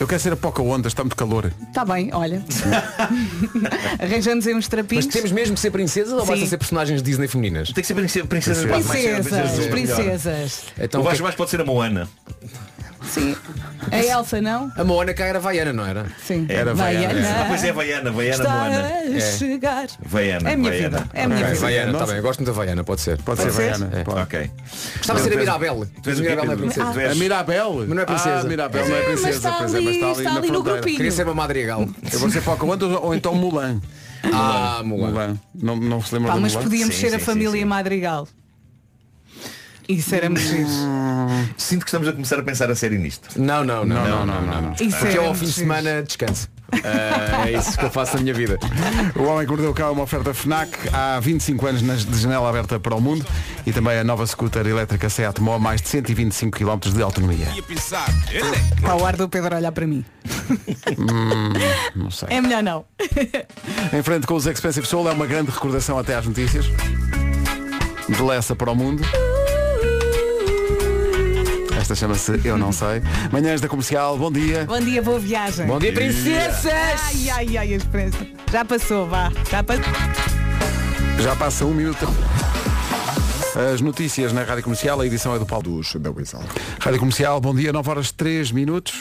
Eu 0.00 0.06
quero 0.08 0.18
ser 0.18 0.32
a 0.32 0.36
Pocahontas, 0.36 0.92
está 0.92 1.02
muito 1.04 1.16
calor. 1.16 1.52
Está 1.68 1.84
bem, 1.84 2.08
olha. 2.14 2.42
Arranjamos 4.00 4.46
aí 4.46 4.54
uns 4.54 4.66
trapinhos. 4.66 5.04
Mas 5.04 5.14
temos 5.14 5.30
mesmo 5.30 5.54
que 5.54 5.60
ser 5.60 5.70
princesas 5.70 6.14
ou 6.14 6.20
Sim. 6.22 6.26
basta 6.28 6.46
ser 6.46 6.56
personagens 6.56 7.02
Disney 7.02 7.28
femininas? 7.28 7.70
Tem 7.70 7.82
que 7.82 7.88
ser 7.88 7.94
princesa- 7.94 8.26
princesas 8.26 8.64
Princesas, 8.64 9.30
melhor. 9.58 9.70
princesas. 9.70 10.62
Então, 10.78 11.00
o 11.00 11.04
o 11.04 11.06
que 11.06 11.08
é 11.08 11.12
Vasco 11.12 11.22
mais 11.24 11.34
pode 11.34 11.50
ser 11.50 11.60
a 11.60 11.64
Moana. 11.66 12.08
Sim. 13.10 13.34
A 13.90 13.96
Elsa, 13.98 14.40
não? 14.40 14.70
A 14.76 14.84
Moana 14.84 15.12
cá 15.12 15.24
era 15.24 15.40
vaiana, 15.40 15.72
não 15.72 15.84
era? 15.84 16.06
Sim. 16.24 16.46
Era 16.48 16.72
Vaiana. 16.74 17.20
Ah, 17.28 17.44
pois 17.48 17.64
é, 17.64 17.72
Vaiana, 17.72 18.10
Vaiana 18.12 18.36
Está 18.44 18.54
Moana. 18.54 18.86
a 18.86 19.16
É. 19.16 19.20
chegar. 19.36 19.86
Vaiana, 20.06 20.50
É 20.50 20.52
a 20.52 20.56
minha 20.56 20.70
Vaiana. 20.70 20.98
vida. 20.98 21.10
É 21.12 21.24
a 21.24 21.28
minha 21.28 21.40
Ok, 21.40 21.48
vida. 21.50 21.60
Vaiana, 21.60 21.92
está 21.92 22.06
bem, 22.06 22.16
eu 22.16 22.22
gosto 22.22 22.38
muito 22.40 22.46
da 22.48 22.52
Vaiana, 22.56 22.84
pode 22.84 23.00
ser. 23.00 23.16
Pode, 23.22 23.40
Pode 23.40 23.40
ser 23.42 23.50
ser? 23.52 23.78
Vaiana. 23.78 23.98
É. 23.98 24.04
pode. 24.04 24.20
Ok. 24.20 24.50
Gostava 24.98 25.18
de 25.20 25.24
ser 25.28 25.34
a 25.34 25.40
Mirabel. 25.40 25.86
Tu 26.02 26.10
és 26.10 26.16
quê, 26.20 26.22
Mirabel 26.22 26.44
não 26.46 26.52
é 26.52 26.56
princesa. 26.56 26.92
Tu 26.92 27.00
és- 27.00 27.12
A 27.12 27.14
Mirabel. 27.16 27.74
Mas 27.80 27.88
não 27.88 28.02
é 28.02 28.06
princesa. 28.06 28.40
Ah, 28.40 28.44
Mirabel 28.44 28.88
não 28.88 28.94
é 28.94 28.98
mas 28.98 29.06
princesa. 29.20 29.36
está 29.36 29.52
pois 29.52 29.74
é, 29.74 29.76
ali, 29.76 29.84
mas 29.86 29.94
está 29.96 30.06
ali, 30.08 30.18
está 30.18 30.30
na 30.32 30.38
ali 30.38 30.50
no 30.50 30.62
grupinho. 30.62 30.96
Queria 30.96 31.12
ser 31.12 31.24
uma 31.24 31.34
madrigal. 31.34 31.88
Eu 32.12 32.18
vou 32.20 32.30
ser 32.30 32.40
Pocahontas 32.42 32.88
ou 32.90 33.14
então 33.14 33.34
Mulan. 33.34 33.80
Ah, 34.32 34.82
Mulan. 34.84 35.08
Mulan. 35.10 35.40
Não, 35.54 35.76
não 35.76 36.00
se 36.02 36.14
lembra 36.14 36.28
Pá, 36.30 36.34
do 36.36 36.42
mas 36.42 36.54
podíamos 36.54 36.94
Sim, 36.94 37.00
ser 37.00 37.08
sim, 37.10 37.16
a 37.16 37.18
sim, 37.18 37.24
família 37.24 37.50
sim. 37.60 37.64
Madrigal. 37.64 38.28
Isso 39.90 40.14
era 40.14 40.30
muito 40.30 40.46
giro. 40.46 40.68
Sinto 41.56 41.80
que 41.80 41.88
estamos 41.88 42.06
a 42.06 42.12
começar 42.12 42.38
a 42.38 42.42
pensar 42.42 42.70
a 42.70 42.74
sério 42.76 42.98
nisto. 42.98 43.28
Não, 43.36 43.64
não, 43.64 43.84
não, 43.84 44.04
Não, 44.04 44.26
não, 44.26 44.42
não, 44.42 44.62
não. 44.62 44.72
Isso 44.74 44.96
Porque 44.98 45.18
eu 45.18 45.26
ao 45.26 45.34
fim 45.34 45.46
de 45.46 45.52
semana 45.52 46.02
descanso. 46.02 46.48
Ah, 46.84 47.48
é 47.48 47.52
isso 47.52 47.76
que 47.76 47.84
eu 47.84 47.90
faço 47.90 48.14
na 48.14 48.22
minha 48.22 48.32
vida. 48.32 48.56
O 49.16 49.24
Homem 49.24 49.44
que 49.44 49.48
Mordeu 49.48 49.74
Cão 49.74 49.88
é 49.88 49.90
uma 49.90 50.04
oferta 50.04 50.32
FNAC 50.32 50.70
há 50.92 51.18
25 51.18 51.66
anos 51.66 52.06
de 52.06 52.20
janela 52.20 52.48
aberta 52.48 52.78
para 52.78 52.94
o 52.94 53.00
mundo 53.00 53.26
e 53.66 53.72
também 53.72 53.98
a 53.98 54.04
nova 54.04 54.24
scooter 54.24 54.64
elétrica 54.64 55.08
Seat 55.08 55.40
Mó, 55.40 55.58
mais 55.58 55.82
de 55.82 55.88
125 55.88 56.56
km 56.56 56.78
de 56.94 57.02
autonomia. 57.02 57.48
Ele 57.50 57.62
Pá, 58.80 58.94
o 58.94 59.04
ar 59.04 59.16
do 59.16 59.28
Pedro 59.28 59.56
olhar 59.56 59.72
para 59.72 59.86
mim. 59.86 60.04
Hum, 60.96 61.52
não 61.96 62.10
sei. 62.12 62.28
É 62.30 62.40
melhor 62.40 62.62
não. 62.62 62.84
Em 63.92 64.02
frente 64.04 64.26
com 64.26 64.34
os 64.34 64.46
Expensive 64.46 64.86
Soul 64.86 65.10
é 65.10 65.12
uma 65.12 65.26
grande 65.26 65.50
recordação 65.50 65.98
até 65.98 66.14
às 66.14 66.24
notícias. 66.24 66.66
De 68.08 68.22
Lessa 68.22 68.54
para 68.54 68.70
o 68.70 68.76
mundo. 68.76 69.02
Esta 71.90 72.06
chama-se 72.06 72.40
Eu 72.44 72.56
Não 72.56 72.70
Sei. 72.70 73.02
Manhãs 73.32 73.60
da 73.60 73.66
Comercial, 73.66 74.16
bom 74.16 74.30
dia. 74.30 74.64
Bom 74.64 74.78
dia, 74.78 75.02
boa 75.02 75.18
viagem. 75.18 75.66
Bom 75.66 75.80
dia, 75.80 75.92
princesas! 75.92 76.64
Ai, 76.72 77.30
ai, 77.30 77.56
ai, 77.56 77.74
a 77.74 77.76
experiência. 77.76 78.28
Já 78.48 78.64
passou, 78.64 79.08
vá. 79.08 79.32
Já 79.50 79.60
passou. 79.64 79.92
Já 81.18 81.34
passa 81.34 81.64
um 81.64 81.74
minuto. 81.74 82.06
As 83.72 83.80
notícias 83.80 84.32
na 84.32 84.44
Rádio 84.44 84.62
Comercial, 84.62 85.00
a 85.00 85.06
edição 85.06 85.34
é 85.34 85.38
do 85.40 85.44
Paulo 85.44 85.64
dos 85.64 85.92
da 85.96 86.12
Whistle. 86.12 86.44
Rádio 86.78 87.00
Comercial, 87.00 87.40
bom 87.40 87.52
dia, 87.52 87.72
9 87.72 87.90
horas 87.90 88.12
3 88.12 88.52
minutos. 88.52 88.94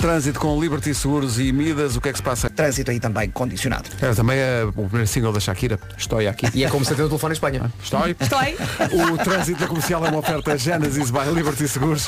Trânsito 0.00 0.38
com 0.38 0.60
Liberty 0.60 0.94
Seguros 0.94 1.40
e 1.40 1.50
Midas, 1.52 1.96
o 1.96 2.00
que 2.00 2.08
é 2.08 2.12
que 2.12 2.18
se 2.18 2.22
passa? 2.22 2.48
Trânsito 2.48 2.90
aí 2.90 3.00
também 3.00 3.28
condicionado. 3.30 3.90
É, 4.00 4.12
também 4.14 4.38
é 4.38 4.64
o 4.64 4.84
primeiro 4.84 5.06
single 5.08 5.32
da 5.32 5.40
Shakira, 5.40 5.78
Estou 5.96 6.20
aqui. 6.20 6.46
E 6.54 6.64
é 6.64 6.68
como 6.70 6.84
se 6.84 6.92
atende 6.92 7.06
o 7.06 7.08
telefone 7.08 7.32
em 7.32 7.34
Espanha. 7.34 7.72
Estou. 7.82 8.00
Estou 8.20 8.38
aí. 8.38 8.56
O 9.12 9.18
trânsito 9.18 9.60
da 9.60 9.66
comercial 9.66 10.06
é 10.06 10.10
uma 10.10 10.18
oferta 10.20 10.56
Genesis 10.56 11.10
by 11.10 11.28
Liberty 11.34 11.66
Seguros. 11.66 12.06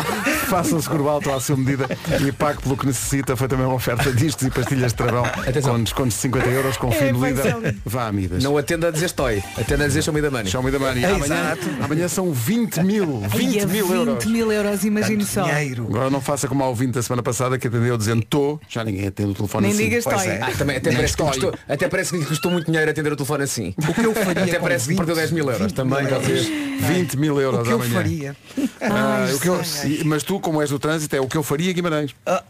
Faça 0.49 0.77
o 0.77 0.81
seguro 0.83 1.09
alto 1.09 1.33
à 1.33 1.41
sua 1.41 1.57
medida 1.57 1.87
e 2.25 2.31
pague 2.31 2.63
pelo 2.63 2.77
que 2.77 2.87
necessita. 2.87 3.35
Foi 3.37 3.49
também 3.49 3.67
uma 3.67 3.75
oferta 3.75 4.13
discos 4.13 4.47
e 4.47 4.51
pastilhas 4.51 4.93
de 4.93 4.97
travão 4.99 5.25
Atenção. 5.25 5.75
com 5.75 5.83
descontos 5.83 6.15
de 6.15 6.21
50 6.21 6.49
euros 6.49 6.77
com 6.77 6.93
fim 6.93 7.05
É, 7.07 7.13
de 7.13 7.69
é. 7.69 7.75
Vá 7.85 8.07
a 8.07 8.13
Midas. 8.13 8.43
Não 8.43 8.57
atenda 8.57 8.89
a 8.89 8.91
dizer 8.93 9.07
estoy. 9.07 9.43
Atenda 9.59 9.85
a 9.85 9.89
dizer 9.89 10.03
show 10.03 10.15
me 10.15 10.21
the 10.23 10.31
money. 10.31 10.47
Show 10.51 10.63
me 10.63 10.71
the 10.71 10.79
money. 10.79 11.05
Amanhã, 11.05 11.25
Exato. 11.25 11.69
amanhã 11.83 12.09
são 12.09 12.33
20 12.33 12.83
mil. 12.85 13.21
20 13.29 13.35
Ai, 13.35 13.59
é 13.63 13.67
mil 13.67 13.87
20 13.89 13.97
euros. 13.97 14.25
mil 14.27 14.53
euros, 14.53 14.85
imagine 14.85 15.25
só. 15.25 15.43
Dinheiro. 15.43 15.87
Agora 15.89 16.09
não 16.09 16.21
faça 16.21 16.47
como 16.47 16.63
a 16.63 16.69
ouvinte 16.69 16.93
da 16.93 17.03
semana 17.03 17.23
passada 17.23 17.59
que 17.59 17.69
atendeu 17.81 17.97
dizendo 17.99 18.25
tô, 18.25 18.61
já 18.69 18.85
ninguém 18.85 19.07
atende 19.09 19.31
o 19.31 19.35
telefone 19.35 19.67
Nem 19.69 19.73
assim. 19.75 19.85
digas 19.85 20.05
Pois 20.05 20.17
estou 20.21 20.33
é. 20.33 20.41
Ah, 20.43 20.51
também, 20.57 20.77
até, 20.77 20.89
Nem 20.91 20.97
parece 20.99 21.17
que 21.17 21.23
estoy. 21.23 21.51
custou, 21.51 21.61
até 21.69 21.89
parece 21.89 22.19
que 22.19 22.25
custou 22.27 22.51
muito 22.53 22.67
dinheiro 22.67 22.91
atender 22.91 23.13
o 23.13 23.17
telefone 23.17 23.43
assim. 23.45 23.75
O 23.79 23.95
que 23.95 24.05
eu 24.07 24.15
faria 24.15 24.45
Até 24.45 24.59
parece 24.59 24.85
que 24.85 24.91
20, 24.91 24.97
perdeu 24.99 25.15
10 25.17 25.31
mil 25.33 25.45
euros 25.45 25.59
20 25.67 25.75
também. 25.75 26.05
mil 26.05 26.21
vocês. 26.21 26.47
20 26.81 27.17
mil 27.17 27.41
euros 27.41 27.61
O 27.61 27.63
que 27.63 27.71
eu 27.71 27.77
amanhã. 27.77 27.93
faria? 27.95 28.37
Ah, 28.81 29.27
o 29.35 29.39
que 29.41 29.49
eu- 29.49 29.55
ai. 29.61 30.01
Mas 30.05 30.23
tu, 30.23 30.41
como 30.41 30.61
és 30.63 30.71
do 30.71 30.79
trânsito, 30.79 31.15
é 31.17 31.21
o 31.21 31.27
que 31.29 31.37
eu 31.37 31.43
faria 31.43 31.73
Guimarães. 31.73 32.15
Ah, 32.27 32.43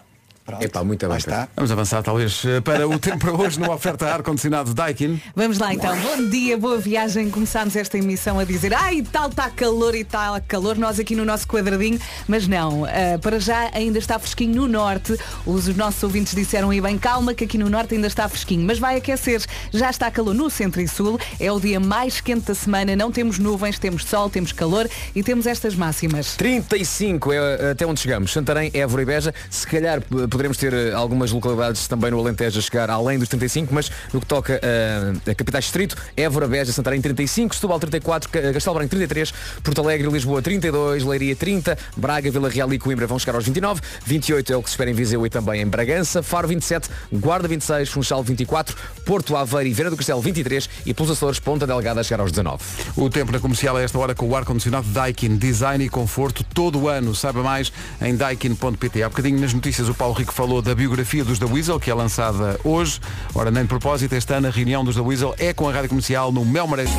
pronto. 0.50 0.64
Epá, 0.64 0.84
muito 0.84 1.06
bem. 1.08 1.16
está. 1.16 1.48
Vamos 1.56 1.70
avançar 1.70 2.02
talvez 2.02 2.42
eh, 2.44 2.60
para 2.60 2.86
o 2.86 2.98
tempo 2.98 3.18
para 3.18 3.32
hoje 3.32 3.58
numa 3.60 3.74
oferta 3.74 4.06
ar-condicionado 4.06 4.74
Daikin. 4.74 5.20
Vamos 5.34 5.58
lá 5.58 5.72
então. 5.72 5.96
Bom 5.96 6.28
dia, 6.28 6.56
boa 6.56 6.78
viagem. 6.78 7.30
Começámos 7.30 7.76
esta 7.76 7.98
emissão 7.98 8.38
a 8.38 8.44
dizer 8.44 8.74
ai, 8.74 9.02
tal 9.02 9.28
está 9.28 9.50
calor 9.50 9.94
e 9.94 10.04
tal 10.04 10.40
calor. 10.46 10.76
Nós 10.76 10.98
aqui 10.98 11.14
no 11.14 11.24
nosso 11.24 11.46
quadradinho, 11.46 11.98
mas 12.26 12.46
não. 12.46 12.84
ah, 12.84 13.18
para 13.20 13.38
já 13.38 13.70
ainda 13.72 13.98
está 13.98 14.18
fresquinho 14.18 14.54
no 14.54 14.68
norte. 14.68 15.16
Os 15.46 15.68
nossos 15.76 16.02
ouvintes 16.02 16.34
disseram 16.34 16.72
e 16.72 16.80
bem 16.80 16.98
calma 16.98 17.34
que 17.34 17.44
aqui 17.44 17.58
no 17.58 17.68
norte 17.68 17.94
ainda 17.94 18.06
está 18.06 18.28
fresquinho, 18.28 18.64
mas 18.66 18.78
vai 18.78 18.96
aquecer. 18.96 19.42
Já 19.72 19.90
está 19.90 20.10
calor 20.10 20.34
no 20.34 20.50
centro 20.50 20.80
e 20.80 20.88
sul. 20.88 21.18
É 21.38 21.50
o 21.52 21.60
dia 21.60 21.78
mais 21.78 22.20
quente 22.20 22.46
da 22.46 22.54
semana. 22.54 22.96
Não 22.96 23.10
temos 23.10 23.38
nuvens, 23.38 23.78
temos 23.78 24.04
sol, 24.04 24.28
temos 24.28 24.52
calor 24.52 24.88
e 25.14 25.22
temos 25.22 25.46
estas 25.46 25.74
máximas. 25.74 26.34
35 26.36 27.32
é 27.32 27.70
até 27.70 27.86
onde 27.86 28.00
chegamos. 28.00 28.32
Santarém, 28.32 28.70
Évora 28.74 29.02
e 29.02 29.04
Beja. 29.04 29.34
Se 29.50 29.66
calhar 29.66 30.00
poderemos 30.40 30.56
ter 30.56 30.72
eh, 30.72 30.92
algumas 30.94 31.30
localidades 31.32 31.86
também 31.86 32.10
no 32.10 32.18
Alentejo 32.18 32.58
a 32.58 32.62
chegar 32.62 32.88
além 32.88 33.18
dos 33.18 33.28
35, 33.28 33.74
mas 33.74 33.90
no 34.10 34.20
que 34.20 34.26
toca 34.26 34.58
eh, 34.62 35.12
a 35.30 35.34
capitais 35.34 35.64
distrito, 35.64 35.94
Évora, 36.16 36.48
Beja, 36.48 36.72
Santarém 36.72 36.98
35, 36.98 37.54
Setúbal 37.54 37.78
34, 37.78 38.30
Ca- 38.30 38.52
Castelo 38.54 38.76
Branco 38.76 38.88
33, 38.90 39.32
Porto 39.62 39.82
Alegre 39.82 40.08
Lisboa 40.08 40.40
32, 40.40 41.04
Leiria 41.04 41.36
30, 41.36 41.76
Braga, 41.94 42.30
Vila 42.30 42.48
Real 42.48 42.72
e 42.72 42.78
Coimbra 42.78 43.06
vão 43.06 43.18
chegar 43.18 43.34
aos 43.34 43.44
29, 43.44 43.82
28 44.06 44.52
é 44.52 44.56
o 44.56 44.62
que 44.62 44.70
se 44.70 44.72
espera 44.72 44.90
em 44.90 44.94
Viseu 44.94 45.26
e 45.26 45.28
também 45.28 45.60
em 45.60 45.66
Bragança, 45.66 46.22
Faro 46.22 46.48
27, 46.48 46.88
Guarda 47.12 47.46
26, 47.46 47.90
Funchal 47.90 48.22
24, 48.22 48.74
Porto 49.04 49.36
Aveiro 49.36 49.68
e 49.68 49.74
Vera 49.74 49.90
do 49.90 49.96
Castelo 49.98 50.22
23 50.22 50.70
e 50.86 50.94
pelos 50.94 51.10
Açores, 51.10 51.38
Ponta 51.38 51.66
Delgada 51.66 52.00
a 52.00 52.02
chegar 52.02 52.20
aos 52.22 52.32
19. 52.32 52.62
O 52.96 53.10
tempo 53.10 53.30
na 53.30 53.38
comercial 53.40 53.76
a 53.76 53.82
esta 53.82 53.98
hora 53.98 54.14
com 54.14 54.26
o 54.26 54.34
ar-condicionado 54.34 54.86
Daikin, 54.88 55.36
design 55.36 55.84
e 55.84 55.88
conforto 55.90 56.42
todo 56.42 56.78
o 56.80 56.88
ano. 56.88 57.14
Saiba 57.14 57.42
mais 57.42 57.70
em 58.00 58.16
daikin.pt. 58.16 59.02
Há 59.02 59.08
bocadinho 59.10 59.38
nas 59.38 59.52
notícias 59.52 59.86
o 59.88 59.94
Paulo 59.94 60.14
Rico 60.14 60.29
falou 60.32 60.62
da 60.62 60.74
biografia 60.74 61.24
dos 61.24 61.38
da 61.38 61.46
Weasel, 61.46 61.78
que 61.80 61.90
é 61.90 61.94
lançada 61.94 62.58
hoje. 62.64 63.00
Ora, 63.34 63.50
nem 63.50 63.62
de 63.62 63.68
propósito, 63.68 64.14
este 64.14 64.32
ano 64.32 64.48
a 64.48 64.50
reunião 64.50 64.84
dos 64.84 64.96
da 64.96 65.02
Weasel 65.02 65.34
é 65.38 65.52
com 65.52 65.68
a 65.68 65.72
rádio 65.72 65.88
comercial 65.88 66.32
no 66.32 66.44
Mel 66.44 66.66
Marés. 66.66 66.90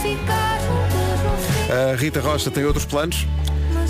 A 1.70 1.96
Rita 1.96 2.20
Rocha 2.20 2.52
tem 2.52 2.66
outros 2.66 2.86
planos. 2.86 3.26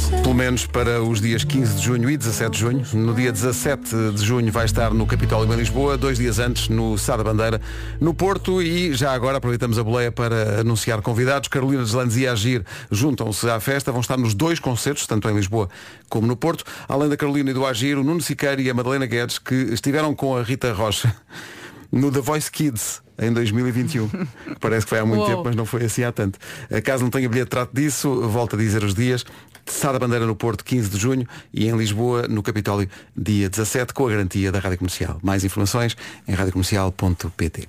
Pelo 0.10 0.34
menos 0.34 0.66
para 0.66 1.02
os 1.02 1.22
dias 1.22 1.44
15 1.44 1.76
de 1.76 1.82
junho 1.82 2.10
e 2.10 2.18
17 2.18 2.52
de 2.52 2.60
junho. 2.60 2.86
No 2.94 3.14
dia 3.14 3.32
17 3.32 4.12
de 4.14 4.26
junho 4.26 4.52
vai 4.52 4.66
estar 4.66 4.94
no 4.94 5.06
Capitólio 5.06 5.54
em 5.54 5.58
Lisboa, 5.58 5.98
dois 5.98 6.18
dias 6.18 6.40
antes 6.40 6.70
no 6.70 6.98
Sá 6.98 7.18
da 7.18 7.24
Bandeira, 7.24 7.62
no 8.00 8.14
Porto 8.14 8.62
e 8.62 8.94
já 8.94 9.14
agora 9.14 9.38
aproveitamos 9.38 9.78
a 9.78 9.84
boleia 9.84 10.12
para 10.12 10.62
anunciar 10.62 11.02
convidados. 11.02 11.48
Carolina 11.50 11.84
Deslandes 11.84 12.18
e 12.18 12.28
Agir 12.28 12.64
juntam-se 12.90 13.50
à 13.50 13.60
festa, 13.60 13.92
vão 13.92 14.02
estar 14.02 14.18
nos 14.18 14.34
dois 14.34 14.60
concertos, 14.60 15.06
tanto 15.06 15.30
em 15.30 15.36
Lisboa 15.36 15.70
como 16.10 16.28
no 16.28 16.36
Porto. 16.36 16.64
Além 16.88 17.10
da 17.10 17.18
Carolina 17.18 17.52
e 17.52 17.54
do 17.54 17.66
Agir, 17.66 17.98
o 17.98 18.04
Nuno 18.04 18.22
Siqueira 18.22 18.62
e 18.62 18.70
a 18.70 18.74
Madalena 18.74 19.06
Guedes, 19.06 19.40
que 19.40 19.56
estiveram 19.56 20.14
com 20.14 20.38
a 20.38 20.44
Rita 20.44 20.74
Rocha 20.74 21.14
no 21.92 22.12
The 22.12 22.22
Voice 22.22 22.52
Kids 22.52 23.02
em 23.22 23.32
2021. 23.32 24.08
que 24.08 24.28
Parece 24.60 24.86
que 24.86 24.90
foi 24.90 25.00
há 25.00 25.06
muito 25.06 25.22
Uou. 25.22 25.30
tempo, 25.30 25.44
mas 25.46 25.56
não 25.56 25.66
foi 25.66 25.86
assim 25.86 26.04
há 26.04 26.12
tanto. 26.12 26.40
Caso 26.84 27.04
não 27.04 27.12
tenha 27.12 27.30
bilhete, 27.30 27.50
trate 27.50 27.72
disso. 27.74 28.22
Volto 28.28 28.56
a 28.56 28.60
dizer 28.60 28.84
os 28.84 28.96
dias. 28.96 29.24
Sá 29.66 29.92
da 29.92 30.00
Bandeira 30.00 30.26
no 30.26 30.36
Porto, 30.36 30.64
15 30.64 30.90
de 30.90 30.98
junho 30.98 31.28
e 31.54 31.68
em 31.68 31.76
Lisboa, 31.76 32.28
no 32.28 32.44
Capitólio, 32.44 32.90
dia 33.16 33.50
17, 33.50 33.94
com 33.94 34.08
a 34.08 34.10
garantia 34.10 34.52
da 34.52 34.60
Rádio 34.60 34.78
Comercial. 34.80 35.20
Mais 35.22 35.44
informações 35.44 35.96
em 36.28 36.34
radiocomercial.pt 36.34 37.68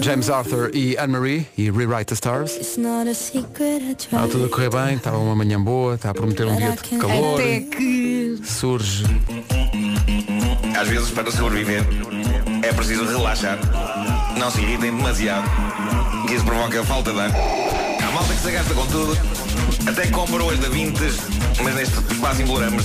James 0.00 0.30
Arthur 0.30 0.70
e 0.74 0.96
Anne-Marie 0.96 1.46
e 1.56 1.70
Rewrite 1.70 2.06
the 2.06 2.14
Stars. 2.14 2.52
Está 2.52 4.28
tudo 4.28 4.46
a 4.46 4.48
correr 4.48 4.70
bem, 4.70 4.96
estava 4.96 5.18
uma 5.18 5.34
manhã 5.34 5.62
boa, 5.62 5.94
está 5.94 6.10
a 6.10 6.14
prometer 6.14 6.46
um 6.46 6.56
dia 6.56 6.72
de 6.72 6.98
calor. 6.98 7.40
Até 7.40 7.60
que 7.60 8.40
Surge. 8.44 9.04
Às 10.78 10.88
vezes, 10.88 11.10
para 11.10 11.30
sobreviver, 11.30 11.82
é 12.62 12.72
preciso 12.72 13.04
relaxar. 13.04 13.58
Não 14.38 14.50
se 14.50 14.60
irritem 14.60 14.94
demasiado, 14.94 15.48
que 16.26 16.34
isso 16.34 16.44
provoca 16.44 16.84
falta 16.84 17.12
de 17.12 17.20
ar. 17.20 17.30
Há 17.30 18.12
malta 18.12 18.34
que 18.34 18.40
se 18.40 18.50
gasta 18.50 18.74
com 18.74 18.86
tudo, 18.86 19.16
até 19.88 20.06
compra 20.10 20.42
hoje 20.42 20.60
da 20.60 20.68
Vintes, 20.68 21.16
mas 21.62 21.74
neste 21.74 21.94
quase 22.18 22.42
imploramos. 22.42 22.82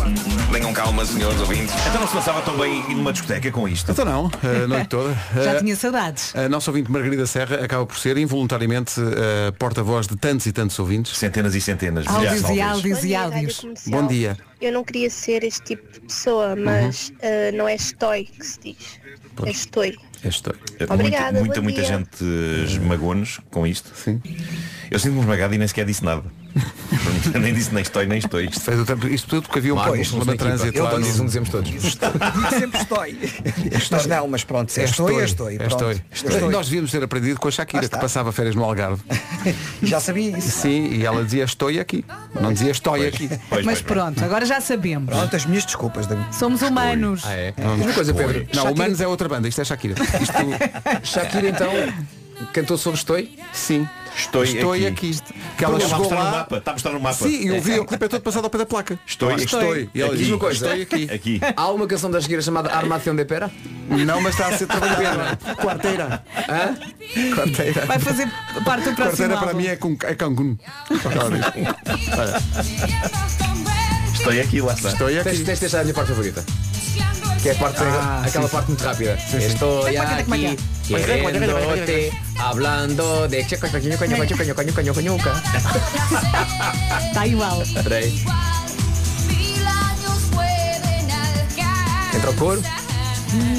Tenham 0.51 0.73
calma, 0.73 1.05
senhores 1.05 1.39
ouvintes. 1.39 1.73
Então 1.87 2.01
não 2.01 2.07
se 2.07 2.13
passava 2.13 2.41
tão 2.41 2.57
bem 2.57 2.79
ir 2.89 2.95
numa 2.95 3.13
discoteca 3.13 3.51
com 3.51 3.67
isto. 3.67 3.91
Então 3.91 4.03
não, 4.03 4.31
a 4.43 4.67
noite 4.67 4.87
toda. 4.89 5.13
já 5.35 5.53
Eh, 5.53 5.59
tinha 5.59 5.75
saudades. 5.75 6.35
A 6.35 6.49
nossa 6.49 6.71
ouvinte 6.71 6.91
Margarida 6.91 7.25
Serra 7.27 7.57
acaba 7.63 7.85
por 7.85 7.97
ser 7.97 8.17
involuntariamente 8.17 8.93
eh, 8.99 9.51
porta-voz 9.59 10.07
de 10.07 10.15
tantos 10.17 10.45
e 10.47 10.51
tantos 10.51 10.77
ouvintes. 10.79 11.15
Centenas 11.17 11.53
e 11.55 11.61
centenas. 11.61 12.07
Áudios 12.07 12.41
milhares, 12.49 12.57
e 12.57 12.61
áudios 12.61 12.97
Bom 12.99 13.05
e 13.05 13.07
dia, 13.07 13.21
áudios. 13.21 13.65
Bom 13.87 14.07
dia. 14.07 14.37
Eu 14.59 14.73
não 14.73 14.83
queria 14.83 15.09
ser 15.09 15.43
este 15.43 15.61
tipo 15.63 15.91
de 15.93 15.99
pessoa, 16.01 16.55
mas 16.55 17.13
eh, 17.21 17.51
não 17.53 17.67
é 17.67 17.75
estoi 17.75 18.25
que 18.25 18.45
se 18.45 18.59
diz. 18.59 18.99
É 19.45 19.51
estoi. 19.51 19.95
Esta. 20.21 20.53
Obrigada, 20.89 21.39
muita, 21.39 21.61
muita, 21.61 21.61
muita 21.61 21.83
gente 21.85 22.25
esmagou-nos 22.65 23.39
com 23.51 23.65
isto. 23.65 23.89
Sim. 23.95 24.21
Eu 24.91 24.99
sinto-me 24.99 25.21
esmagado 25.21 25.53
e 25.55 25.57
nem 25.57 25.65
sequer 25.67 25.85
disse 25.85 26.03
nada. 26.03 26.23
nem 27.39 27.53
disse 27.53 27.73
nem 27.73 27.81
estou, 27.81 28.05
nem 28.05 28.17
estou. 28.17 28.41
Isto 28.41 28.59
Fez 28.61 28.79
o 28.79 28.85
tempo, 28.85 29.07
isto 29.07 29.27
tudo 29.27 29.43
porque 29.43 29.59
havia 29.59 29.73
um 29.73 29.77
Marcos, 29.77 30.07
problema 30.09 30.31
de 30.31 30.37
trânsito 30.37 30.83
no- 30.83 31.01
diz 31.01 31.19
um, 31.19 31.25
dizemos 31.25 31.49
todos. 31.49 31.69
Sempre 32.49 32.81
estou. 32.81 33.03
Mas 33.91 34.05
não, 34.05 34.27
mas 34.27 34.43
pronto, 34.43 34.71
se 34.71 34.81
é 34.81 34.85
estou, 34.85 35.19
é 35.19 35.25
estou. 35.25 35.49
É 35.49 35.55
pronto. 35.57 35.91
estou. 35.91 36.31
Estou. 36.35 36.51
Nós 36.51 36.67
devíamos 36.67 36.91
ter 36.91 37.03
aprendido 37.03 37.39
com 37.39 37.47
a 37.47 37.51
Shakira, 37.51 37.87
que 37.87 37.97
passava 37.97 38.31
férias 38.31 38.55
no 38.55 38.63
Algarve. 38.63 39.01
Já 39.83 39.99
sabia 39.99 40.37
isso. 40.37 40.61
Sim, 40.61 40.87
e 40.93 41.05
ela 41.05 41.23
dizia 41.23 41.43
estou 41.43 41.69
aqui. 41.69 42.03
Não 42.39 42.51
dizia 42.53 42.71
estou 42.71 42.95
aqui. 42.95 43.29
Mas 43.63 43.81
pronto, 43.81 44.23
agora 44.23 44.45
já 44.45 44.59
sabemos. 44.61 45.09
Pronto, 45.09 45.35
as 45.35 45.45
minhas 45.45 45.65
desculpas. 45.65 46.07
Somos 46.31 46.61
humanos. 46.61 47.21
Ah, 47.25 47.33
é? 47.33 47.53
Uma 47.57 47.93
coisa, 47.93 48.13
Pedro. 48.13 48.47
Não, 48.53 48.71
Humanos 48.71 49.01
é 49.01 49.07
outra 49.07 49.27
banda, 49.27 49.47
isto 49.47 49.61
é 49.61 49.65
Shakira. 49.65 49.95
Isto, 50.21 51.11
Shakira 51.11 51.49
então 51.49 51.71
cantou 52.53 52.77
sobre 52.77 52.99
Estou? 52.99 53.17
sim. 53.53 53.87
Estou, 54.17 54.43
Estou 54.43 54.73
aqui. 54.73 54.87
aqui. 54.87 55.19
Que 55.57 55.63
ela 55.63 55.77
Está 55.77 55.85
a 55.85 55.89
chegou 55.89 55.99
mostrar 55.99 56.17
no 56.17 56.23
lá. 56.25 56.31
mapa. 56.31 56.57
Está 56.57 56.71
a 56.71 56.73
mostrar 56.73 56.91
no 56.91 56.99
mapa. 56.99 57.15
Sim, 57.15 57.41
e 57.47 57.51
o 57.51 57.61
videoclipe 57.61 58.03
é 58.05 58.07
todo 58.09 58.21
passado 58.21 58.43
ao 58.43 58.49
pé 58.49 58.57
da 58.57 58.65
placa. 58.65 58.99
Estou, 59.05 59.31
estou. 59.31 59.77
E 59.77 59.89
ela 59.95 60.09
Aqui. 60.13 60.17
diz 60.17 60.27
uma 60.29 60.37
coisa. 60.39 60.75
Estou 60.75 60.97
aqui. 60.97 61.09
Aqui. 61.13 61.41
Há 61.55 61.69
uma 61.71 61.87
canção 61.87 62.11
da 62.11 62.19
Shakira 62.19 62.41
chamada 62.41 62.69
Armação 62.73 63.15
de 63.15 63.23
Pera? 63.23 63.49
Não, 63.87 64.19
mas 64.19 64.33
está 64.33 64.47
a 64.47 64.57
ser 64.57 64.67
trabalhada. 64.67 65.37
Quarteira. 65.61 66.23
Quarteira. 67.35 67.85
Vai 67.85 67.99
fazer 67.99 68.29
parte 68.65 68.89
do 68.89 68.95
próximo 68.95 69.29
Quarteira 69.29 69.37
para 69.37 69.53
mim 69.53 69.67
é, 69.67 69.75
com, 69.77 69.95
é 70.03 70.15
diz. 70.15 70.57
Estou 74.13 74.33
aqui, 74.41 74.61
lá 74.61 74.73
está. 74.73 74.89
Estou 74.89 75.07
Tens, 75.07 75.19
aqui. 75.19 75.43
tens 75.45 75.45
de 75.45 75.59
deixar 75.61 75.79
a 75.79 75.83
minha 75.83 75.93
parte 75.93 76.09
favorita 76.09 76.43
que 77.41 77.49
é 77.49 77.51
a 77.53 77.55
parte, 77.55 77.81
ah, 77.81 78.23
aquela 78.25 78.47
sim, 78.47 78.51
parte 78.51 78.65
sim. 78.65 78.71
muito 78.71 78.83
rápida. 78.83 79.17
Sim, 79.17 79.37
Estou 79.37 79.85
aqui 79.85 79.97
querendo-te, 80.87 81.51
falando 81.51 81.85
de 81.85 82.11
Está 87.07 87.27
igual. 87.27 87.63
Peraí. 87.83 88.23
Entra 92.15 92.31
o 92.31 92.33
coro. 92.35 92.63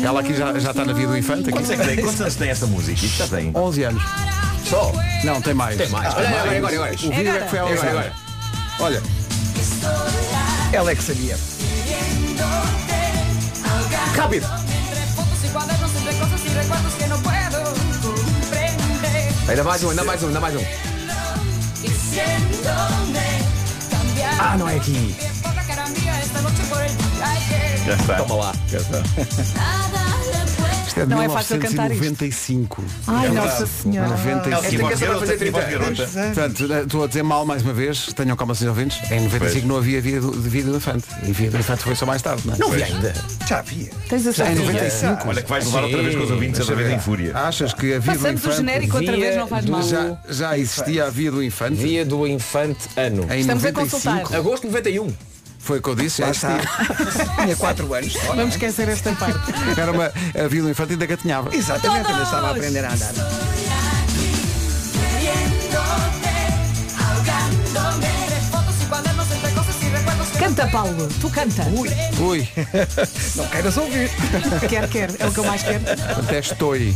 Ela 0.04 0.20
aqui 0.20 0.34
já, 0.34 0.58
já 0.58 0.70
está 0.70 0.84
na 0.84 0.92
vida 0.92 1.08
do 1.08 1.16
infante. 1.16 1.50
Quantos, 1.50 1.70
é 1.70 1.74
aqui. 1.74 1.86
Tem, 1.86 1.96
quantos 2.04 2.20
anos 2.20 2.34
tem 2.34 2.50
essa 2.50 2.66
música? 2.66 3.04
Isto 3.04 3.18
já 3.18 3.28
tem. 3.28 3.52
11 3.54 3.82
anos. 3.84 4.02
Só? 4.68 4.92
Não, 5.24 5.40
tem 5.40 5.54
mais. 5.54 5.76
Tem 5.76 5.88
mais. 5.88 6.14
Olha, 6.14 6.28
agora, 6.28 6.56
agora, 6.56 6.74
agora. 6.74 6.92
O 6.92 6.96
vídeo 6.96 7.32
é, 7.32 7.36
é 7.36 7.40
que 7.40 7.50
foi 7.50 7.58
há 7.58 7.64
11 7.66 7.86
anos. 7.86 8.12
Olha. 8.80 9.02
Ela 10.72 10.90
é 10.90 10.94
que 10.94 11.02
sabia. 11.02 11.36
Rápido. 14.20 14.46
Ainda 19.48 19.64
mais 19.64 19.82
um, 19.82 19.90
ainda 19.90 20.04
mais 20.04 20.22
um, 20.22 20.26
ainda 20.26 20.40
mais 20.40 20.56
um. 20.56 20.60
Ah, 24.38 24.58
não 24.58 24.68
é 24.68 24.76
aqui. 24.76 25.16
Já 27.86 27.94
está. 27.94 28.16
Toma 28.16 28.34
lá. 28.34 28.52
Já 28.68 28.78
está. 28.78 28.98
é 31.02 31.06
de 31.06 31.10
Não 31.14 31.22
é 31.22 31.28
fácil 31.28 31.58
cantar 31.58 31.90
isto. 31.90 32.00
1995. 32.02 32.84
Ai, 33.06 33.26
É 33.26 33.30
Nossa. 33.30 33.66
Senhora. 33.66 34.08
95. 34.08 35.04
Ela 35.04 35.18
fazer 35.20 35.36
30 35.38 35.60
garota. 35.62 36.06
Portanto, 36.06 36.72
eh, 36.72 36.82
estou 36.82 37.04
a 37.04 37.06
dizer 37.06 37.22
mal 37.22 37.44
mais 37.46 37.62
uma 37.62 37.72
vez, 37.72 38.06
tenham 38.14 38.36
calma, 38.36 38.54
senhores 38.54 38.78
ouvintes. 38.78 39.10
Em 39.10 39.20
95 39.20 39.66
não 39.66 39.76
havia 39.76 40.00
vida 40.00 40.20
vida 40.20 40.70
do 40.70 40.76
infante. 40.76 41.04
E 41.22 41.32
vida 41.32 41.50
do 41.52 41.58
infante 41.58 41.82
foi 41.82 41.94
só 41.94 42.06
mais 42.06 42.22
tarde, 42.22 42.42
não 42.46 42.54
é? 42.54 42.58
Não 42.58 42.70
vi 42.70 42.82
ainda. 42.82 43.14
Já 43.48 43.58
havia. 43.60 43.90
Tens 44.08 44.26
a 44.26 44.30
Em 44.30 44.32
certeza. 44.32 44.62
95. 44.62 45.28
Olha 45.28 45.42
que 45.42 45.48
vais 45.48 45.64
levar 45.66 45.84
outra 45.84 46.02
vez 46.02 46.14
com 46.16 46.22
os 46.24 46.30
ouvintes 46.30 46.60
outra 46.60 46.76
vez 46.76 46.90
em 46.90 46.98
fúria. 46.98 47.36
Achas 47.36 47.72
que 47.74 47.94
a 47.94 47.98
vida 47.98 48.12
do 48.12 48.18
Passamos 48.18 48.24
o 48.44 48.46
infante 48.48 48.56
genérico 48.56 48.96
outra 48.96 49.16
vez, 49.16 49.36
não 49.36 49.46
faz 49.46 49.66
mal. 49.66 49.82
já, 49.82 50.16
já 50.28 50.58
existia 50.58 51.06
a 51.06 51.10
via 51.10 51.30
do 51.30 51.42
infante? 51.42 51.74
Via 51.76 52.04
do 52.04 52.26
infante 52.26 52.88
ano. 52.96 53.26
Em 53.32 53.40
Estamos 53.40 53.64
a 53.64 53.72
95. 53.72 53.80
consultar. 53.90 54.36
Agosto 54.38 54.62
de 54.62 54.68
91. 54.68 55.12
Foi 55.60 55.78
o 55.78 55.82
que 55.82 55.88
eu 55.88 55.94
disse, 55.94 56.18
já 56.18 56.26
Lá 56.26 56.32
está. 56.32 56.58
Tinha 57.44 57.56
4 57.56 57.94
anos. 57.94 58.12
só, 58.12 58.18
é? 58.18 58.36
Vamos 58.36 58.54
esquecer 58.54 58.88
esta 58.88 59.12
parte. 59.12 59.38
Era 59.78 59.92
uma, 59.92 60.06
a 60.06 60.48
vida 60.48 60.64
do 60.64 60.70
infante 60.70 60.92
ainda 60.92 61.06
gatinhava. 61.06 61.54
Exatamente, 61.54 62.10
ainda 62.10 62.22
estava 62.22 62.48
a 62.48 62.50
aprender 62.50 62.84
a 62.84 62.92
andar. 62.92 63.12
Canta, 70.38 70.66
Paulo. 70.68 71.08
Tu 71.20 71.28
canta. 71.30 71.62
Ui, 71.68 71.88
Ui, 72.18 72.48
não 73.36 73.46
queiras 73.48 73.76
ouvir. 73.76 74.10
Quer, 74.68 74.88
quer. 74.88 75.10
É 75.18 75.26
o 75.26 75.32
que 75.32 75.38
eu 75.38 75.44
mais 75.44 75.62
quero. 75.62 75.82
até 76.18 76.38
estou. 76.38 76.74
Estou. 76.74 76.94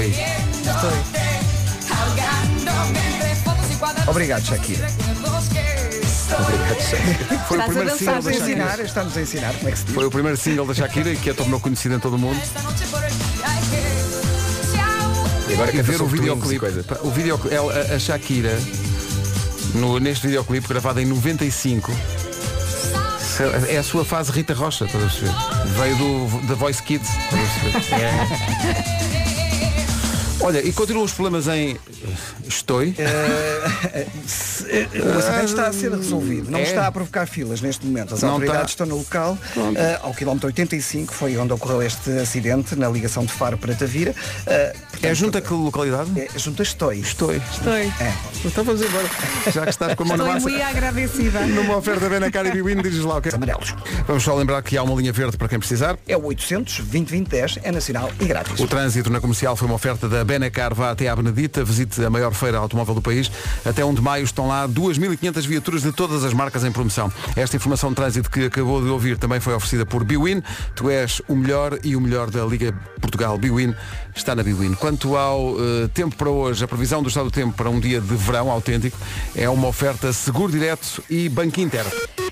Estou. 0.00 1.25
Obrigado, 4.08 4.44
Shakira. 4.44 4.88
Foi 7.48 7.58
o 7.58 7.60
Estás 7.60 7.60
a 7.60 7.64
primeiro 7.64 7.90
dançar, 7.90 7.98
single 7.98 8.22
da 8.22 8.26
Estamos 8.26 8.26
a 8.26 8.32
Shakira. 8.32 8.40
ensinar, 8.40 8.80
estamos 8.84 9.16
a 9.16 9.20
ensinar 9.20 9.54
como 9.54 9.68
é 9.68 9.72
que 9.72 9.78
se 9.78 9.84
diz. 9.84 9.94
Foi 9.94 10.04
o 10.06 10.10
primeiro 10.10 10.36
single 10.36 10.66
da 10.66 10.74
Shakira 10.74 11.10
e 11.12 11.16
que 11.16 11.30
a 11.30 11.34
tornou 11.34 11.60
conhecida 11.60 11.94
em 11.94 11.98
todo 11.98 12.14
o 12.16 12.18
mundo. 12.18 12.40
E 15.48 15.52
agora 15.54 15.70
E 15.70 15.72
canta 15.76 15.82
ver 15.84 16.02
o 16.02 16.06
videoclipe. 16.06 16.82
Pá, 16.84 16.96
O 17.02 17.10
videoclipe, 17.10 17.54
ela- 17.54 17.72
a, 17.72 17.94
a 17.94 17.98
Shakira, 17.98 18.58
no, 19.74 19.98
neste 20.00 20.26
videoclipe 20.26 20.66
gravado 20.68 21.00
em 21.00 21.06
95, 21.06 21.92
se- 23.20 23.72
é 23.72 23.78
a 23.78 23.82
sua 23.82 24.04
fase 24.04 24.32
Rita 24.32 24.54
Rocha, 24.54 24.84
estás 24.86 25.02
a 25.04 25.06
perceber? 25.06 25.32
Veio 25.78 25.96
do, 25.96 26.46
da 26.48 26.54
Voice 26.54 26.82
Kids. 26.82 27.08
estás 27.08 27.40
a 27.40 27.70
perceber? 27.70 27.96
É. 28.96 29.06
Olha, 30.40 30.60
e 30.64 30.72
continuam 30.72 31.04
os 31.04 31.12
problemas 31.12 31.48
em 31.48 31.76
Estou. 32.48 32.82
Eh, 32.82 34.06
o 35.04 35.18
acidente 35.18 35.44
está 35.46 35.66
a 35.68 35.72
ser 35.72 35.90
resolvido. 35.92 36.50
Não 36.50 36.58
É? 36.58 36.62
está 36.62 36.86
a 36.86 36.92
provocar 36.92 37.26
filas 37.26 37.60
neste 37.60 37.86
momento. 37.86 38.14
As 38.14 38.22
Não 38.22 38.30
autoridades 38.30 38.70
está. 38.72 38.84
estão 38.84 38.86
no 38.86 38.96
local. 39.02 39.38
Eh, 39.76 39.98
ao 40.02 40.14
quilómetro 40.14 40.46
85 40.46 41.12
foi 41.14 41.36
onde 41.36 41.52
ocorreu 41.52 41.82
este 41.82 42.10
acidente, 42.18 42.74
na 42.76 42.88
ligação 42.88 43.24
de 43.24 43.32
Faro 43.32 43.58
para 43.58 43.74
Tavira. 43.74 44.14
Eh, 44.46 44.72
portanto, 44.90 45.04
É 45.04 45.14
junto 45.14 45.38
a 45.38 45.40
que 45.40 45.52
localidade? 45.52 46.10
É 46.20 46.38
junto 46.38 46.62
a 46.62 46.64
Estoi. 46.64 46.98
Estou. 46.98 47.32
Estou. 47.34 47.72
É. 47.72 47.90
Então 48.44 48.64
vamos 48.64 48.80
embora. 48.82 49.08
Já 49.52 49.62
que 49.64 49.70
estás 49.70 49.94
com 49.94 50.02
a 50.04 50.06
mão 50.06 50.16
na 50.16 50.36
Estou 50.36 50.50
massa. 50.52 50.66
agradecida. 50.66 51.40
Numa 51.46 51.76
oferta 51.76 52.08
bem 52.08 52.20
na 52.20 52.30
cara 52.30 52.48
e 52.48 52.52
Biwin, 52.52 52.80
dizes 52.82 53.04
lá 53.04 53.16
o 53.18 53.22
que 53.22 53.28
é. 53.28 53.34
Amarelos. 53.34 53.74
Vamos 54.06 54.22
só 54.22 54.34
lembrar 54.34 54.62
que 54.62 54.76
há 54.76 54.82
uma 54.82 54.94
linha 54.94 55.12
verde 55.12 55.36
para 55.36 55.48
quem 55.48 55.58
precisar. 55.58 55.98
É 56.08 56.16
o 56.16 56.24
800 56.24 56.80
2010 56.80 57.58
é 57.62 57.70
nacional 57.72 58.10
e 58.20 58.24
grátis. 58.24 58.58
O 58.60 58.66
trânsito 58.66 59.10
na 59.10 59.20
comercial 59.20 59.56
foi 59.56 59.66
uma 59.66 59.74
oferta 59.74 60.08
da 60.08 60.24
Benacar. 60.24 60.74
Vá 60.74 60.90
até 60.90 61.08
à 61.08 61.16
Benedita, 61.16 61.62
visite 61.64 61.95
a 62.04 62.10
maior 62.10 62.32
feira 62.32 62.58
automóvel 62.58 62.94
do 62.94 63.02
país. 63.02 63.30
Até 63.64 63.84
1 63.84 63.94
de 63.94 64.00
maio 64.00 64.24
estão 64.24 64.48
lá 64.48 64.68
2.500 64.68 65.46
viaturas 65.46 65.82
de 65.82 65.92
todas 65.92 66.24
as 66.24 66.32
marcas 66.32 66.64
em 66.64 66.72
promoção. 66.72 67.12
Esta 67.34 67.56
informação 67.56 67.90
de 67.90 67.96
trânsito 67.96 68.30
que 68.30 68.46
acabou 68.46 68.82
de 68.82 68.88
ouvir 68.88 69.18
também 69.18 69.40
foi 69.40 69.54
oferecida 69.54 69.86
por 69.86 70.04
Biwin. 70.04 70.42
Tu 70.74 70.90
és 70.90 71.22
o 71.28 71.34
melhor 71.34 71.78
e 71.82 71.96
o 71.96 72.00
melhor 72.00 72.30
da 72.30 72.44
Liga 72.44 72.72
Portugal. 73.00 73.38
Biwin 73.38 73.74
está 74.14 74.34
na 74.34 74.42
Biwin. 74.42 74.74
Quanto 74.74 75.16
ao 75.16 75.56
eh, 75.58 75.88
tempo 75.92 76.16
para 76.16 76.30
hoje, 76.30 76.64
a 76.64 76.68
previsão 76.68 77.02
do 77.02 77.08
estado 77.08 77.26
do 77.26 77.30
tempo 77.30 77.52
para 77.54 77.70
um 77.70 77.78
dia 77.78 78.00
de 78.00 78.14
verão 78.16 78.50
autêntico 78.50 78.96
é 79.34 79.48
uma 79.48 79.68
oferta 79.68 80.12
Seguro 80.12 80.52
Direto 80.52 81.02
e 81.08 81.28
Banco 81.28 81.60
Inter. 81.60 81.84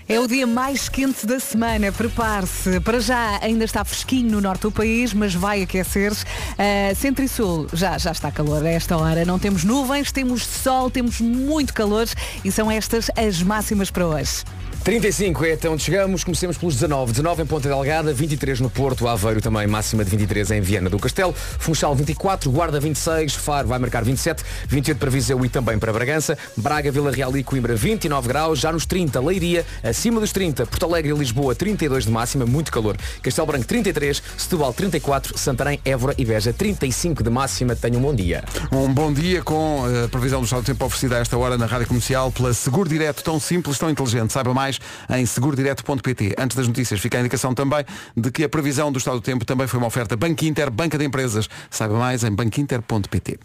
É 0.06 0.20
o 0.20 0.26
dia 0.26 0.46
mais 0.46 0.88
quente 0.88 1.26
da 1.26 1.40
semana. 1.40 1.90
Prepare-se. 1.90 2.78
Para 2.80 3.00
já 3.00 3.38
ainda 3.42 3.64
está 3.64 3.82
fresquinho 3.84 4.32
no 4.32 4.40
norte 4.40 4.62
do 4.62 4.70
país, 4.70 5.14
mas 5.14 5.34
vai 5.34 5.62
aquecer. 5.62 6.12
Uh, 6.12 6.94
centro 6.94 7.24
e 7.24 7.28
sul 7.28 7.66
já, 7.72 7.96
já 7.96 8.12
está 8.12 8.30
calor 8.30 8.64
a 8.64 8.68
esta 8.68 8.98
hora. 8.98 9.24
Não 9.24 9.38
temos 9.38 9.64
nuvens, 9.64 10.12
temos 10.12 10.44
sol, 10.44 10.90
temos 10.90 11.20
muito 11.20 11.72
calor 11.72 12.06
e 12.44 12.52
são 12.52 12.70
estas 12.70 13.10
as 13.16 13.42
máximas 13.42 13.90
para 13.90 14.06
hoje. 14.06 14.44
35 14.84 15.46
é 15.46 15.54
até 15.54 15.66
onde 15.70 15.82
chegamos, 15.82 16.22
comecemos 16.22 16.58
pelos 16.58 16.74
19. 16.74 17.12
19 17.12 17.42
em 17.42 17.46
Ponta 17.46 17.70
Delgada, 17.70 18.12
23 18.12 18.60
no 18.60 18.68
Porto, 18.68 19.08
Aveiro 19.08 19.40
também, 19.40 19.66
máxima 19.66 20.04
de 20.04 20.10
23 20.10 20.50
em 20.50 20.60
Viana 20.60 20.90
do 20.90 20.98
Castelo, 20.98 21.32
Funchal 21.32 21.94
24, 21.94 22.50
Guarda 22.50 22.78
26, 22.78 23.34
Faro 23.34 23.66
vai 23.66 23.78
marcar 23.78 24.04
27, 24.04 24.44
28 24.68 24.98
para 24.98 25.08
Viseu 25.08 25.42
e 25.42 25.48
também 25.48 25.78
para 25.78 25.90
Bragança, 25.90 26.36
Braga, 26.54 26.92
Vila 26.92 27.10
Real 27.10 27.34
e 27.34 27.42
Coimbra 27.42 27.74
29 27.74 28.28
graus, 28.28 28.58
já 28.58 28.70
nos 28.70 28.84
30, 28.84 29.18
Leiria, 29.20 29.64
acima 29.82 30.20
dos 30.20 30.32
30, 30.32 30.66
Porto 30.66 30.84
Alegre 30.84 31.12
e 31.12 31.16
Lisboa 31.16 31.54
32 31.54 32.04
de 32.04 32.10
máxima, 32.10 32.44
muito 32.44 32.70
calor, 32.70 32.94
Castelo 33.22 33.46
Branco 33.46 33.64
33, 33.64 34.22
Setúbal 34.36 34.74
34, 34.74 35.38
Santarém, 35.38 35.80
Évora 35.82 36.14
e 36.18 36.26
Beja 36.26 36.52
35 36.52 37.22
de 37.22 37.30
máxima, 37.30 37.74
tenham 37.74 38.00
um 38.00 38.02
bom 38.02 38.14
dia. 38.14 38.44
Um 38.70 38.92
bom 38.92 39.10
dia 39.10 39.42
com 39.42 39.84
a 40.04 40.08
previsão 40.08 40.40
do 40.40 40.44
estado 40.44 40.60
do 40.60 40.66
tempo 40.66 40.84
oferecida 40.84 41.16
a 41.16 41.20
esta 41.20 41.38
hora 41.38 41.56
na 41.56 41.64
Rádio 41.64 41.86
Comercial 41.86 42.30
pela 42.30 42.52
Seguro 42.52 42.86
Direto, 42.86 43.24
tão 43.24 43.40
simples, 43.40 43.78
tão 43.78 43.88
inteligente. 43.88 44.30
Saiba 44.30 44.52
mais 44.52 44.73
em 45.10 45.26
segurodireto.pt. 45.26 46.34
Antes 46.38 46.56
das 46.56 46.66
notícias, 46.66 47.00
fica 47.00 47.18
a 47.18 47.20
indicação 47.20 47.54
também 47.54 47.84
de 48.16 48.30
que 48.30 48.44
a 48.44 48.48
previsão 48.48 48.90
do 48.90 48.98
estado 48.98 49.18
do 49.18 49.22
tempo 49.22 49.44
também 49.44 49.66
foi 49.66 49.78
uma 49.78 49.86
oferta 49.86 50.16
Banco 50.16 50.44
Inter, 50.44 50.70
Banca 50.70 50.98
de 50.98 51.04
Empresas. 51.04 51.48
Saiba 51.70 51.94
mais 51.94 52.24
em 52.24 52.30
banquinter.pt. 52.30 53.38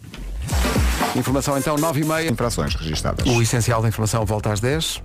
Informação 1.16 1.58
então 1.58 1.76
9 1.76 2.00
e 2.00 2.04
meia. 2.04 2.30
Infrações 2.30 2.74
registadas. 2.74 3.26
O 3.26 3.42
essencial 3.42 3.82
da 3.82 3.88
informação 3.88 4.24
volta 4.24 4.52
às 4.52 4.60
10. 4.60 5.02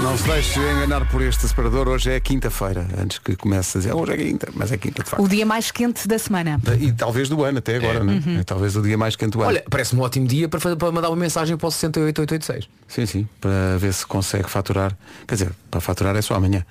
Não 0.00 0.16
se 0.16 0.24
deixe 0.24 0.58
enganar 0.60 1.08
por 1.10 1.22
este 1.22 1.46
separador. 1.48 1.88
Hoje 1.88 2.10
é 2.10 2.20
quinta-feira. 2.20 2.86
Antes 2.98 3.18
que 3.18 3.34
comece 3.36 3.78
a 3.78 3.80
dizer, 3.80 3.94
hoje 3.94 4.12
é 4.12 4.16
quinta, 4.16 4.48
mas 4.54 4.70
é 4.72 4.76
quinta 4.76 5.02
de 5.02 5.08
facto. 5.10 5.22
O 5.22 5.28
dia 5.28 5.46
mais 5.46 5.70
quente 5.70 6.06
da 6.06 6.18
semana. 6.18 6.60
E 6.80 6.92
talvez 6.92 7.28
do 7.28 7.42
ano 7.42 7.58
até 7.58 7.76
agora, 7.76 8.04
né? 8.04 8.20
Uhum. 8.24 8.38
É 8.38 8.44
talvez 8.44 8.76
o 8.76 8.82
dia 8.82 8.96
mais 8.98 9.16
quente 9.16 9.32
do 9.32 9.40
ano. 9.40 9.48
Olha, 9.50 9.64
parece-me 9.70 10.00
um 10.00 10.04
ótimo 10.04 10.26
dia 10.26 10.48
para, 10.48 10.60
fazer- 10.60 10.76
para 10.76 10.92
mandar 10.92 11.08
uma 11.08 11.16
mensagem 11.16 11.56
para 11.56 11.66
o 11.66 11.70
68886. 11.70 12.68
Sim, 12.86 13.06
sim, 13.06 13.28
para 13.40 13.76
ver 13.78 13.92
se 13.94 14.06
consegue 14.06 14.48
faturar. 14.50 14.96
Quer 15.26 15.34
dizer, 15.34 15.52
para 15.70 15.80
faturar 15.80 16.14
é 16.16 16.22
só 16.22 16.34
amanhã. 16.34 16.64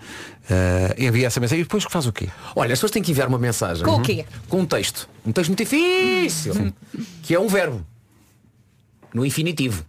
Uh, 0.49 1.03
envia 1.03 1.27
essa 1.27 1.39
mensagem 1.39 1.61
e 1.61 1.63
depois 1.63 1.85
que 1.85 1.91
faz 1.91 2.05
o 2.05 2.13
quê? 2.13 2.29
Olha, 2.55 2.73
as 2.73 2.79
pessoas 2.79 2.91
têm 2.91 3.01
que 3.01 3.11
enviar 3.11 3.27
uma 3.27 3.39
mensagem. 3.39 3.83
Com 3.83 3.95
o 3.95 4.01
quê? 4.01 4.25
Com 4.47 4.61
um 4.61 4.65
texto. 4.65 5.09
Um 5.25 5.31
texto 5.31 5.49
muito 5.49 5.59
difícil. 5.63 6.73
que 7.23 7.33
é 7.33 7.39
um 7.39 7.47
verbo. 7.47 7.83
No 9.13 9.25
infinitivo. 9.25 9.83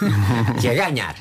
que 0.60 0.68
é 0.68 0.74
ganhar. 0.74 1.14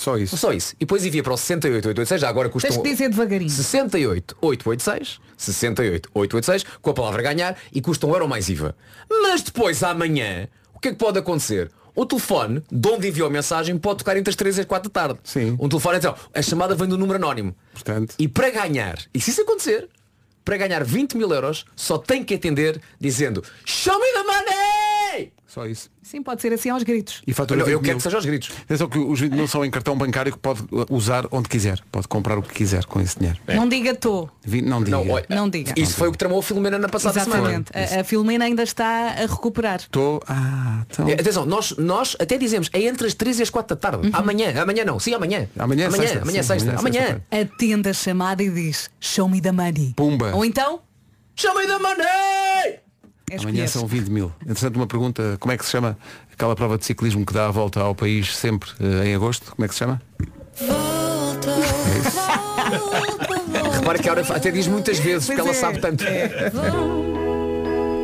Só 0.00 0.16
isso. 0.16 0.34
Só 0.38 0.50
isso. 0.50 0.72
E 0.76 0.80
depois 0.80 1.04
envia 1.04 1.22
para 1.22 1.34
o 1.34 1.36
68886, 1.36 2.20
já 2.22 2.28
agora 2.30 2.48
custa 2.48 2.68
Tens 2.68 2.80
que 2.80 2.88
dizer 2.88 3.10
devagarinho. 3.10 3.50
68886, 3.50 5.20
68886, 5.36 6.64
com 6.80 6.88
a 6.90 6.94
palavra 6.94 7.20
ganhar 7.22 7.54
e 7.70 7.82
custa 7.82 8.06
um 8.06 8.12
euro 8.14 8.26
mais 8.26 8.48
IVA. 8.48 8.74
Mas 9.10 9.42
depois, 9.42 9.82
amanhã, 9.82 10.48
o 10.72 10.80
que 10.80 10.88
é 10.88 10.92
que 10.92 10.96
pode 10.96 11.18
acontecer? 11.18 11.70
O 11.94 12.06
telefone, 12.06 12.62
de 12.72 12.88
onde 12.88 13.08
enviou 13.08 13.28
a 13.28 13.30
mensagem, 13.30 13.76
pode 13.76 13.98
tocar 13.98 14.16
entre 14.16 14.30
as 14.30 14.36
3 14.36 14.56
e 14.56 14.60
as 14.60 14.66
4 14.66 14.88
da 14.90 15.00
tarde. 15.02 15.20
Sim. 15.22 15.54
Um 15.60 15.68
telefone, 15.68 15.98
então, 15.98 16.14
a 16.34 16.40
chamada 16.40 16.74
vem 16.74 16.88
do 16.88 16.96
número 16.96 17.16
anónimo. 17.16 17.54
Portanto, 17.74 18.14
E 18.18 18.26
para 18.26 18.48
ganhar, 18.48 18.96
e 19.12 19.20
se 19.20 19.30
isso 19.32 19.42
acontecer, 19.42 19.86
para 20.42 20.56
ganhar 20.56 20.82
20 20.82 21.18
mil 21.18 21.30
euros, 21.30 21.66
só 21.76 21.98
tem 21.98 22.24
que 22.24 22.32
atender 22.34 22.80
dizendo 22.98 23.44
Show 23.66 23.98
me 23.98 24.06
the 24.14 24.22
money! 24.22 25.32
Só 25.52 25.66
isso. 25.66 25.90
Sim, 26.00 26.22
pode 26.22 26.40
ser 26.40 26.52
assim 26.52 26.70
aos 26.70 26.84
gritos. 26.84 27.22
E 27.26 27.34
fatura 27.34 27.58
Não, 27.60 27.66
eu 27.68 27.78
20 27.78 27.84
quero 27.84 27.88
mil. 27.94 27.96
que 27.96 28.02
seja 28.04 28.16
aos 28.16 28.24
gritos. 28.24 28.50
Atenção 28.62 28.88
que 28.88 28.98
os 29.00 29.18
20 29.20 29.32
mil 29.32 29.48
são 29.48 29.64
em 29.64 29.70
cartão 29.70 29.98
bancário 29.98 30.30
que 30.32 30.38
pode 30.38 30.62
usar 30.88 31.26
onde 31.32 31.48
quiser. 31.48 31.80
Pode 31.90 32.06
comprar 32.06 32.38
o 32.38 32.42
que 32.42 32.54
quiser 32.54 32.84
com 32.84 33.00
esse 33.00 33.18
dinheiro. 33.18 33.38
Não 33.48 33.68
diga 33.68 33.92
tô. 33.96 34.28
Vi- 34.44 34.62
Não 34.62 34.78
diga. 34.82 34.96
Não, 34.96 35.10
olha, 35.10 35.26
Não 35.28 35.48
diga. 35.50 35.74
Isso 35.76 35.94
foi 35.94 36.06
o 36.08 36.12
que 36.12 36.18
tramou 36.18 36.38
a 36.38 36.42
Filomena 36.42 36.78
na 36.78 36.88
passada 36.88 37.18
Exatamente. 37.20 37.72
semana. 37.72 37.96
A, 37.96 38.00
a 38.00 38.04
Filomena 38.04 38.44
ainda 38.44 38.62
está 38.62 39.08
a 39.08 39.26
recuperar. 39.26 39.80
Estou. 39.80 40.22
Ah, 40.28 40.84
então. 40.88 41.08
É, 41.08 41.14
Atenção, 41.14 41.44
nós, 41.44 41.72
nós 41.76 42.16
até 42.20 42.38
dizemos, 42.38 42.70
é 42.72 42.82
entre 42.82 43.08
as 43.08 43.14
3 43.14 43.40
e 43.40 43.42
as 43.42 43.50
4 43.50 43.74
da 43.76 43.80
tarde. 43.90 44.08
Amanhã, 44.12 44.54
amanhã 44.62 44.84
não, 44.84 45.00
sim, 45.00 45.12
amanhã. 45.14 45.48
Amanhã 45.58 45.84
é 45.84 45.86
amanhã, 45.88 46.02
sexta, 46.06 46.22
amanhã 46.22 46.38
é 46.38 46.42
sim, 46.42 46.48
sexta. 46.48 46.70
amanhã 46.70 46.76
é 46.76 46.78
Amanhã. 46.78 47.02
sexta-feira. 47.18 47.50
Atende 47.54 47.88
a 47.88 47.92
chamada 47.92 48.42
e 48.44 48.50
diz 48.50 48.88
Show 49.00 49.28
me 49.28 49.40
the 49.40 49.50
money. 49.50 49.94
Pumba. 49.96 50.32
Ou 50.32 50.44
então 50.44 50.80
Chama 51.34 51.66
da 51.66 51.78
money! 51.78 52.80
É 53.30 53.36
Amanhã 53.38 53.66
são 53.66 53.86
20 53.86 54.08
mil. 54.08 54.32
Entretanto, 54.42 54.76
uma 54.76 54.86
pergunta, 54.86 55.36
como 55.38 55.52
é 55.52 55.56
que 55.56 55.64
se 55.64 55.70
chama 55.70 55.96
aquela 56.32 56.56
prova 56.56 56.76
de 56.78 56.84
ciclismo 56.84 57.24
que 57.24 57.32
dá 57.32 57.46
a 57.46 57.50
volta 57.50 57.80
ao 57.80 57.94
país 57.94 58.34
sempre 58.36 58.70
eh, 58.80 59.08
em 59.08 59.14
agosto? 59.14 59.52
Como 59.54 59.64
é 59.64 59.68
que 59.68 59.74
se 59.74 59.78
chama? 59.78 60.00
Repara 63.74 63.98
que 63.98 64.08
a 64.08 64.12
hora 64.12 64.22
até 64.34 64.50
diz 64.50 64.66
muitas 64.66 64.98
vezes, 64.98 65.26
porque 65.26 65.40
ela 65.40 65.48
Pois 65.50 65.58
é. 65.58 65.60
sabe 65.60 65.78
tanto. 65.80 66.04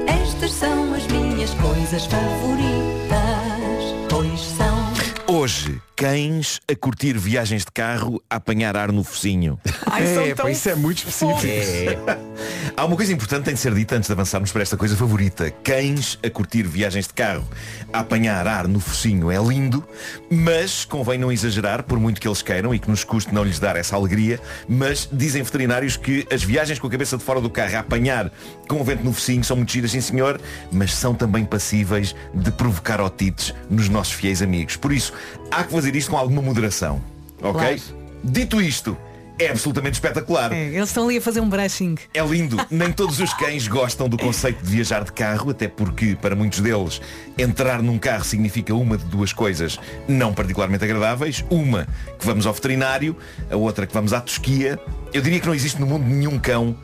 Estas 0.06 0.52
são 0.52 0.94
as 0.94 1.06
minhas 1.08 1.50
coisas 1.54 2.06
favoritas, 2.06 4.08
pois 4.08 4.40
são. 4.40 4.86
Hoje, 5.28 5.80
cães 5.96 6.60
a 6.70 6.76
curtir 6.76 7.16
viagens 7.16 7.64
de 7.64 7.72
carro 7.72 8.22
a 8.28 8.36
apanhar 8.36 8.76
ar 8.76 8.92
no 8.92 9.02
focinho. 9.02 9.58
Ai, 9.86 10.30
é, 10.30 10.34
pá, 10.34 10.50
isso 10.50 10.68
é 10.68 10.74
muito 10.74 10.98
específico. 10.98 11.42
É. 11.46 12.18
Há 12.76 12.84
uma 12.84 12.94
coisa 12.94 13.14
importante 13.14 13.38
que 13.38 13.44
tem 13.46 13.54
de 13.54 13.60
ser 13.60 13.74
dita 13.74 13.96
antes 13.96 14.06
de 14.06 14.12
avançarmos 14.12 14.52
para 14.52 14.60
esta 14.60 14.76
coisa 14.76 14.94
favorita. 14.94 15.50
Cães 15.50 16.18
a 16.22 16.28
curtir 16.28 16.64
viagens 16.64 17.06
de 17.06 17.14
carro, 17.14 17.48
a 17.90 18.00
apanhar 18.00 18.46
ar 18.46 18.68
no 18.68 18.78
focinho 18.78 19.30
é 19.30 19.38
lindo, 19.38 19.82
mas 20.30 20.84
convém 20.84 21.18
não 21.18 21.32
exagerar, 21.32 21.82
por 21.82 21.98
muito 21.98 22.20
que 22.20 22.28
eles 22.28 22.42
queiram 22.42 22.74
e 22.74 22.78
que 22.78 22.90
nos 22.90 23.02
custe 23.02 23.32
não 23.32 23.42
lhes 23.42 23.58
dar 23.58 23.76
essa 23.76 23.96
alegria, 23.96 24.38
mas 24.68 25.08
dizem 25.10 25.42
veterinários 25.42 25.96
que 25.96 26.26
as 26.30 26.42
viagens 26.42 26.78
com 26.78 26.86
a 26.86 26.90
cabeça 26.90 27.16
de 27.16 27.24
fora 27.24 27.40
do 27.40 27.48
carro 27.48 27.74
a 27.74 27.80
apanhar 27.80 28.30
com 28.68 28.80
o 28.80 28.84
vento 28.84 29.02
no 29.02 29.14
focinho 29.14 29.42
são 29.42 29.56
muito 29.56 29.72
giras, 29.72 29.92
sim 29.92 30.02
senhor, 30.02 30.38
mas 30.70 30.94
são 30.94 31.14
também 31.14 31.44
passíveis 31.46 32.14
de 32.34 32.50
provocar 32.50 33.00
otites 33.00 33.54
nos 33.70 33.88
nossos 33.88 34.12
fiéis 34.12 34.42
amigos. 34.42 34.76
Por 34.76 34.92
isso, 34.92 35.14
há 35.50 35.64
que 35.64 35.72
fazer 35.72 35.85
isto 35.94 36.10
com 36.10 36.16
alguma 36.16 36.42
moderação. 36.42 37.00
Ok? 37.42 37.60
Claro. 37.60 37.80
Dito 38.24 38.60
isto, 38.60 38.96
é 39.38 39.50
absolutamente 39.50 39.94
espetacular. 39.94 40.52
É, 40.52 40.68
eles 40.68 40.88
estão 40.88 41.04
ali 41.04 41.18
a 41.18 41.20
fazer 41.20 41.40
um 41.40 41.48
brushing. 41.48 41.96
É 42.14 42.24
lindo. 42.24 42.56
Nem 42.70 42.90
todos 42.90 43.20
os 43.20 43.32
cães 43.34 43.68
gostam 43.68 44.08
do 44.08 44.16
conceito 44.16 44.64
de 44.64 44.70
viajar 44.70 45.04
de 45.04 45.12
carro, 45.12 45.50
até 45.50 45.68
porque, 45.68 46.16
para 46.20 46.34
muitos 46.34 46.60
deles, 46.60 47.00
entrar 47.36 47.82
num 47.82 47.98
carro 47.98 48.24
significa 48.24 48.74
uma 48.74 48.96
de 48.96 49.04
duas 49.04 49.32
coisas 49.32 49.78
não 50.08 50.32
particularmente 50.32 50.84
agradáveis. 50.84 51.44
Uma, 51.50 51.86
que 52.18 52.24
vamos 52.24 52.46
ao 52.46 52.52
veterinário, 52.54 53.14
a 53.50 53.56
outra 53.56 53.86
que 53.86 53.92
vamos 53.92 54.12
à 54.12 54.20
tosquia. 54.20 54.78
Eu 55.12 55.20
diria 55.20 55.38
que 55.38 55.46
não 55.46 55.54
existe 55.54 55.78
no 55.80 55.86
mundo 55.86 56.06
nenhum 56.06 56.38
cão 56.38 56.76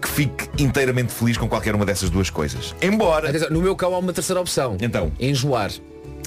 que 0.00 0.08
fique 0.08 0.48
inteiramente 0.58 1.12
feliz 1.12 1.36
com 1.36 1.48
qualquer 1.48 1.74
uma 1.76 1.86
dessas 1.86 2.10
duas 2.10 2.28
coisas. 2.28 2.74
Embora. 2.82 3.28
Atenção, 3.28 3.50
no 3.50 3.62
meu 3.62 3.76
cão 3.76 3.94
há 3.94 3.98
uma 3.98 4.12
terceira 4.12 4.40
opção. 4.40 4.76
Então. 4.80 5.12
Enjoar. 5.20 5.70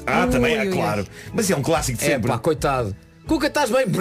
Ah, 0.07 0.27
também, 0.27 0.53
Ui, 0.53 0.65
é 0.65 0.69
ui, 0.69 0.73
claro. 0.75 1.07
Mas 1.33 1.49
é 1.49 1.55
um 1.55 1.61
clássico 1.61 1.97
de 1.97 2.05
É 2.05 2.07
sempre. 2.09 2.27
pá, 2.29 2.37
coitado. 2.37 2.95
Cuca, 3.27 3.47
estás 3.47 3.71
bem? 3.71 3.85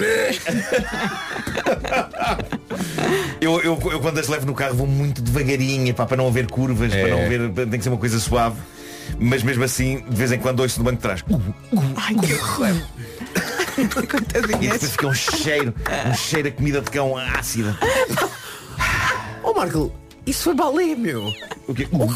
Eu, 3.41 3.61
eu, 3.61 3.79
eu 3.91 3.99
quando 3.99 4.17
as 4.19 4.27
levo 4.27 4.45
no 4.45 4.53
carro 4.53 4.75
vou 4.75 4.87
muito 4.87 5.21
devagarinho 5.21 5.93
pá, 5.93 6.05
para 6.05 6.17
não 6.17 6.27
haver 6.27 6.47
curvas, 6.47 6.91
É. 6.93 7.01
para 7.01 7.09
não 7.15 7.25
haver. 7.25 7.51
Tem 7.67 7.77
que 7.79 7.81
ser 7.83 7.89
uma 7.89 7.97
coisa 7.97 8.19
suave. 8.19 8.57
Mas 9.19 9.43
mesmo 9.43 9.63
assim, 9.63 10.03
de 10.09 10.15
vez 10.15 10.31
em 10.31 10.39
quando 10.39 10.61
ouço 10.61 10.79
no 10.79 10.85
banco 10.85 10.97
de 10.97 11.01
trás. 11.01 11.21
Uh, 11.29 11.53
Ai, 11.97 12.15
que 12.15 12.33
horror. 12.33 12.75
e 13.77 13.87
Coitadinhas. 14.07 14.59
depois 14.73 14.91
fica 14.91 15.07
um 15.07 15.13
cheiro, 15.13 15.73
um 16.09 16.13
cheiro 16.15 16.47
a 16.47 16.51
comida 16.51 16.81
de 16.81 16.89
cão 16.89 17.15
ácida. 17.15 17.77
Oh 19.43 19.53
Marco, 19.53 19.91
isso 20.25 20.43
foi 20.43 20.55
balé, 20.55 20.95
meu. 20.95 21.31
O 21.67 21.73
quê? 21.73 21.87
Uh, 21.91 22.15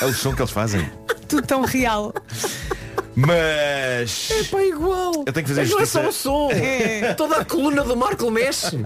É 0.00 0.04
o 0.06 0.12
som 0.14 0.34
que 0.34 0.42
eles 0.42 0.50
fazem. 0.50 0.90
Tudo 1.28 1.46
tão 1.46 1.62
real. 1.62 2.12
Mas. 3.20 4.30
É 4.30 4.44
pá, 4.44 4.62
igual. 4.62 5.24
Eu 5.26 5.32
tenho 5.32 5.44
que 5.44 5.52
fazer 5.52 5.62
Mas 5.62 5.70
não 5.70 5.78
é 5.78 5.80
justiça. 5.80 6.02
só 6.02 6.08
o 6.08 6.12
som. 6.12 6.50
É. 6.58 7.14
Toda 7.14 7.38
a 7.38 7.44
coluna 7.44 7.82
do 7.82 7.96
Marco 7.96 8.30
mexe. 8.30 8.76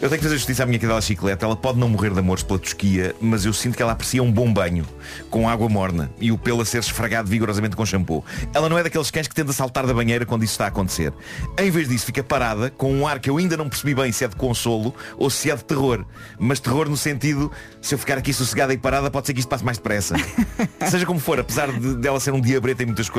Eu 0.00 0.08
tenho 0.08 0.10
que 0.10 0.22
fazer 0.22 0.36
justiça 0.36 0.62
à 0.62 0.66
minha 0.66 0.78
cadela 0.78 1.00
chiclete. 1.00 1.44
Ela 1.44 1.56
pode 1.56 1.78
não 1.78 1.88
morrer 1.88 2.10
de 2.10 2.18
amores 2.18 2.42
pela 2.42 2.58
tosquia, 2.58 3.14
mas 3.20 3.44
eu 3.44 3.52
sinto 3.52 3.76
que 3.76 3.82
ela 3.82 3.92
aprecia 3.92 4.22
um 4.22 4.30
bom 4.30 4.52
banho, 4.52 4.86
com 5.30 5.48
água 5.48 5.68
morna 5.68 6.10
e 6.20 6.30
o 6.30 6.38
pelo 6.38 6.62
a 6.62 6.64
ser 6.64 6.78
esfregado 6.78 7.28
vigorosamente 7.28 7.74
com 7.74 7.84
shampoo. 7.84 8.24
Ela 8.54 8.68
não 8.68 8.78
é 8.78 8.82
daqueles 8.82 9.10
cães 9.10 9.26
que 9.26 9.34
tende 9.34 9.50
a 9.50 9.52
saltar 9.52 9.86
da 9.86 9.94
banheira 9.94 10.24
quando 10.24 10.44
isso 10.44 10.52
está 10.52 10.66
a 10.66 10.68
acontecer. 10.68 11.12
Em 11.58 11.70
vez 11.70 11.88
disso, 11.88 12.06
fica 12.06 12.22
parada 12.22 12.70
com 12.70 12.92
um 12.92 13.06
ar 13.06 13.18
que 13.18 13.28
eu 13.30 13.38
ainda 13.38 13.56
não 13.56 13.68
percebi 13.68 13.94
bem 13.94 14.12
se 14.12 14.24
é 14.24 14.28
de 14.28 14.36
consolo 14.36 14.94
ou 15.16 15.30
se 15.30 15.50
é 15.50 15.56
de 15.56 15.64
terror. 15.64 16.04
Mas 16.38 16.60
terror 16.60 16.88
no 16.88 16.96
sentido, 16.96 17.50
se 17.80 17.94
eu 17.94 17.98
ficar 17.98 18.18
aqui 18.18 18.32
sossegada 18.32 18.72
e 18.72 18.78
parada, 18.78 19.10
pode 19.10 19.26
ser 19.26 19.34
que 19.34 19.40
isto 19.40 19.48
passe 19.48 19.64
mais 19.64 19.78
depressa. 19.78 20.14
Seja 20.88 21.06
como 21.06 21.18
for, 21.18 21.40
apesar 21.40 21.70
de 21.72 21.96
dela 21.96 22.20
ser 22.20 22.32
um 22.32 22.40
diabrete 22.40 22.82
em 22.82 22.86
muitas 22.86 23.08
coisas, 23.08 23.15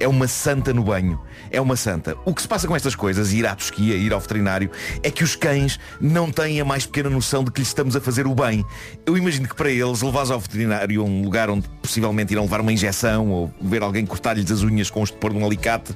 é 0.00 0.08
uma 0.08 0.28
santa 0.28 0.72
no 0.72 0.82
banho. 0.82 1.20
É 1.50 1.60
uma 1.60 1.76
santa. 1.76 2.16
O 2.24 2.34
que 2.34 2.42
se 2.42 2.48
passa 2.48 2.66
com 2.66 2.74
estas 2.74 2.94
coisas, 2.94 3.32
ir 3.32 3.46
à 3.46 3.54
tosquia, 3.54 3.94
ir 3.94 4.12
ao 4.12 4.20
veterinário, 4.20 4.70
é 5.02 5.10
que 5.10 5.22
os 5.24 5.36
cães 5.36 5.78
não 6.00 6.30
têm 6.30 6.60
a 6.60 6.64
mais 6.64 6.86
pequena 6.86 7.10
noção 7.10 7.44
de 7.44 7.50
que 7.50 7.60
lhes 7.60 7.68
estamos 7.68 7.96
a 7.96 8.00
fazer 8.00 8.26
o 8.26 8.34
bem. 8.34 8.64
Eu 9.04 9.16
imagino 9.16 9.48
que 9.48 9.54
para 9.54 9.70
eles, 9.70 10.02
levares 10.02 10.30
ao 10.30 10.40
veterinário 10.40 11.00
a 11.00 11.04
um 11.04 11.22
lugar 11.22 11.50
onde 11.50 11.68
possivelmente 11.86 12.32
irão 12.32 12.42
levar 12.42 12.60
uma 12.60 12.72
injeção 12.72 13.30
ou 13.30 13.54
ver 13.60 13.82
alguém 13.82 14.04
cortar-lhes 14.04 14.50
as 14.50 14.62
unhas 14.62 14.90
com 14.90 15.00
o 15.00 15.04
estupor 15.04 15.32
de 15.32 15.38
um 15.38 15.46
alicate, 15.46 15.94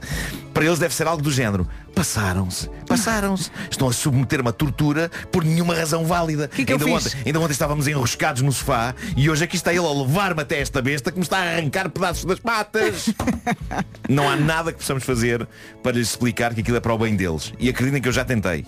para 0.55 0.65
eles 0.65 0.79
deve 0.79 0.95
ser 0.95 1.07
algo 1.07 1.23
do 1.23 1.31
género. 1.31 1.69
Passaram-se, 1.95 2.71
passaram-se. 2.87 3.51
Estão 3.71 3.89
a 3.89 3.93
submeter-me 3.93 4.49
a 4.49 4.53
tortura 4.53 5.11
por 5.31 5.45
nenhuma 5.45 5.75
razão 5.75 6.05
válida. 6.05 6.49
Que 6.49 6.65
que 6.65 6.73
ainda, 6.73 6.87
ontem, 6.87 7.13
ainda 7.27 7.41
ontem 7.41 7.53
estávamos 7.53 7.87
enroscados 7.89 8.43
no 8.43 8.53
sofá 8.53 8.95
e 9.17 9.29
hoje 9.29 9.45
aqui 9.45 9.57
está 9.57 9.73
ele 9.73 9.87
a 9.87 9.93
levar-me 9.93 10.43
até 10.43 10.61
esta 10.61 10.81
besta 10.81 11.11
que 11.11 11.19
me 11.19 11.25
está 11.25 11.39
a 11.39 11.57
arrancar 11.57 11.91
pedaços 11.91 12.25
das 12.25 12.39
patas. 12.39 13.11
Não 14.09 14.29
há 14.29 14.37
nada 14.37 14.73
que 14.73 14.79
possamos 14.79 15.05
fazer 15.05 15.47
para 15.83 15.93
lhes 15.93 16.11
explicar 16.11 16.55
que 16.55 16.61
aquilo 16.61 16.77
é 16.77 16.81
para 16.81 16.95
o 16.95 16.99
bem 16.99 17.17
deles. 17.17 17.53
E 17.59 17.69
acreditem 17.69 18.01
que 18.01 18.09
eu 18.09 18.13
já 18.13 18.25
tentei. 18.25 18.65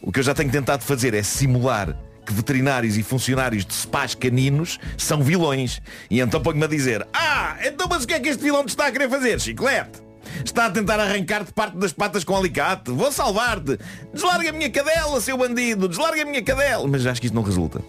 O 0.00 0.10
que 0.10 0.20
eu 0.20 0.24
já 0.24 0.34
tenho 0.34 0.50
tentado 0.50 0.82
fazer 0.82 1.14
é 1.14 1.22
simular 1.22 1.96
que 2.24 2.32
veterinários 2.32 2.96
e 2.96 3.02
funcionários 3.02 3.64
de 3.64 3.74
spas 3.74 4.14
caninos 4.14 4.78
são 4.96 5.22
vilões. 5.22 5.80
E 6.10 6.20
então 6.20 6.40
ponho-me 6.40 6.64
a 6.64 6.68
dizer, 6.68 7.06
ah, 7.12 7.56
então 7.64 7.86
mas 7.88 8.04
o 8.04 8.06
que 8.06 8.14
é 8.14 8.20
que 8.20 8.28
este 8.28 8.42
vilão 8.42 8.64
te 8.64 8.70
está 8.70 8.86
a 8.86 8.92
querer 8.92 9.08
fazer, 9.08 9.40
chiclete? 9.40 10.02
Está 10.44 10.66
a 10.66 10.70
tentar 10.70 10.98
arrancar-te 10.98 11.52
parte 11.52 11.76
das 11.76 11.92
patas 11.92 12.24
com 12.24 12.36
alicate. 12.36 12.90
Vou 12.90 13.12
salvar-te. 13.12 13.78
Deslarga 14.12 14.50
a 14.50 14.52
minha 14.52 14.70
cadela, 14.70 15.20
seu 15.20 15.36
bandido. 15.36 15.88
Deslarga 15.88 16.22
a 16.22 16.24
minha 16.24 16.42
cadela. 16.42 16.88
Mas 16.88 17.06
acho 17.06 17.20
que 17.20 17.26
isto 17.26 17.34
não 17.34 17.42
resulta. 17.42 17.80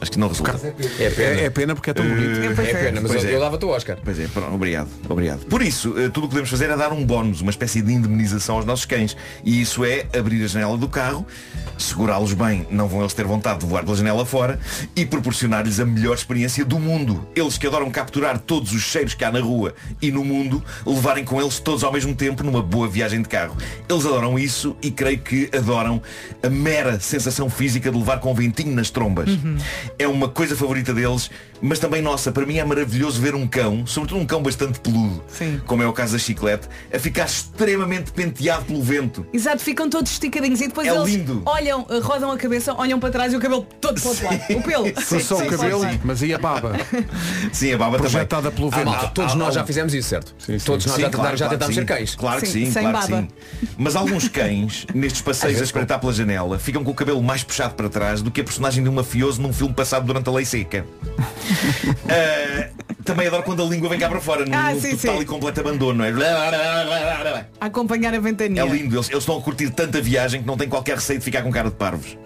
Acho 0.00 0.12
que 0.12 0.18
não 0.18 0.28
resulta. 0.28 0.52
É 0.98 1.10
pena. 1.10 1.40
É, 1.40 1.44
é 1.44 1.50
pena 1.50 1.74
porque 1.74 1.90
é 1.90 1.94
tão 1.94 2.06
bonito. 2.06 2.60
É 2.60 2.72
pena, 2.72 3.00
mas 3.00 3.12
Pois 3.12 3.24
eu, 3.24 3.30
é. 3.30 3.34
eu 3.34 3.40
dava-te 3.40 3.64
o 3.64 3.68
Oscar. 3.68 3.98
Pois 4.02 4.18
é, 4.18 4.26
pronto, 4.28 4.54
obrigado, 4.54 4.88
obrigado. 5.08 5.44
Por 5.46 5.62
isso, 5.62 5.94
eh, 5.98 6.08
tudo 6.08 6.24
o 6.24 6.28
que 6.28 6.28
podemos 6.28 6.48
fazer 6.50 6.70
é 6.70 6.76
dar 6.76 6.92
um 6.92 7.04
bónus, 7.04 7.40
uma 7.40 7.50
espécie 7.50 7.82
de 7.82 7.92
indemnização 7.92 8.56
aos 8.56 8.64
nossos 8.64 8.86
cães. 8.86 9.16
E 9.44 9.60
isso 9.60 9.84
é 9.84 10.06
abrir 10.16 10.42
a 10.42 10.46
janela 10.46 10.76
do 10.78 10.88
carro, 10.88 11.26
segurá-los 11.76 12.32
bem, 12.32 12.66
não 12.70 12.88
vão 12.88 13.00
eles 13.00 13.12
ter 13.12 13.26
vontade 13.26 13.60
de 13.60 13.66
voar 13.66 13.84
pela 13.84 13.96
janela 13.96 14.24
fora, 14.24 14.58
e 14.96 15.04
proporcionar-lhes 15.04 15.80
a 15.80 15.84
melhor 15.84 16.14
experiência 16.14 16.64
do 16.64 16.78
mundo. 16.78 17.26
Eles 17.34 17.58
que 17.58 17.66
adoram 17.66 17.90
capturar 17.90 18.38
todos 18.38 18.72
os 18.72 18.82
cheiros 18.82 19.14
que 19.14 19.24
há 19.24 19.30
na 19.30 19.40
rua 19.40 19.74
e 20.00 20.10
no 20.10 20.24
mundo, 20.24 20.62
levarem 20.86 21.24
com 21.24 21.40
eles 21.40 21.58
todos 21.58 21.84
ao 21.84 21.92
mesmo 21.92 22.14
tempo 22.14 22.42
numa 22.42 22.62
boa 22.62 22.88
viagem 22.88 23.20
de 23.20 23.28
carro. 23.28 23.56
Eles 23.88 24.06
adoram 24.06 24.38
isso 24.38 24.76
e 24.82 24.90
creio 24.90 25.18
que 25.18 25.50
adoram 25.54 26.00
a 26.42 26.48
mera 26.48 26.98
sensação 27.00 27.50
física 27.50 27.90
de 27.90 27.98
levar 27.98 28.18
com 28.20 28.34
ventinho 28.34 28.74
nas 28.74 28.90
trombas. 28.90 29.28
É 29.98 30.06
uma 30.08 30.28
coisa 30.28 30.56
favorita 30.56 30.94
deles, 30.94 31.30
mas 31.62 31.78
também 31.78 32.00
nossa. 32.02 32.30
Para 32.32 32.46
mim 32.46 32.58
é 32.58 32.64
maravilhoso 32.64 33.20
ver 33.20 33.34
um 33.34 33.46
cão, 33.46 33.86
sobretudo 33.86 34.20
um 34.20 34.26
cão 34.26 34.42
bastante 34.42 34.80
peludo, 34.80 35.22
Sim. 35.28 35.60
como 35.66 35.82
é 35.82 35.86
o 35.86 35.92
caso 35.92 36.12
da 36.12 36.18
chiclete, 36.18 36.68
a 36.92 36.98
ficar 36.98 37.26
extremamente 37.26 38.12
penteado 38.12 38.64
pelo 38.64 38.82
vento. 38.82 39.26
Exato, 39.32 39.62
ficam 39.62 39.88
todos 39.88 40.12
esticadinhos 40.12 40.60
e 40.60 40.68
depois 40.68 40.86
É 40.88 40.90
eles 40.94 41.04
lindo. 41.08 41.42
olham, 41.46 41.86
eh, 41.90 41.98
rodam 42.00 42.30
a 42.30 42.36
cabeça, 42.36 42.74
olham 42.74 42.98
para 42.98 43.10
trás 43.10 43.32
e 43.32 43.36
o 43.36 43.40
cabelo 43.40 43.66
todo 43.80 44.00
para 44.00 44.06
o 44.06 44.10
outro 44.10 44.26
lado. 44.26 44.40
O 44.58 44.62
pelo. 44.62 44.94
Foi 45.02 45.20
só 45.20 45.36
o 45.38 45.46
cabelo, 45.46 45.82
mas 46.04 46.22
e 46.22 46.32
a 46.34 46.38
baba? 46.38 46.72
Sim, 47.52 47.72
a 47.74 47.78
baba 47.78 47.98
Projetada 47.98 48.50
também. 48.50 48.56
pelo 48.56 48.68
Ah, 48.72 48.76
vento. 48.76 48.90
Malta, 48.90 49.08
todos 49.14 49.32
há- 49.32 49.36
nós 49.36 49.48
há 49.56 49.60
já 49.60 49.66
fizemos 49.66 49.94
isso, 49.94 50.08
certo? 50.08 50.34
Sim, 50.38 50.58
sim. 50.58 50.64
Todos 50.64 50.86
nós 50.86 50.96
Sim, 50.96 51.02
já, 51.02 51.10
claro, 51.10 51.36
tentámos, 51.36 51.38
já 51.40 51.46
claro 51.46 51.58
tentámos 51.58 51.74
que 51.74 51.74
ser 51.74 51.80
sim. 51.80 51.86
cães. 51.86 52.14
Claro 52.14 52.40
que 52.40 52.46
Sim, 52.46 52.64
sim, 52.66 52.70
sem 52.72 52.82
claro 52.82 52.98
que 53.06 53.12
baba. 53.12 53.22
sim. 53.22 53.68
Mas 53.76 53.96
alguns 53.96 54.28
cães, 54.28 54.86
nestes 54.94 55.20
passeios 55.22 55.60
a 55.60 55.64
espreitar 55.64 55.98
pela 56.00 56.12
janela, 56.12 56.58
ficam 56.58 56.82
com 56.84 56.90
o 56.90 56.94
cabelo 56.94 57.22
mais 57.22 57.42
puxado 57.42 57.74
para 57.74 57.88
trás 57.88 58.22
do 58.22 58.30
que 58.30 58.40
a 58.40 58.44
personagem 58.44 58.82
de 58.82 58.88
um 58.88 58.92
mafioso 58.92 59.40
num 59.42 59.52
filme 59.52 59.74
passado 59.74 60.04
durante 60.06 60.28
a 60.28 60.32
lei 60.32 60.44
seca. 60.44 60.84
Ah, 62.08 62.68
também 63.04 63.26
adoro 63.26 63.42
quando 63.42 63.62
a 63.62 63.66
língua 63.66 63.88
vem 63.88 63.98
cá 63.98 64.08
para 64.08 64.20
fora, 64.20 64.44
no 64.44 64.54
Ah, 64.54 64.74
sim, 64.74 64.96
total 64.96 65.16
sim. 65.16 65.22
e 65.22 65.24
completo 65.24 65.60
abandono. 65.60 66.04
É? 66.04 66.10
A 67.60 67.66
acompanhar 67.66 68.14
a 68.14 68.18
ventania. 68.20 68.62
É 68.62 68.66
lindo, 68.66 68.96
eles, 68.96 69.08
eles 69.08 69.22
estão 69.22 69.38
a 69.38 69.42
curtir 69.42 69.70
tanta 69.70 70.00
viagem 70.00 70.40
que 70.42 70.46
não 70.46 70.56
têm 70.56 70.68
qualquer 70.68 70.96
receio 70.96 71.18
de 71.18 71.24
ficar 71.24 71.42
com 71.42 71.50
cara 71.50 71.70
de 71.70 71.76
parvos. 71.76 72.16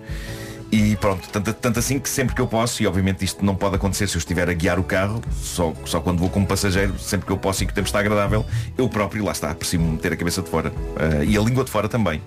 E 0.73 0.97
pronto, 0.97 1.29
tanto, 1.29 1.53
tanto 1.53 1.79
assim 1.79 2.01
que 2.01 2.09
sempre 2.09 2.35
que 2.35 2.41
eu 2.41 2.49
posso, 2.49 2.83
e 2.83 2.87
obviamente 2.87 3.25
isto 3.25 3.45
não 3.45 3.55
pode 3.55 3.77
acontecer 3.77 4.09
se 4.09 4.17
eu 4.17 4.19
estiver 4.19 4.51
a 4.51 4.53
guiar 4.53 4.77
o 4.79 4.83
carro, 4.83 5.23
só, 5.41 5.73
só 5.85 6.01
quando 6.01 6.19
vou 6.19 6.29
como 6.29 6.45
passageiro, 6.47 6.99
sempre 6.99 7.27
que 7.27 7.33
eu 7.33 7.37
posso 7.39 7.63
e 7.63 7.67
que 7.67 7.71
o 7.73 7.75
tempo 7.75 7.87
está 7.87 8.01
agradável, 8.01 8.45
eu 8.77 8.89
próprio, 8.89 9.25
lá 9.25 9.31
está, 9.31 9.53
aprecio-me 9.53 9.87
meter 9.93 10.13
a 10.13 10.17
cabeça 10.17 10.43
de 10.43 10.51
fora. 10.51 10.73
eh, 11.21 11.27
e 11.27 11.39
a 11.39 11.41
língua 11.41 11.63
de 11.63 11.71
fora 11.71 11.89
também. 11.89 12.21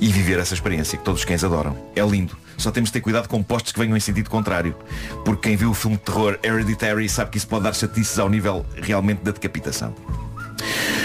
E 0.00 0.08
viver 0.08 0.38
essa 0.38 0.54
experiência 0.54 0.98
que 0.98 1.04
todos 1.04 1.20
os 1.20 1.24
cães 1.24 1.42
adoram. 1.42 1.76
É 1.94 2.02
lindo. 2.02 2.36
Só 2.58 2.70
temos 2.70 2.88
de 2.88 2.94
ter 2.94 3.00
cuidado 3.00 3.28
com 3.28 3.42
postos 3.42 3.72
que 3.72 3.78
venham 3.78 3.96
em 3.96 4.00
sentido 4.00 4.30
contrário. 4.30 4.76
Porque 5.24 5.48
quem 5.48 5.56
viu 5.56 5.70
o 5.70 5.74
filme 5.74 5.96
de 5.96 6.02
terror 6.02 6.38
Hereditary 6.42 7.08
sabe 7.08 7.30
que 7.30 7.38
isso 7.38 7.48
pode 7.48 7.64
dar 7.64 7.74
chatices 7.74 8.18
ao 8.18 8.28
nível 8.28 8.64
realmente 8.80 9.22
da 9.22 9.30
decapitação. 9.30 9.94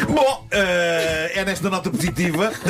Bom, 0.10 0.48
eh, 0.52 1.32
é 1.36 1.46
nesta 1.46 1.70
nota 1.70 1.90
positiva. 1.90 2.52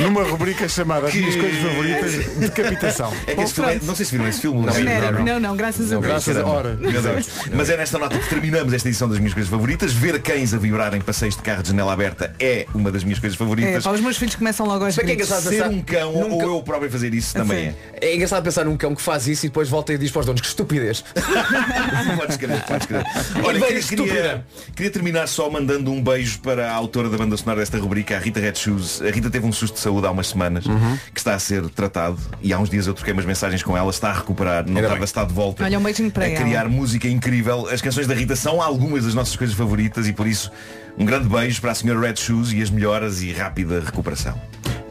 Numa 0.00 0.22
rubrica 0.24 0.68
chamada 0.68 1.06
As 1.08 1.14
minhas 1.14 1.36
coisas 1.36 1.58
favoritas, 1.62 2.26
decapitação. 2.36 3.12
É 3.26 3.34
que 3.34 3.40
esse 3.40 3.54
filme 3.54 3.72
é- 3.72 3.80
não 3.82 3.94
sei 3.96 4.04
se 4.06 4.12
viram 4.12 4.28
esse 4.28 4.40
filme. 4.40 4.66
Não, 4.66 4.72
vi, 4.72 4.84
não, 4.84 5.24
não, 5.24 5.40
não, 5.40 5.56
graças 5.56 5.86
a 5.86 5.90
Deus. 5.90 6.04
Graças 6.04 6.36
a 6.36 6.46
hora. 6.46 6.74
Meu 6.74 7.00
Deus. 7.02 7.26
Mas 7.52 7.70
é 7.70 7.76
nesta 7.76 7.98
nota 7.98 8.18
que 8.18 8.28
terminamos 8.28 8.72
esta 8.72 8.88
edição 8.88 9.08
das 9.08 9.18
minhas 9.18 9.32
coisas 9.34 9.50
favoritas. 9.50 9.92
Ver 9.92 10.20
cães 10.20 10.52
a 10.52 10.58
vibrar 10.58 10.94
em 10.94 11.00
passeios 11.00 11.36
de 11.36 11.42
carro 11.42 11.62
de 11.62 11.68
janela 11.70 11.92
aberta 11.92 12.34
é 12.38 12.66
uma 12.74 12.90
das 12.92 13.04
minhas 13.04 13.18
coisas 13.18 13.36
É, 13.36 13.38
favoritas. 13.38 13.84
pá, 13.84 13.90
os 13.90 14.00
meus 14.00 14.16
filhos 14.16 14.34
começam 14.34 14.66
logo 14.66 14.86
o 14.86 14.92
que 14.92 15.00
é 15.00 15.12
engraçado 15.14 15.42
Ser 15.44 15.50
pensar? 15.50 15.68
um 15.70 15.80
cão 15.82 16.12
Num 16.12 16.32
ou 16.34 16.42
eu 16.56 16.62
próprio 16.62 16.90
fazer 16.90 17.14
isso 17.14 17.32
também 17.34 17.66
é. 17.68 17.74
É 18.00 18.14
engraçado 18.14 18.42
pensar 18.42 18.64
num 18.64 18.76
cão 18.76 18.94
que 18.94 19.02
faz 19.02 19.26
isso 19.26 19.46
e 19.46 19.48
depois 19.48 19.68
volta 19.68 19.92
e 19.92 19.98
diz 19.98 20.10
para 20.10 20.20
os 20.20 20.26
donos 20.26 20.40
que 20.40 20.46
estupidez. 20.46 21.04
podes 22.18 22.36
crer, 22.36 22.62
podes 22.64 22.86
crer. 22.86 23.04
Olha, 23.42 23.60
queria, 23.60 23.78
estúpida. 23.78 24.06
queria, 24.14 24.44
queria 24.74 24.90
terminar 24.90 25.26
só 25.26 25.48
mandando 25.50 25.90
um 25.90 26.02
beijo 26.02 26.38
para 26.40 26.70
a 26.70 26.74
autora 26.74 27.08
da 27.08 27.16
banda 27.16 27.36
sonora 27.36 27.60
desta 27.60 27.78
rubrica, 27.78 28.16
a 28.16 28.20
Rita 28.20 28.40
Red 28.40 28.54
Shoes. 28.56 29.00
A 29.02 29.10
Rita 29.10 29.30
teve 29.30 29.46
um 29.46 29.52
susto 29.52 29.78
saúde 29.86 30.06
há 30.06 30.10
umas 30.10 30.26
semanas, 30.26 30.64
que 31.12 31.18
está 31.18 31.34
a 31.34 31.38
ser 31.38 31.68
tratado 31.70 32.18
e 32.42 32.52
há 32.52 32.58
uns 32.58 32.68
dias 32.68 32.86
eu 32.86 32.94
troquei 32.94 33.12
umas 33.12 33.24
mensagens 33.24 33.62
com 33.62 33.76
ela, 33.76 33.90
está 33.90 34.10
a 34.10 34.14
recuperar, 34.14 34.68
não 34.68 34.80
tarda, 34.82 35.04
está 35.04 35.24
de 35.24 35.32
volta. 35.32 35.64
Olha, 35.64 35.78
um 35.78 35.82
beijinho 35.82 36.10
para 36.10 36.24
a 36.24 36.28
ela. 36.28 36.44
criar 36.44 36.68
música 36.68 37.08
incrível. 37.08 37.68
As 37.70 37.80
canções 37.80 38.06
da 38.06 38.14
Rita 38.14 38.34
são 38.34 38.60
algumas 38.60 39.04
das 39.04 39.14
nossas 39.14 39.36
coisas 39.36 39.54
favoritas 39.56 40.06
e 40.08 40.12
por 40.12 40.26
isso 40.26 40.50
um 40.98 41.04
grande 41.04 41.28
beijo 41.28 41.60
para 41.60 41.72
a 41.72 41.74
senhora 41.74 42.00
Red 42.00 42.16
Shoes 42.16 42.52
e 42.52 42.60
as 42.60 42.70
melhoras 42.70 43.22
e 43.22 43.32
rápida 43.32 43.80
recuperação. 43.80 44.40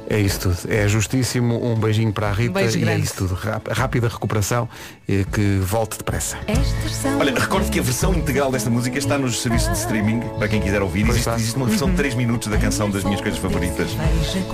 É 0.10 0.20
isso 0.20 0.40
tudo. 0.40 0.58
É 0.70 0.88
justíssimo. 0.88 1.64
Um 1.66 1.76
beijinho 1.76 2.12
para 2.14 2.30
a 2.30 2.32
Rita 2.34 2.54
beijo 2.54 2.78
e 2.78 2.88
é 2.88 2.98
isso 2.98 3.16
tudo. 3.16 3.34
Ráp- 3.34 3.68
Rápida 3.72 4.08
recuperação 4.08 4.68
e 5.08 5.24
que 5.26 5.60
volte 5.62 5.98
depressa. 5.98 6.38
Olha, 7.20 7.34
recordo 7.38 7.70
que 7.72 7.80
a 7.80 7.84
versão 7.84 8.14
integral 8.14 8.52
desta 8.52 8.70
música 8.70 8.98
está 8.98 9.18
nos 9.18 9.42
serviços 9.42 9.70
de 9.72 9.78
streaming, 9.80 10.20
para 10.38 10.48
quem 10.48 10.62
quiser 10.62 10.82
ouvir. 10.82 11.08
Existe, 11.08 11.30
existe 11.30 11.56
uma 11.58 11.66
versão 11.68 11.90
de 11.90 11.96
3 11.96 12.14
minutos 12.16 12.48
da 12.48 12.58
canção 12.58 12.90
das 12.90 13.04
minhas 13.04 13.22
coisas 13.22 13.40
favoritas 13.40 13.90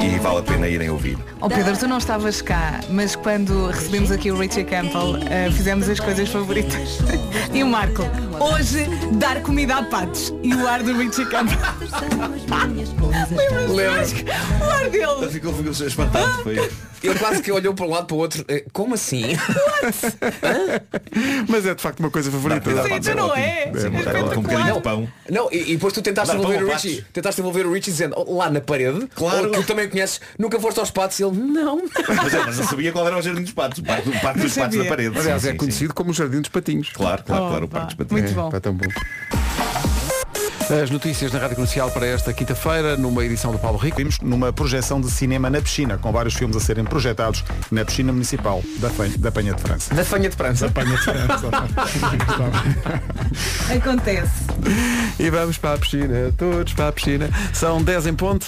e 0.01 0.19
vale 0.19 0.39
a 0.39 0.43
pena 0.43 0.67
irem 0.67 0.89
ouvir. 0.89 1.17
Oh 1.39 1.49
Pedro, 1.49 1.77
tu 1.77 1.87
não 1.87 1.97
estavas 1.97 2.41
cá, 2.41 2.79
mas 2.89 3.15
quando 3.15 3.67
recebemos 3.67 4.11
aqui 4.11 4.31
o 4.31 4.37
Richie 4.37 4.63
Campbell, 4.63 5.17
eh, 5.29 5.49
fizemos 5.51 5.87
as 5.89 5.99
coisas 5.99 6.29
favoritas. 6.29 6.99
e 7.53 7.63
o 7.63 7.67
Marco, 7.67 8.03
hoje 8.39 8.85
dar 9.13 9.41
comida 9.41 9.75
a 9.77 9.83
patos. 9.83 10.33
E 10.43 10.53
o 10.53 10.67
ar 10.67 10.81
do 10.83 10.97
Richie 10.97 11.25
Campbell. 11.25 11.57
Lembras? 13.69 14.13
O 14.59 14.69
ar 14.69 14.89
dele. 14.89 15.40
Ficou, 15.41 15.53
ficou 15.55 15.87
espantado. 15.87 16.43
Foi. 16.43 16.55
Ele 17.03 17.17
quase 17.17 17.41
que 17.41 17.51
olhou 17.51 17.73
para 17.73 17.85
um 17.85 17.89
lado 17.89 18.05
para 18.05 18.15
o 18.15 18.19
outro. 18.19 18.45
eh, 18.47 18.63
Como 18.71 18.93
assim? 18.93 19.23
Mas 21.47 21.65
é 21.65 21.73
de 21.73 21.81
facto 21.81 21.99
uma 21.99 22.11
coisa 22.11 22.29
favorita. 22.29 22.61
Pode 22.69 22.99
tu 22.99 23.03
ser 23.05 23.15
não 23.15 23.35
é? 23.35 23.41
É, 23.41 23.69
é, 23.69 24.23
com 24.33 24.39
um 24.39 24.43
bocadinho 24.43 24.75
de 24.75 24.81
pão. 24.81 25.07
Não, 25.29 25.49
e, 25.51 25.71
e 25.71 25.75
depois 25.75 25.93
tu 25.93 26.01
tentaste 26.03 26.31
Dá 26.35 26.39
envolver 26.39 26.63
o 26.63 26.67
Richie. 26.67 26.97
patos. 26.97 27.11
Tentaste 27.11 27.41
envolver 27.41 27.65
o 27.65 27.73
Richie 27.73 27.91
dizendo 27.91 28.13
"Oh, 28.17 28.37
lá 28.37 28.51
na 28.51 28.61
parede. 28.61 29.07
Claro. 29.15 29.49
que 29.49 29.57
tu 29.61 29.63
também 29.65 29.89
conheces, 29.89 30.21
nunca 30.37 30.59
foste 30.59 30.79
aos 30.79 30.91
patos 30.91 31.19
e 31.19 31.23
ele, 31.23 31.35
não. 31.37 31.81
Mas, 32.07 32.33
é, 32.35 32.45
mas 32.45 32.59
eu 32.59 32.65
sabia 32.65 32.91
qual 32.91 33.07
era 33.07 33.17
o 33.17 33.21
jardim 33.21 33.41
dos 33.41 33.51
patos. 33.53 33.79
O 33.79 33.83
parque, 33.83 34.09
o 34.09 34.19
parque 34.21 34.39
dos 34.41 34.53
patos 34.53 34.77
na 34.77 34.85
parede. 34.85 35.17
Aliás, 35.17 35.43
é 35.45 35.51
sim, 35.51 35.57
conhecido 35.57 35.93
como 35.95 36.11
o 36.11 36.13
Jardim 36.13 36.41
dos 36.41 36.49
Patinhos. 36.49 36.89
Claro, 36.93 37.23
claro, 37.23 37.45
Oh, 37.45 37.49
claro. 37.49 37.65
O 37.65 37.67
parque 37.67 37.95
dos 37.95 38.05
patinhos. 38.05 38.31
muito 38.31 38.73
bom. 38.73 39.70
As 40.69 40.89
notícias 40.89 41.31
na 41.33 41.39
Rádio 41.39 41.55
Comercial 41.55 41.91
para 41.91 42.05
esta 42.05 42.31
quinta-feira, 42.33 42.95
numa 42.95 43.23
edição 43.25 43.51
do 43.51 43.59
Paulo 43.59 43.77
Rico. 43.77 43.97
Vimos 43.97 44.19
numa 44.21 44.53
projeção 44.53 45.01
de 45.01 45.09
cinema 45.11 45.49
na 45.49 45.61
piscina, 45.61 45.97
com 45.97 46.11
vários 46.11 46.33
filmes 46.33 46.55
a 46.55 46.59
serem 46.59 46.83
projetados 46.85 47.43
na 47.69 47.83
piscina 47.83 48.11
municipal 48.13 48.63
da, 48.77 48.89
Fen- 48.89 49.17
da 49.17 49.31
Penha 49.31 49.53
de 49.53 49.61
França. 49.61 49.93
Na 49.93 50.03
fanha 50.05 50.29
de 50.29 50.35
França. 50.35 50.69
Penha 50.69 50.95
de 50.95 51.03
França. 51.03 51.49
Acontece. 53.75 54.31
E 55.19 55.29
vamos 55.29 55.57
para 55.57 55.73
a 55.75 55.77
piscina, 55.77 56.33
todos 56.37 56.73
para 56.73 56.87
a 56.87 56.91
piscina. 56.91 57.29
São 57.53 57.81
10 57.83 58.07
em 58.07 58.13
ponto. 58.13 58.47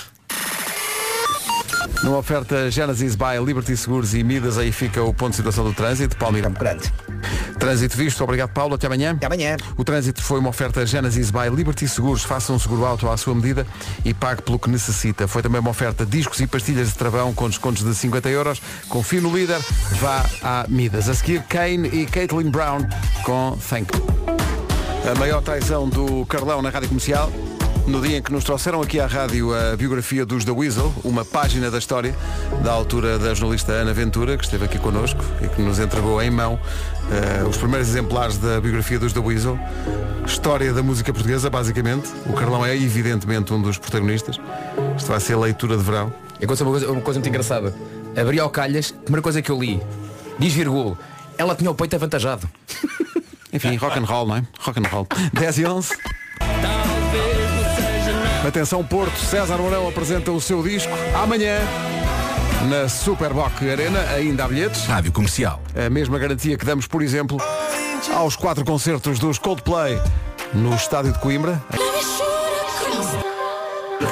Numa 2.04 2.18
oferta 2.18 2.70
Genesis 2.72 3.16
by 3.16 3.44
Liberty 3.46 3.76
Seguros 3.78 4.14
e 4.14 4.24
Midas, 4.24 4.58
aí 4.58 4.72
fica 4.72 5.02
o 5.04 5.14
ponto 5.14 5.32
de 5.32 5.38
situação 5.38 5.64
do 5.66 5.74
trânsito. 5.74 6.16
Paulo 6.18 6.36
Miranda. 6.36 6.58
Grande. 6.60 6.92
Trânsito 7.64 7.96
visto, 7.96 8.22
obrigado 8.22 8.50
Paulo, 8.50 8.76
até 8.76 8.88
amanhã. 8.88 9.12
Até 9.12 9.26
amanhã. 9.26 9.56
O 9.78 9.86
trânsito 9.86 10.22
foi 10.22 10.38
uma 10.38 10.50
oferta 10.50 10.86
Genesis 10.86 11.32
by 11.32 11.48
Liberty 11.50 11.88
Seguros. 11.88 12.22
Faça 12.22 12.52
um 12.52 12.60
seguro 12.60 12.84
auto 12.86 13.10
à 13.10 13.16
sua 13.16 13.34
medida 13.34 13.66
e 14.04 14.14
pague 14.14 14.42
pelo 14.42 14.60
que 14.60 14.70
necessita. 14.70 15.30
Foi 15.30 15.42
também 15.42 15.62
uma 15.62 15.70
oferta 15.70 16.06
discos 16.06 16.42
e 16.42 16.46
pastilhas 16.46 16.90
de 16.90 16.96
travão 16.96 17.34
com 17.34 17.48
descontos 17.48 17.86
de 17.86 17.96
50 17.96 18.28
euros. 18.28 18.62
Confie 18.90 19.22
no 19.22 19.34
líder, 19.34 19.62
vá 20.02 20.26
à 20.44 20.66
Midas. 20.68 21.08
A 21.08 21.14
seguir, 21.14 21.42
Kane 21.44 21.88
e 21.88 22.06
Caitlin 22.06 22.52
Brown 22.52 22.86
com 23.24 23.58
Thank 23.70 23.96
You. 23.96 24.06
A 25.10 25.18
maior 25.18 25.42
traição 25.42 25.88
do 25.88 26.26
Carlão 26.26 26.62
na 26.62 26.70
Rádio 26.70 26.90
Comercial. 26.90 27.32
No 27.86 28.00
dia 28.00 28.18
em 28.18 28.22
que 28.22 28.32
nos 28.32 28.46
trouxeram 28.46 28.82
aqui 28.82 28.98
à 28.98 29.06
rádio 29.06 29.54
a 29.54 29.76
biografia 29.76 30.26
dos 30.26 30.46
The 30.46 30.52
Weasel, 30.52 30.94
uma 31.04 31.26
página 31.26 31.70
da 31.70 31.78
história, 31.78 32.16
da 32.64 32.72
altura 32.72 33.20
da 33.20 33.34
jornalista 33.34 33.74
Ana 33.74 33.94
Ventura, 33.94 34.38
que 34.38 34.46
esteve 34.46 34.64
aqui 34.64 34.80
connosco 34.80 35.20
e 35.42 35.50
que 35.50 35.62
nos 35.62 35.80
entregou 35.80 36.22
em 36.22 36.30
mão 36.30 36.58
eh, 37.12 37.44
os 37.44 37.58
primeiros 37.58 37.90
exemplares 37.90 38.38
da 38.38 38.62
biografia 38.62 38.98
dos 38.98 39.12
The 39.12 39.20
Weasel. 39.20 39.60
História 40.26 40.72
da 40.72 40.82
música 40.82 41.12
portuguesa, 41.12 41.50
basicamente. 41.50 42.10
O 42.26 42.34
Carlão 42.34 42.66
é 42.66 42.74
evidentemente 42.74 43.54
um 43.54 43.62
dos 43.62 43.78
protagonistas. 43.78 44.40
Isto 44.98 45.08
vai 45.10 45.20
ser 45.20 45.36
leitura 45.36 45.76
de 45.76 45.84
verão. 45.84 46.14
E 46.40 46.46
aconteceu 46.46 46.66
uma 46.66 46.72
coisa, 46.72 46.90
uma 46.90 47.02
coisa 47.02 47.20
muito 47.20 47.30
engraçada. 47.30 47.76
Abri 48.16 48.40
ao 48.40 48.50
calhas, 48.50 48.92
primeira 48.92 49.22
coisa 49.22 49.42
que 49.42 49.52
eu 49.52 49.60
li, 49.60 49.82
diz 50.40 50.54
virgul, 50.54 50.98
ela 51.38 51.54
tinha 51.54 51.70
o 51.70 51.76
peito 51.76 51.96
avantajado. 51.98 52.50
Enfim, 53.52 53.76
rock 53.76 54.00
and 54.00 54.06
roll, 54.06 54.26
não 54.26 54.38
é? 54.38 54.44
Rock 54.62 54.80
and 54.80 54.88
roll. 54.88 55.08
10 55.34 55.58
e 55.60 55.66
11. 55.66 55.90
Atenção 58.46 58.84
Porto, 58.84 59.18
César 59.18 59.58
Mourão 59.58 59.88
apresenta 59.88 60.32
o 60.32 60.42
seu 60.42 60.62
disco 60.62 60.92
amanhã 61.16 61.60
na 62.70 62.90
Superboc 62.90 63.62
Arena, 63.70 64.02
ainda 64.14 64.44
há 64.44 64.48
bilhetes. 64.48 64.86
Rádio 64.86 65.12
Comercial. 65.12 65.62
A 65.76 65.90
mesma 65.90 66.20
garantia 66.20 66.58
que 66.58 66.66
damos, 66.66 66.86
por 66.86 67.02
exemplo, 67.02 67.38
aos 68.14 68.36
quatro 68.36 68.66
concertos 68.66 69.18
dos 69.18 69.38
Coldplay 69.38 69.98
no 70.54 70.76
estádio 70.76 71.14
de 71.14 71.20
Coimbra. 71.20 71.62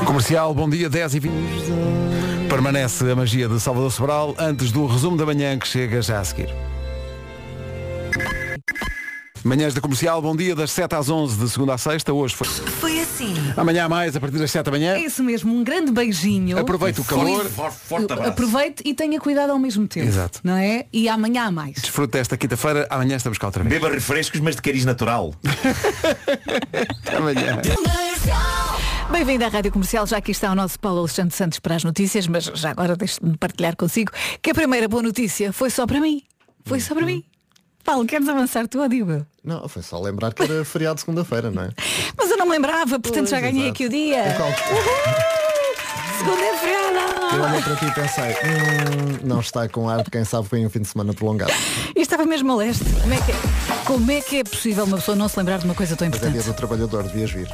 Comercial, 0.06 0.54
bom 0.54 0.70
dia, 0.70 0.90
10 0.90 1.16
e 1.16 1.20
20. 1.20 1.34
Permanece 2.50 3.12
a 3.12 3.16
magia 3.16 3.50
de 3.50 3.60
Salvador 3.60 3.92
Sobral 3.92 4.36
antes 4.38 4.72
do 4.72 4.86
resumo 4.86 5.18
da 5.18 5.26
manhã 5.26 5.58
que 5.60 5.68
chega 5.68 6.02
já 6.02 6.20
a 6.20 6.24
seguir. 6.24 6.50
Manhãs 9.44 9.74
da 9.74 9.82
Comercial, 9.82 10.22
bom 10.22 10.36
dia, 10.36 10.56
das 10.56 10.72
7 10.72 10.94
às 10.94 11.10
11, 11.10 11.38
de 11.38 11.50
segunda 11.50 11.74
a 11.74 11.78
sexta. 11.78 12.14
Hoje 12.14 12.36
foi. 12.36 12.48
Foi 12.48 13.00
assim. 13.00 13.34
Amanhã 13.58 13.86
há 13.86 13.90
mais, 13.90 14.16
a 14.16 14.20
partir 14.20 14.38
das 14.38 14.52
7 14.52 14.66
da 14.66 14.72
manhã. 14.72 14.94
É 14.94 15.00
isso 15.00 15.24
mesmo, 15.24 15.52
um 15.54 15.64
grande 15.64 15.92
beijinho. 15.92 16.60
Aproveite 16.60 17.02
o 17.02 17.04
calor. 17.04 17.46
Forte, 17.46 17.78
forte 17.78 18.14
abraço. 18.14 18.30
Aproveite 18.30 18.84
e 18.86 18.94
tenha 18.94 19.20
cuidado 19.20 19.52
ao 19.52 19.58
mesmo 19.58 19.88
tempo. 19.88 20.08
Exato. 20.08 20.40
Não 20.44 20.56
é? 20.56 20.86
E 20.94 21.10
amanhã 21.10 21.46
há 21.46 21.52
mais. 21.52 21.74
Desfrute 21.74 22.14
desta 22.14 22.38
quinta-feira. 22.38 22.86
Amanhã 22.90 23.16
estamos 23.16 23.40
cá 23.40 23.48
outra 23.48 23.64
vez. 23.64 23.74
Beba 23.74 23.92
refrescos, 23.92 24.40
mas 24.40 24.56
de 24.56 24.62
cariz 24.62 24.86
natural. 24.86 25.34
Amanhã. 27.18 27.62
Bem-vindo 29.12 29.44
à 29.44 29.48
Rádio 29.48 29.72
Comercial, 29.72 30.06
já 30.06 30.18
aqui 30.18 30.32
está 30.32 30.52
o 30.52 30.56
nosso 30.56 30.80
Paulo 30.80 31.00
Alexandre 31.00 31.36
Santos 31.36 31.60
para 31.60 31.76
as 31.76 31.84
notícias, 31.84 32.28
mas 32.28 32.46
já 32.46 32.70
agora 32.70 32.96
deixe-me 32.96 33.36
partilhar 33.38 33.76
consigo 33.76 34.12
que 34.42 34.52
a 34.52 34.54
primeira 34.54 34.88
boa 34.88 35.02
notícia 35.02 35.52
foi 35.52 35.70
só 35.70 35.88
para 35.88 36.00
mim. 36.00 36.22
Foi 36.64 36.80
só 36.80 36.94
para 36.94 37.06
mim. 37.06 37.24
Paulo, 37.84 38.06
queres 38.06 38.28
avançar 38.28 38.68
tu 38.68 38.80
ou 38.80 38.88
digo 38.88 39.12
eu? 39.12 39.26
Não, 39.44 39.68
foi 39.68 39.82
só 39.82 40.00
lembrar 40.00 40.34
que 40.34 40.44
era 40.44 40.64
feriado 40.66 40.96
de 40.96 41.02
segunda-feira, 41.02 41.50
não 41.52 41.64
é? 41.64 41.70
Mas 42.18 42.30
eu 42.30 42.38
não 42.38 42.46
me 42.46 42.52
lembrava, 42.52 43.00
portanto 43.00 43.30
já 43.30 43.40
ganhei 43.40 43.64
exato. 43.64 43.72
aqui 43.72 43.86
o 43.86 43.90
dia. 43.90 44.24
Segunda 46.18 46.42
é 46.44 46.58
feriado. 46.58 46.82
Eu 47.34 47.44
olhei 47.44 47.62
para 47.62 47.76
ti 47.78 47.86
e 47.86 47.92
pensei, 47.92 48.32
hum, 48.34 49.20
não 49.24 49.40
está 49.40 49.68
com 49.70 49.88
ar 49.90 50.04
de 50.04 50.12
quem 50.12 50.26
sabe 50.26 50.48
vem 50.52 50.66
um 50.66 50.70
fim 50.70 50.82
de 50.82 50.88
semana 50.90 51.14
prolongado. 51.14 51.54
E 51.96 52.02
estava 52.02 52.26
mesmo 52.26 52.52
a 52.52 52.56
leste. 52.58 52.84
Como 53.02 53.14
é, 53.14 53.18
que 53.18 53.32
é, 53.32 53.36
como 53.86 54.12
é 54.12 54.22
que 54.22 54.38
é 54.40 54.44
possível 54.44 54.84
uma 54.84 54.98
pessoa 54.98 55.16
não 55.16 55.30
se 55.30 55.40
lembrar 55.40 55.58
de 55.60 55.66
uma 55.66 55.74
coisa 55.74 55.96
tão 55.96 56.10
Mas 56.10 56.18
é 56.18 56.20
dia 56.20 56.30
importante? 56.30 56.54
do 56.54 56.58
trabalhador, 56.58 57.04
devias 57.04 57.32
vir. 57.32 57.48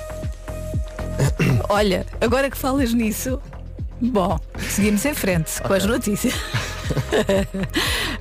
Olha, 1.70 2.06
agora 2.20 2.50
que 2.50 2.58
falas 2.58 2.92
nisso, 2.94 3.40
bom, 4.02 4.40
seguimos 4.70 5.06
em 5.06 5.14
frente 5.14 5.62
com 5.62 5.74
as 5.74 5.86
notícias. 5.86 6.34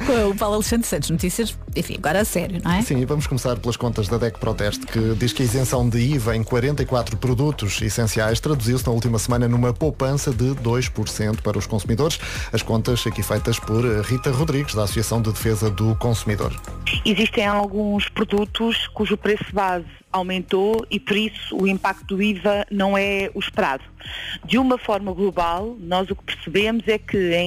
Com 0.07 0.31
o 0.31 0.37
Paulo 0.37 0.57
Alexandre 0.57 0.87
Santos, 0.87 1.11
notícias, 1.11 1.57
enfim, 1.75 1.95
agora 1.99 2.21
a 2.21 2.25
sério, 2.25 2.61
não 2.65 2.73
é? 2.73 2.83
Sim, 2.83 2.99
e 2.99 3.05
vamos 3.05 3.27
começar 3.27 3.57
pelas 3.57 3.77
contas 3.77 4.09
da 4.09 4.19
DEC 4.19 4.39
Proteste, 4.39 4.87
que 4.87 5.15
diz 5.15 5.33
que 5.33 5.43
a 5.43 5.45
isenção 5.45 5.89
de 5.89 5.99
IVA 5.99 6.37
em 6.37 6.43
44 6.43 7.17
produtos 7.17 7.81
essenciais 7.81 8.41
traduziu-se 8.41 8.87
na 8.87 8.93
última 8.93 9.19
semana 9.19 9.49
numa 9.49 9.73
poupança 9.73 10.33
de 10.33 10.55
2% 10.57 11.41
para 11.43 11.59
os 11.59 11.67
consumidores. 11.67 12.19
As 12.53 12.63
contas 12.63 13.07
aqui 13.07 13.23
feitas 13.23 13.59
por 13.59 13.85
Rita 14.03 14.31
Rodrigues, 14.31 14.75
da 14.75 14.85
Associação 14.85 15.21
de 15.21 15.33
Defesa 15.33 15.71
do 15.71 15.95
Consumidor. 15.97 16.55
Existem 17.05 17.47
alguns 17.47 18.09
produtos 18.09 18.89
cujo 18.89 19.17
preço 19.17 19.53
base 19.53 19.87
aumentou 20.17 20.87
e 20.91 20.99
por 20.99 21.17
isso 21.17 21.57
o 21.57 21.67
impacto 21.67 22.05
do 22.07 22.23
IVA 22.23 22.67
não 22.71 22.97
é 22.97 23.31
o 23.35 23.39
esperado. 23.39 23.85
De 24.45 24.59
uma 24.59 24.79
forma 24.79 25.13
global, 25.13 25.77
nós 25.81 26.11
o 26.11 26.17
que 26.17 26.25
percebemos 26.25 26.87
é 26.87 26.99
que 26.99 27.35
em 27.35 27.45